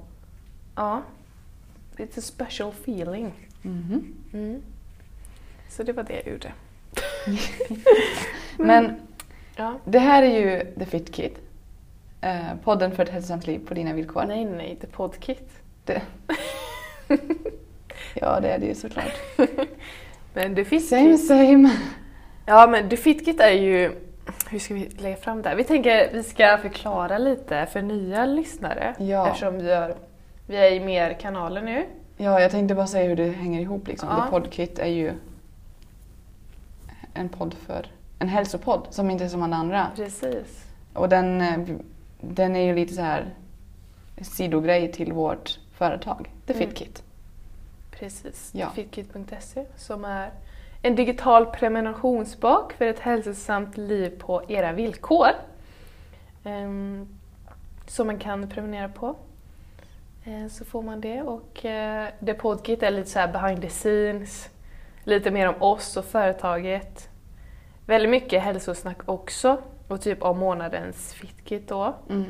Ja. 0.76 1.02
It's 1.98 2.20
a 2.20 2.22
special 2.22 2.70
feeling. 2.70 3.34
Mhm. 3.62 4.14
Mm. 4.34 4.62
Så 5.70 5.84
det 5.84 5.94
var 5.94 6.04
det 6.04 6.14
jag 6.14 6.28
gjorde. 6.34 6.54
Men 8.58 8.96
Ja. 9.56 9.74
det 9.86 10.00
här 10.00 10.24
är 10.24 10.40
ju 10.40 10.76
The 10.80 10.86
Fit 10.86 11.14
Kid. 11.14 11.32
Eh, 12.22 12.56
podden 12.64 12.92
för 12.96 13.04
ett 13.04 13.10
hälsosamt 13.10 13.48
liv 13.48 13.60
på 13.68 13.74
dina 13.74 13.94
villkor. 13.94 14.24
Nej, 14.28 14.46
nej, 14.46 14.70
inte 14.70 14.88
podkit. 14.88 15.50
Det. 15.84 16.02
ja, 18.14 18.40
det 18.40 18.50
är 18.50 18.60
det 18.60 18.66
ju 18.66 18.76
såklart. 18.76 19.14
Men 20.34 20.56
The 20.56 20.66
Fit 20.66 20.88
Same 20.90 21.18
same. 21.18 21.72
Ja, 22.46 22.68
men 22.68 22.90
The 22.90 22.98
Fit 22.98 23.26
Kit 23.26 23.40
är 23.40 23.52
ju... 23.52 23.92
Hur 24.50 24.60
ska 24.60 24.74
vi 24.74 24.90
lägga 24.98 25.16
fram 25.16 25.42
det 25.42 25.50
här? 25.50 25.56
Vi 25.56 25.64
tänker 25.64 26.10
vi 26.14 26.24
ska 26.24 26.58
förklara 26.58 27.18
lite 27.18 27.66
för 27.66 27.82
nya 27.82 28.26
lyssnare. 28.26 28.96
Ja. 29.00 29.28
Eftersom 29.28 29.58
vi, 29.58 29.74
har, 29.74 29.96
vi 30.48 30.58
är 30.58 30.72
i 30.72 30.80
mer 30.80 31.14
kanaler 31.14 31.62
nu. 31.62 31.86
Ja, 32.18 32.42
jag 32.42 32.52
tänkte 32.52 32.76
bara 32.76 32.88
säga 32.88 33.10
hur 33.10 33.16
det 33.16 33.30
hänger 33.32 33.62
ihop. 33.62 33.88
Liksom. 33.88 34.10
Ja. 34.10 34.24
The 34.24 34.30
Podkit 34.30 34.80
är 34.80 34.88
ju 34.88 35.12
en 37.14 37.30
podd 37.30 37.54
för 37.54 37.88
en 38.20 38.30
hälsopodd 38.30 38.88
som 38.90 39.12
inte 39.12 39.24
är 39.24 39.28
som 39.28 39.44
alla 39.44 39.56
andra. 39.56 39.92
Precis. 39.96 40.66
Och 40.94 41.10
den, 41.10 41.42
eh, 41.42 41.78
den 42.22 42.56
är 42.56 42.62
ju 42.62 42.76
lite 42.76 42.94
så 42.94 43.02
här 43.02 43.26
sidogrej 44.22 44.92
till 44.92 45.14
vårt 45.14 45.60
företag, 45.74 46.32
The 46.46 46.54
Mm. 46.54 46.68
Fit 46.68 46.78
Kit. 46.78 47.04
Precis. 47.92 48.52
Ja. 48.54 48.70
Fitkit.se 48.70 49.66
som 49.76 50.06
är 50.06 50.32
en 50.82 50.96
digital 50.96 51.46
prenumerationsbok 51.46 52.74
för 52.74 52.86
ett 52.86 53.00
hälsosamt 53.00 53.78
liv 53.78 54.20
på 54.20 54.44
era 54.48 54.72
villkor. 54.72 55.30
Um, 56.44 57.08
som 57.88 58.08
man 58.08 58.20
kan 58.20 58.50
prenumerera 58.50 58.90
på. 58.90 59.16
Eh, 60.24 60.48
så 60.48 60.66
får 60.66 60.82
man 60.82 61.02
det 61.02 61.22
och 61.22 61.66
uh, 61.66 62.26
The 62.26 62.34
Podkit 62.34 62.84
är 62.84 62.92
lite 62.92 63.10
så 63.10 63.28
behind 63.34 63.62
the 63.62 63.70
scenes. 63.70 64.50
Lite 65.04 65.32
mer 65.32 65.48
om 65.48 65.62
oss 65.62 65.98
och 65.98 66.06
företaget. 66.06 67.10
Väldigt 67.86 68.10
mycket 68.10 68.44
hälsosnack 68.44 68.98
också 69.06 69.58
och 69.88 70.02
typ 70.02 70.24
om 70.24 70.38
månadens 70.40 71.14
Fitkit 71.14 71.68
då. 71.68 71.94
Mm. 72.10 72.24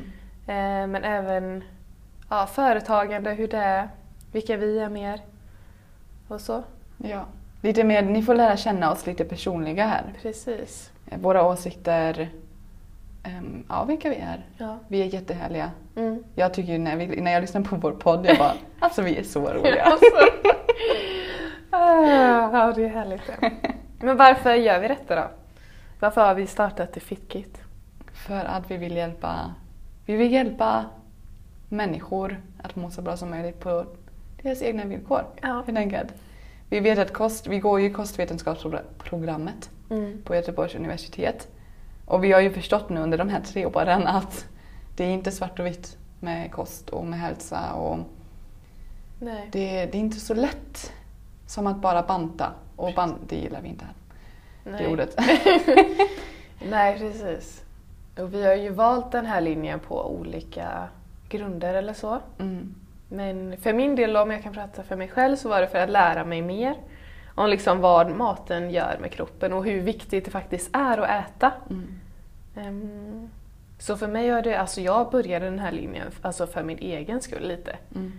Eh, 0.46 0.86
men 0.92 1.04
även 1.04 1.64
ja, 2.30 2.46
företagande, 2.46 3.30
hur 3.30 3.48
det 3.48 3.56
är, 3.58 3.88
vilka 4.32 4.56
vi 4.56 4.78
är 4.78 4.88
mer 4.88 5.20
och 6.28 6.40
så. 6.40 6.62
Ja. 6.98 7.24
Lite 7.62 7.84
mer, 7.84 8.02
ni 8.02 8.22
får 8.22 8.34
lära 8.34 8.56
känna 8.56 8.92
oss 8.92 9.06
lite 9.06 9.24
personliga 9.24 9.86
här. 9.86 10.04
Precis. 10.22 10.90
Eh, 11.10 11.18
Våra 11.18 11.42
åsikter, 11.46 12.28
ehm, 13.22 13.64
ja 13.68 13.84
vilka 13.84 14.08
vi 14.08 14.16
är. 14.16 14.46
Ja. 14.58 14.78
Vi 14.88 15.00
är 15.02 15.06
jättehärliga. 15.06 15.70
Mm. 15.96 16.24
Jag 16.34 16.54
tycker 16.54 16.72
ju 16.72 16.78
när, 16.78 16.96
vi, 16.96 17.20
när 17.20 17.32
jag 17.32 17.40
lyssnar 17.40 17.60
på 17.62 17.76
vår 17.76 17.92
podd, 17.92 18.26
jag 18.26 18.38
bara, 18.38 18.52
alltså 18.80 19.02
vi 19.02 19.16
är 19.16 19.22
så 19.22 19.52
roliga. 19.52 19.82
Alltså. 19.82 20.06
Ah, 21.70 22.50
ja, 22.52 22.72
det 22.76 22.84
är 22.84 22.88
härligt. 22.88 23.30
Men 24.00 24.16
varför 24.16 24.54
gör 24.54 24.80
vi 24.80 24.88
detta 24.88 25.16
då? 25.16 25.28
Varför 26.00 26.20
har 26.26 26.34
vi 26.34 26.46
startat 26.46 26.92
The 26.92 27.00
Fitkit? 27.00 27.60
För 28.12 28.44
att 28.44 28.70
vi 28.70 28.76
vill 28.76 28.96
hjälpa, 28.96 29.54
vi 30.06 30.16
vill 30.16 30.32
hjälpa 30.32 30.84
människor 31.68 32.40
att 32.62 32.76
må 32.76 32.90
så 32.90 33.02
bra 33.02 33.16
som 33.16 33.30
möjligt 33.30 33.60
på 33.60 33.86
deras 34.42 34.62
egna 34.62 34.84
villkor. 34.84 35.24
Ja. 35.42 35.62
Helt 35.66 35.78
enkelt. 35.78 36.14
Vi 36.68 36.80
vet 36.80 36.98
att 36.98 37.12
kost, 37.12 37.46
vi 37.46 37.58
går 37.58 37.80
ju 37.80 37.90
kostvetenskapsprogrammet 37.94 39.70
Mm. 39.90 40.22
på 40.24 40.34
Göteborgs 40.34 40.74
universitet. 40.74 41.48
Och 42.04 42.24
vi 42.24 42.32
har 42.32 42.40
ju 42.40 42.50
förstått 42.52 42.88
nu 42.88 43.00
under 43.00 43.18
de 43.18 43.28
här 43.28 43.40
tre 43.40 43.66
åren 43.66 44.06
att 44.06 44.46
det 44.96 45.04
är 45.04 45.10
inte 45.10 45.32
svart 45.32 45.58
och 45.58 45.66
vitt 45.66 45.96
med 46.20 46.52
kost 46.52 46.90
och 46.90 47.06
med 47.06 47.20
hälsa. 47.20 47.72
Och 47.72 47.98
Nej. 49.20 49.48
det, 49.52 49.86
det 49.86 49.98
är 49.98 50.00
inte 50.00 50.20
så 50.20 50.34
lätt 50.34 50.92
som 51.46 51.66
att 51.66 51.76
bara 51.80 52.02
banta. 52.02 52.52
Och 52.76 52.94
band, 52.94 53.14
det 53.28 53.36
gillar 53.36 53.60
vi 53.60 53.68
inte 53.68 53.84
här, 53.84 53.94
Nej. 54.66 54.82
det 54.82 54.88
ordet. 54.88 55.16
Nej, 56.70 56.98
precis. 56.98 57.62
Och 58.18 58.34
vi 58.34 58.46
har 58.46 58.54
ju 58.54 58.70
valt 58.70 59.12
den 59.12 59.26
här 59.26 59.40
linjen 59.40 59.80
på 59.80 60.10
olika 60.10 60.88
grunder 61.28 61.74
eller 61.74 61.92
så. 61.92 62.18
Mm. 62.38 62.74
Men 63.08 63.56
för 63.56 63.72
min 63.72 63.96
del, 63.96 64.16
om 64.16 64.30
jag 64.30 64.42
kan 64.42 64.52
prata 64.52 64.82
för 64.82 64.96
mig 64.96 65.08
själv, 65.08 65.36
så 65.36 65.48
var 65.48 65.60
det 65.60 65.66
för 65.66 65.78
att 65.78 65.90
lära 65.90 66.24
mig 66.24 66.42
mer 66.42 66.74
om 67.34 67.50
liksom 67.50 67.80
vad 67.80 68.10
maten 68.10 68.70
gör 68.70 68.98
med 69.00 69.12
kroppen 69.12 69.52
och 69.52 69.64
hur 69.64 69.80
viktigt 69.80 70.24
det 70.24 70.30
faktiskt 70.30 70.70
är 70.72 70.98
att 70.98 71.26
äta. 71.26 71.52
Mm. 71.70 72.00
Ehm, 72.56 73.30
så 73.78 73.96
för 73.96 74.08
mig 74.08 74.28
har 74.28 74.42
det, 74.42 74.54
alltså 74.54 74.80
jag 74.80 75.10
började 75.10 75.44
den 75.44 75.58
här 75.58 75.72
linjen 75.72 76.06
alltså 76.22 76.46
för 76.46 76.62
min 76.62 76.78
egen 76.78 77.22
skull 77.22 77.48
lite. 77.48 77.76
Mm. 77.94 78.12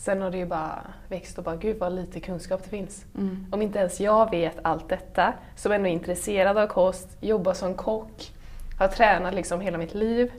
Sen 0.00 0.22
har 0.22 0.30
det 0.30 0.38
ju 0.38 0.46
bara 0.46 0.82
växt 1.08 1.38
och 1.38 1.44
bara, 1.44 1.56
gud 1.56 1.78
vad 1.78 1.92
lite 1.92 2.20
kunskap 2.20 2.62
det 2.62 2.70
finns. 2.70 3.04
Mm. 3.18 3.46
Om 3.50 3.62
inte 3.62 3.78
ens 3.78 4.00
jag 4.00 4.30
vet 4.30 4.58
allt 4.62 4.88
detta, 4.88 5.34
som 5.56 5.72
ändå 5.72 5.88
är 5.88 5.92
intresserad 5.92 6.58
av 6.58 6.66
kost, 6.66 7.08
jobbar 7.20 7.54
som 7.54 7.74
kock, 7.74 8.32
har 8.78 8.88
tränat 8.88 9.34
liksom 9.34 9.60
hela 9.60 9.78
mitt 9.78 9.94
liv 9.94 10.32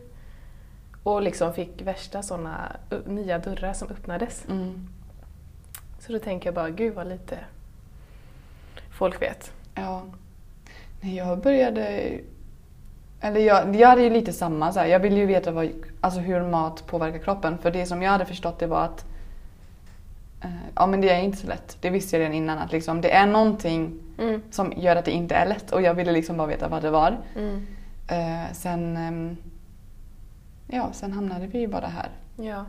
och 1.04 1.22
liksom 1.22 1.54
fick 1.54 1.82
värsta 1.82 2.24
sådana 2.24 2.76
nya 3.06 3.40
dörrar 3.40 3.74
som 3.74 3.88
öppnades. 3.88 4.46
Mm. 4.50 4.88
Så 6.00 6.12
då 6.12 6.20
tänker 6.20 6.48
jag 6.48 6.56
bara, 6.56 6.70
gud 6.70 6.94
vad 6.94 7.08
lite 7.08 7.40
folk 8.98 9.22
vet. 9.22 9.54
Ja. 9.76 10.04
Nej, 11.02 11.16
jag 11.16 11.42
började... 11.42 12.12
Eller 13.22 13.40
jag, 13.40 13.76
jag 13.76 13.88
hade 13.88 14.02
ju 14.02 14.10
lite 14.10 14.34
samma. 14.34 14.74
Så 14.74 14.80
här, 14.80 14.88
jag 14.88 15.00
ville 15.00 15.16
ju 15.16 15.26
veta 15.26 15.52
vad, 15.52 15.70
alltså 16.02 16.20
hur 16.20 16.42
mat 16.42 16.88
påverkar 16.88 17.20
kroppen. 17.20 17.58
För 17.58 17.72
det 17.72 17.86
som 17.86 18.02
jag 18.02 18.12
hade 18.12 18.26
förstått 18.26 18.60
det 18.60 18.68
var 18.68 18.84
att 18.84 19.06
ja, 20.76 20.86
men 20.88 21.02
det 21.02 21.10
är 21.10 21.22
inte 21.22 21.38
så 21.38 21.48
lätt. 21.48 21.78
Det 21.82 21.90
visste 21.90 22.16
jag 22.16 22.22
redan 22.22 22.34
innan. 22.36 22.58
Att 22.58 22.72
liksom, 22.72 23.02
det 23.02 23.12
är 23.12 23.26
någonting 23.28 24.00
Mm. 24.18 24.42
som 24.52 24.74
gör 24.78 24.96
att 24.96 25.06
det 25.06 25.12
inte 25.12 25.36
är 25.36 25.46
lätt. 25.48 25.72
Och 25.72 25.82
jag 25.82 25.94
ville 25.94 26.12
liksom 26.12 26.38
bara 26.38 26.48
veta 26.48 26.68
vad 26.68 26.82
det 26.82 26.90
var. 26.92 27.18
Mm. 27.36 27.68
Eh, 28.08 28.52
sen, 28.54 28.98
ehm, 28.98 29.38
ja, 30.68 30.90
sen 30.94 31.12
hamnade 31.14 31.48
vi 31.48 31.68
bara 31.68 31.88
här. 31.88 32.10
Ja, 32.36 32.66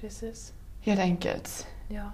precis. 0.00 0.52
Helt 0.82 1.00
enkelt. 1.00 1.66
Ja, 1.88 2.10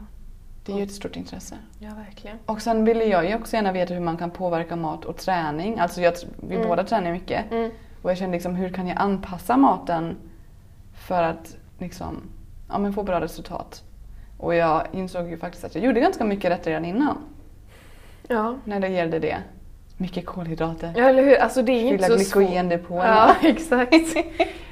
Det 0.66 0.72
är 0.72 0.76
ju 0.76 0.82
ett 0.82 0.92
stort 0.92 1.16
intresse. 1.16 1.54
ja 1.78 1.90
verkligen. 1.94 2.38
Och 2.46 2.62
sen 2.62 2.84
ville 2.84 3.04
jag 3.04 3.28
ju 3.28 3.34
också 3.34 3.56
gärna 3.56 3.72
veta 3.72 3.94
hur 3.94 4.00
man 4.00 4.16
kan 4.16 4.30
påverka 4.30 4.76
mat 4.76 5.04
och 5.04 5.16
träning. 5.16 5.78
Alltså 5.78 6.00
jag, 6.00 6.12
vi 6.48 6.54
Mm. 6.56 6.68
båda 6.68 6.84
tränar 6.84 7.12
mycket. 7.12 7.52
Mm. 7.52 7.70
Och 8.02 8.10
jag 8.10 8.18
kände 8.18 8.32
liksom, 8.36 8.54
hur 8.54 8.68
kan 8.72 8.86
jag 8.86 8.98
anpassa 9.00 9.56
maten 9.56 10.16
för 10.94 11.22
att 11.22 11.56
liksom, 11.78 12.22
ja, 12.68 12.78
men 12.78 12.92
få 12.92 13.02
bra 13.02 13.20
resultat? 13.20 13.84
Och 14.38 14.54
jag 14.54 14.86
insåg 14.92 15.30
ju 15.30 15.38
faktiskt 15.38 15.64
att 15.64 15.74
jag 15.74 15.84
gjorde 15.84 16.00
ganska 16.00 16.24
mycket 16.24 16.50
rätt 16.50 16.66
redan 16.66 16.84
innan. 16.84 17.18
Ja. 18.28 18.54
När 18.64 18.80
det 18.80 18.88
gällde 18.88 19.18
det. 19.18 19.36
Mycket 19.96 20.26
kolhydrater. 20.26 20.92
ja, 20.96 21.08
eller 21.08 21.22
hur? 21.22 21.36
Alltså 21.36 21.62
det 21.62 21.72
är 21.72 21.82
inte 21.82 22.04
Fylla 22.04 22.18
så 22.18 22.40
glykogendepåerna. 22.40 23.36
Ja, 23.42 23.48
exakt. 23.48 24.16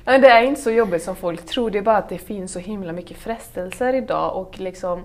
Men 0.05 0.21
det 0.21 0.29
är 0.29 0.43
inte 0.43 0.61
så 0.61 0.71
jobbigt 0.71 1.03
som 1.03 1.17
folk 1.17 1.47
tror. 1.47 1.71
Det 1.71 1.79
är 1.79 1.83
bara 1.83 1.97
att 1.97 2.09
det 2.09 2.19
finns 2.19 2.53
så 2.53 2.59
himla 2.59 2.93
mycket 2.93 3.17
frestelser 3.17 3.93
idag 3.95 4.37
och 4.37 4.61
liksom 4.61 5.05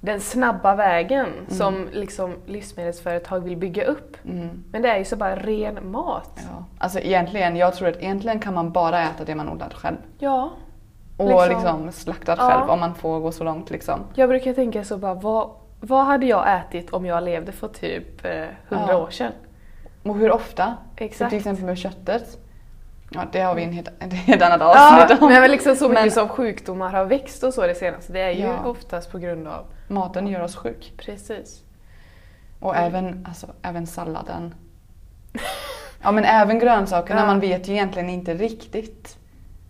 den 0.00 0.20
snabba 0.20 0.74
vägen 0.74 1.28
som 1.48 1.88
liksom 1.92 2.34
livsmedelsföretag 2.46 3.40
vill 3.40 3.56
bygga 3.56 3.84
upp. 3.84 4.16
Mm. 4.24 4.64
Men 4.72 4.82
det 4.82 4.88
är 4.88 4.98
ju 4.98 5.04
så 5.04 5.16
bara 5.16 5.36
ren 5.36 5.90
mat. 5.90 6.40
Ja. 6.50 6.64
Alltså 6.78 6.98
egentligen, 6.98 7.56
jag 7.56 7.74
tror 7.74 7.88
att 7.88 7.96
egentligen 7.96 8.40
kan 8.40 8.54
man 8.54 8.72
bara 8.72 9.02
äta 9.02 9.24
det 9.24 9.34
man 9.34 9.48
odlat 9.48 9.74
själv. 9.74 9.96
Ja. 10.18 10.50
Och 11.18 11.26
Liksom. 11.28 11.48
liksom, 11.48 11.92
slaktat 11.92 12.38
Ja. 12.42 12.50
själv 12.50 12.70
om 12.70 12.80
man 12.80 12.94
får 12.94 13.20
gå 13.20 13.32
så 13.32 13.44
långt 13.44 13.70
liksom. 13.70 14.00
Jag 14.14 14.28
brukar 14.28 14.52
tänka 14.54 14.84
så 14.84 14.98
bara, 14.98 15.14
vad, 15.14 15.50
vad 15.80 16.04
hade 16.04 16.26
jag 16.26 16.58
ätit 16.58 16.90
om 16.90 17.06
jag 17.06 17.22
levde 17.24 17.52
för 17.52 17.68
typ 17.68 18.24
eh, 18.24 18.44
hundra 18.68 18.92
Ja. 18.92 18.96
år 18.96 19.10
sedan? 19.10 19.32
Och 20.02 20.16
hur 20.16 20.30
ofta? 20.32 20.74
För 20.96 21.04
Exakt. 21.04 21.30
till 21.30 21.38
exempel 21.38 21.64
med 21.64 21.78
köttet. 21.78 22.38
Ja, 23.10 23.20
det 23.32 23.40
har 23.40 23.54
vi 23.54 23.62
en 23.64 23.72
helt, 23.72 23.88
ett 24.00 24.12
helt 24.12 24.42
annat 24.42 24.60
Ja, 24.60 25.00
avsnitt 25.02 25.22
om. 25.22 25.28
nej, 25.28 25.40
men 25.40 25.50
liksom 25.50 25.76
så 25.76 25.88
mycket 25.88 26.02
Men- 26.04 26.10
som 26.10 26.28
sjukdomar 26.28 26.90
har 26.90 27.04
växt 27.04 27.44
och 27.44 27.54
så 27.54 27.66
det 27.66 27.74
senaste. 27.74 28.12
Det 28.12 28.20
är 28.20 28.30
ju 28.30 28.42
Ja. 28.46 28.64
oftast 28.64 29.12
på 29.12 29.18
grund 29.18 29.48
av 29.48 29.64
Maten 29.88 30.26
gör 30.26 30.40
oss 30.42 30.56
sjuk. 30.56 30.92
Precis. 30.96 31.62
Och 32.60 32.76
även, 32.76 33.26
alltså, 33.28 33.46
även 33.62 33.86
salladen. 33.86 34.54
Ja 36.02 36.12
men 36.12 36.24
även 36.24 36.58
grönsakerna, 36.58 37.20
Ja. 37.20 37.26
man 37.26 37.40
vet 37.40 37.68
ju 37.68 37.72
egentligen 37.72 38.08
inte 38.10 38.34
riktigt 38.34 39.17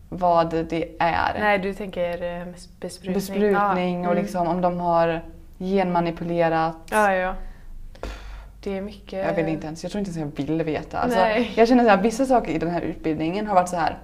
vad 0.09 0.51
det 0.51 0.97
är. 0.99 1.41
Nej, 1.41 1.59
du 1.59 1.75
tänker 1.75 2.41
eh, 2.41 2.47
besprutning. 2.81 3.15
Besprutning 3.15 4.07
och 4.07 4.13
mm. 4.13 4.23
liksom 4.23 4.47
om 4.47 4.61
de 4.61 4.81
har 4.81 5.21
genmanipulerat. 5.59 6.77
Ja, 6.91 7.15
ja. 7.15 7.35
Det 8.61 8.77
är 8.77 8.81
mycket... 8.81 9.27
Jag 9.27 9.35
vill 9.35 9.49
inte 9.49 9.67
ens, 9.67 9.83
jag 9.83 9.93
tror 9.93 9.99
inte 9.99 10.11
ens 10.11 10.37
jag 10.39 10.47
vill 10.47 10.63
veta. 10.63 10.99
Alltså, 10.99 11.19
Nej. 11.19 11.53
jag 11.57 11.69
känner 11.69 11.95
att 11.95 12.05
vissa 12.05 12.27
saker 12.27 12.53
i 12.53 12.59
den 12.59 12.71
här 12.71 12.81
utbildningen 12.81 13.47
har 13.47 13.55
varit 13.55 13.69
så 13.69 13.77
här. 13.77 13.99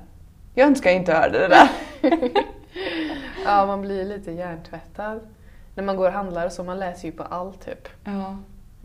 jag 0.55 0.66
önskar 0.66 0.90
jag 0.90 0.96
inte 0.96 1.12
hörde 1.14 1.38
det 1.38 1.48
där. 1.48 1.68
Ja, 3.44 3.66
man 3.66 3.80
blir 3.80 4.05
lite 4.05 4.32
hjärntvättad. 4.32 5.20
När 5.74 5.84
man 5.84 5.96
går 5.96 6.07
och 6.07 6.12
handlar 6.12 6.48
så 6.48 6.64
man 6.64 6.78
läser 6.78 7.09
ju 7.09 7.12
på 7.12 7.22
allt 7.22 7.64
typ. 7.64 7.88
Ja. 8.05 8.38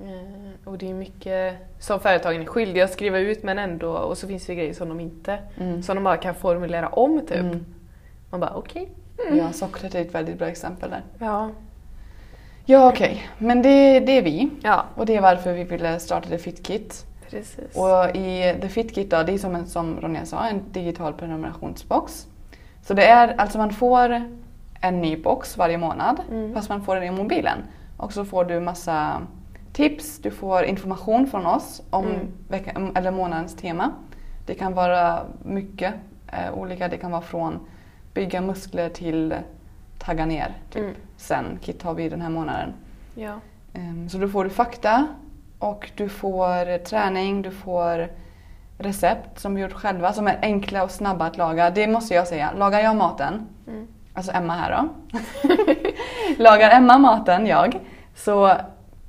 Eh, 0.05 0.69
Och 0.69 0.77
det 0.77 0.89
är 0.89 0.93
mycket 0.93 1.55
som 1.79 1.99
företagen 1.99 2.41
är 2.41 2.45
skyldiga 2.45 2.83
att 2.83 2.91
skriva 2.93 3.17
ut 3.19 3.43
men 3.43 3.59
ändå, 3.59 3.91
och 3.91 4.17
så 4.17 4.27
finns 4.27 4.45
det 4.45 4.55
grejer 4.55 4.73
som 4.73 4.89
de 4.89 4.99
inte, 4.99 5.39
Mm. 5.57 5.83
som 5.83 5.95
de 5.95 6.03
bara 6.03 6.17
kan 6.17 6.35
formulera 6.35 6.87
om 6.87 7.19
typ. 7.21 7.37
Mm. 7.39 7.65
Man 8.29 8.39
bara 8.39 8.53
okej. 8.55 8.89
Ja, 9.37 9.51
sockret 9.51 9.95
är 9.95 10.01
ett 10.01 10.15
väldigt 10.15 10.37
bra 10.37 10.47
exempel 10.47 10.89
där. 10.89 11.03
Ja. 11.19 11.49
Ja 12.65 12.89
okej, 12.89 13.27
men 13.37 13.61
det, 13.61 13.99
det 13.99 14.11
är 14.17 14.21
vi. 14.21 14.49
Ja, 14.63 14.85
Och 14.95 15.05
det 15.05 15.15
är 15.15 15.21
varför 15.21 15.53
vi 15.53 15.63
ville 15.63 15.99
starta 15.99 16.29
The 16.29 16.37
Fit 16.37 16.67
Kit. 16.67 17.05
precis. 17.29 17.75
Och 17.75 18.15
i 18.15 18.55
The 18.61 18.69
Fit 18.69 18.95
Kit 18.95 19.09
då, 19.11 19.23
det 19.23 19.31
är 19.33 19.37
som, 19.37 19.55
en, 19.55 19.67
som 19.67 20.01
Ronja 20.01 20.25
sa, 20.25 20.47
en 20.47 20.61
digital 20.71 21.13
prenumerationsbox. 21.13 22.27
Så 22.81 22.93
det 22.93 23.05
är, 23.07 23.35
alltså 23.37 23.57
man 23.57 23.71
får 23.73 24.21
en 24.81 25.01
ny 25.01 25.17
box 25.17 25.57
varje 25.57 25.77
månad, 25.77 26.19
Mm. 26.31 26.53
fast 26.53 26.69
man 26.69 26.81
får 26.81 26.95
den 26.95 27.03
i 27.03 27.11
mobilen. 27.11 27.57
Och 27.97 28.13
så 28.13 28.25
får 28.25 28.45
du 28.45 28.59
massa 28.59 29.21
tips, 29.79 30.19
du 30.21 30.31
får 30.31 30.63
information 30.63 31.27
från 31.27 31.45
oss 31.45 31.81
om 31.89 32.05
Mm. 32.05 32.27
vecka, 32.47 32.91
eller 32.95 33.11
månadens 33.11 33.55
tema. 33.55 33.91
Det 34.45 34.53
kan 34.53 34.73
vara 34.73 35.19
mycket 35.43 35.93
eh, 36.33 36.53
olika, 36.53 36.87
det 36.87 36.97
kan 36.97 37.11
vara 37.11 37.21
från 37.21 37.59
bygga 38.13 38.41
muskler 38.41 38.89
till 38.89 39.35
tagga 39.99 40.25
ner. 40.25 40.53
Typ. 40.69 40.81
Mm. 40.83 40.95
Sen 41.17 41.45
Kit 41.61 41.83
har 41.83 41.93
vi 41.93 42.09
den 42.09 42.21
här 42.21 42.29
månaden. 42.29 42.73
Ja. 43.15 43.33
Ehm, 43.73 44.09
Så 44.09 44.17
då 44.17 44.27
får 44.27 44.43
du 44.43 44.49
fakta 44.49 45.07
och 45.59 45.91
du 45.95 46.09
får 46.09 46.77
träning, 46.77 47.41
du 47.41 47.51
får 47.51 48.07
recept 48.77 49.39
som 49.39 49.55
vi 49.55 49.61
gjort 49.61 49.73
själva 49.73 50.13
som 50.13 50.27
är 50.27 50.39
enkla 50.41 50.83
och 50.83 50.91
snabba 50.91 51.25
att 51.25 51.37
laga. 51.37 51.69
Det 51.69 51.87
måste 51.87 52.13
jag 52.13 52.27
säga. 52.27 52.49
Lagar 52.57 52.79
jag 52.79 52.95
maten, 52.95 53.47
Mm. 53.67 53.87
alltså 54.13 54.31
Emma 54.31 54.53
här 54.53 54.71
då. 54.77 54.89
Lagar 56.43 56.69
Emma 56.77 56.97
maten, 56.97 57.45
jag, 57.47 57.79
så 58.15 58.55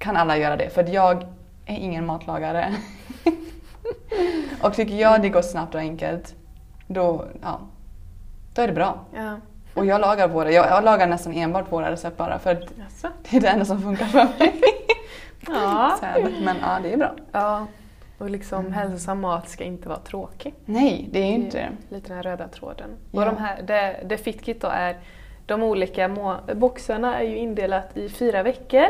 kan 0.00 0.16
alla 0.16 0.36
göra 0.36 0.56
det 0.56 0.70
för 0.70 0.88
jag 0.88 1.22
är 1.66 1.76
ingen 1.76 2.06
matlagare. 2.06 2.74
och 4.62 4.74
tycker 4.74 4.94
jag 4.94 5.22
det 5.22 5.28
går 5.28 5.42
snabbt 5.42 5.74
och 5.74 5.80
enkelt, 5.80 6.34
då, 6.86 7.24
ja, 7.42 7.60
då 8.54 8.62
är 8.62 8.66
det 8.66 8.72
bra. 8.72 8.98
Ja. 9.16 9.36
Och 9.74 9.86
jag 9.86 10.00
lagar 10.00 10.28
våra, 10.28 10.50
jag, 10.50 10.66
jag 10.66 10.84
lagar 10.84 11.06
nästan 11.06 11.32
enbart 11.32 11.72
våra 11.72 11.90
recept 11.90 12.16
bara 12.16 12.38
för 12.38 12.50
att 12.50 12.62
Jaså? 12.78 13.08
det 13.30 13.36
är 13.36 13.40
det 13.40 13.48
enda 13.48 13.64
som 13.64 13.82
funkar 13.82 14.06
för 14.06 14.24
mig. 14.38 14.60
Ja. 15.46 15.96
Säd. 16.00 16.32
Men 16.42 16.56
ja, 16.62 16.78
det 16.82 16.92
är 16.92 16.96
bra. 16.96 17.14
ja. 17.32 17.66
Och 18.18 18.30
liksom 18.30 18.72
hälsosam 18.72 19.20
mat 19.20 19.48
ska 19.48 19.64
inte 19.64 19.88
vara 19.88 19.98
tråkig. 19.98 20.54
Nej, 20.64 21.08
det 21.12 21.18
är 21.18 21.26
ju 21.26 21.32
inte 21.34 21.58
det. 21.58 21.94
Lite 21.94 22.14
den 22.14 22.22
röda 22.22 22.48
tråden. 22.48 22.90
Ja. 23.10 23.18
Och 23.18 23.26
de 23.26 23.36
här, 23.36 23.62
det, 23.62 24.00
det 24.06 24.16
FitKit 24.16 24.60
då 24.60 24.68
är, 24.68 24.98
de 25.46 25.62
olika 25.62 26.08
boxarna 26.54 27.18
är 27.18 27.24
ju 27.24 27.36
indelat 27.36 27.96
i 27.96 28.08
fyra 28.08 28.42
veckor. 28.42 28.86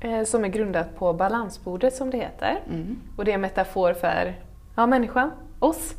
Eh, 0.00 0.24
som 0.24 0.44
är 0.44 0.48
grundat 0.48 0.96
på 0.96 1.12
balansbordet 1.12 1.94
som 1.94 2.10
det 2.10 2.18
heter. 2.18 2.60
Mm. 2.68 3.00
Och 3.16 3.24
det 3.24 3.30
är 3.30 3.34
en 3.34 3.40
metafor 3.40 3.94
för 3.94 4.34
ja, 4.76 4.86
människan, 4.86 5.30
oss. 5.58 5.94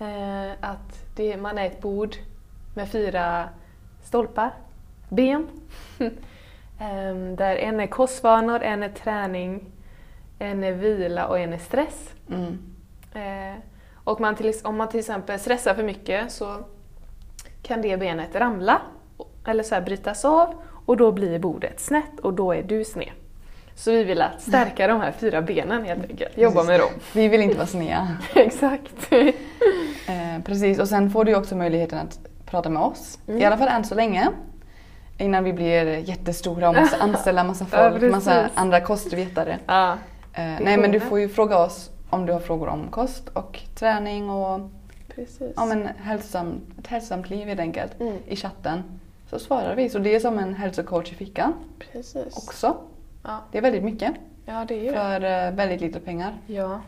Eh, 0.00 0.50
att 0.60 1.16
det, 1.16 1.36
man 1.36 1.58
är 1.58 1.66
ett 1.66 1.80
bord 1.80 2.16
med 2.74 2.88
fyra 2.88 3.48
stolpar, 4.02 4.50
ben. 5.08 5.48
Ehm, 6.80 7.36
där 7.36 7.56
en 7.56 7.80
är 7.80 7.86
kostvanor, 7.86 8.62
en 8.62 8.82
är 8.82 8.88
träning, 8.88 9.64
en 10.38 10.64
är 10.64 10.72
vila 10.72 11.26
och 11.26 11.38
en 11.38 11.52
är 11.52 11.58
stress. 11.58 12.14
Mm. 12.30 12.58
Eh, 13.14 13.58
och 13.94 14.20
man 14.20 14.34
till, 14.36 14.54
om 14.64 14.76
man 14.76 14.88
till 14.88 15.00
exempel 15.00 15.38
stressar 15.38 15.74
för 15.74 15.82
mycket 15.82 16.32
så 16.32 16.56
kan 17.62 17.82
det 17.82 17.96
benet 17.96 18.34
ramla 18.34 18.82
eller 19.44 19.62
så 19.62 19.74
här 19.74 19.82
brytas 19.82 20.24
av 20.24 20.54
och 20.86 20.96
då 20.96 21.12
blir 21.12 21.38
bordet 21.38 21.80
snett 21.80 22.20
och 22.20 22.34
då 22.34 22.52
är 22.52 22.62
du 22.62 22.84
sned. 22.84 23.12
Så 23.78 23.90
vi 23.90 24.04
vill 24.04 24.22
att 24.22 24.40
stärka 24.40 24.86
de 24.86 25.00
här 25.00 25.12
fyra 25.12 25.42
benen 25.42 25.84
helt 25.84 26.10
enkelt, 26.10 26.38
jobba 26.38 26.62
med 26.62 26.80
dem. 26.80 26.88
Vi 27.14 27.28
vill 27.28 27.40
inte 27.40 27.56
vara 27.56 27.66
snea. 27.66 28.08
Exakt. 28.34 29.12
Eh, 29.12 30.42
precis, 30.44 30.78
och 30.78 30.88
sen 30.88 31.10
får 31.10 31.24
du 31.24 31.34
också 31.34 31.56
möjligheten 31.56 31.98
att 31.98 32.18
prata 32.46 32.68
med 32.70 32.82
oss. 32.82 33.18
Mm. 33.28 33.40
I 33.40 33.44
alla 33.44 33.56
fall 33.56 33.68
än 33.68 33.84
så 33.84 33.94
länge. 33.94 34.28
Innan 35.18 35.44
vi 35.44 35.52
blir 35.52 35.84
jättestora 36.08 36.68
och 36.68 36.74
måste 36.74 36.96
anställa 37.00 37.44
massa 37.44 37.66
Ja, 37.72 37.90
folk, 37.90 38.12
massa 38.12 38.30
precis. 38.42 38.58
andra 38.58 38.80
kostvetare. 38.80 39.58
ja. 39.66 39.92
Eh, 40.32 40.42
nej 40.60 40.76
men 40.78 40.90
du 40.92 41.00
får 41.00 41.20
ju 41.20 41.28
fråga 41.28 41.58
oss 41.58 41.90
om 42.10 42.26
du 42.26 42.32
har 42.32 42.40
frågor 42.40 42.68
om 42.68 42.88
kost 42.90 43.28
och 43.28 43.60
träning 43.74 44.30
och 44.30 44.60
Precis. 45.14 45.52
ja, 45.56 45.64
men 45.66 45.88
hälsosam, 46.02 46.60
ett 46.78 46.86
hälsosamt 46.86 47.30
liv 47.30 47.48
helt 47.48 47.60
enkelt 47.60 48.00
Mm. 48.00 48.14
i 48.26 48.36
chatten. 48.36 48.82
Så 49.30 49.38
svarar 49.38 49.74
vi. 49.74 49.88
Så 49.88 49.98
det 49.98 50.14
är 50.14 50.20
som 50.20 50.38
en 50.38 50.54
hälsocoach 50.54 51.12
i 51.12 51.14
fickan 51.14 51.52
Precis. 51.92 52.36
också. 52.36 52.76
Ja. 53.22 53.40
Det 53.52 53.58
är 53.58 53.62
väldigt 53.62 53.84
mycket 53.84 54.14
ja, 54.46 54.64
det 54.68 54.74
är 54.74 54.80
ju 54.82 54.90
det. 54.90 54.94
för 54.94 55.20
eh, 55.24 55.52
väldigt 55.54 55.80
lite 55.80 56.00
pengar. 56.00 56.34
Ja. 56.46 56.80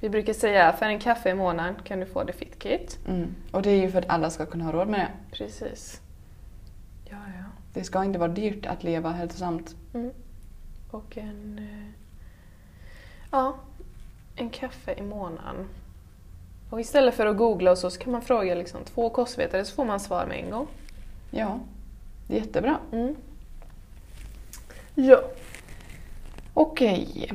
Vi 0.00 0.08
brukar 0.08 0.32
säga 0.32 0.72
för 0.72 0.86
en 0.86 0.98
kaffe 0.98 1.30
i 1.30 1.34
månaden 1.34 1.74
kan 1.84 2.00
du 2.00 2.06
få 2.06 2.24
det 2.24 2.32
FitKit. 2.32 2.98
Mm. 3.08 3.34
Och 3.52 3.62
det 3.62 3.70
är 3.70 3.76
ju 3.82 3.90
för 3.90 3.98
att 3.98 4.08
alla 4.10 4.30
ska 4.30 4.46
kunna 4.46 4.64
ha 4.64 4.72
råd 4.72 4.88
med 4.88 5.00
det. 5.00 5.36
Precis. 5.36 6.00
Ja, 7.04 7.16
ja. 7.38 7.44
Det 7.72 7.84
ska 7.84 8.04
inte 8.04 8.18
vara 8.18 8.28
dyrt 8.32 8.66
att 8.66 8.82
leva 8.84 9.10
hälsosamt. 9.10 9.76
Mm. 9.94 10.10
Och 10.90 11.18
en... 11.18 11.58
eh, 11.58 11.94
Ja, 13.32 13.56
en 14.36 14.50
kaffe 14.50 14.92
i 14.94 15.02
månaden. 15.02 15.68
Och 16.70 16.80
istället 16.80 17.14
för 17.14 17.26
att 17.26 17.36
googla 17.36 17.70
och 17.70 17.78
så, 17.78 17.90
så 17.90 18.00
kan 18.00 18.12
man 18.12 18.22
fråga 18.22 18.54
liksom 18.54 18.84
två 18.84 19.10
kostvetare 19.10 19.64
så 19.64 19.74
får 19.74 19.84
man 19.84 20.00
svar 20.00 20.26
med 20.26 20.38
en 20.44 20.50
gång. 20.50 20.66
Ja, 21.30 21.58
jättebra. 22.28 22.78
Mm. 22.92 23.16
Ja. 24.94 25.20
Okej. 26.60 27.26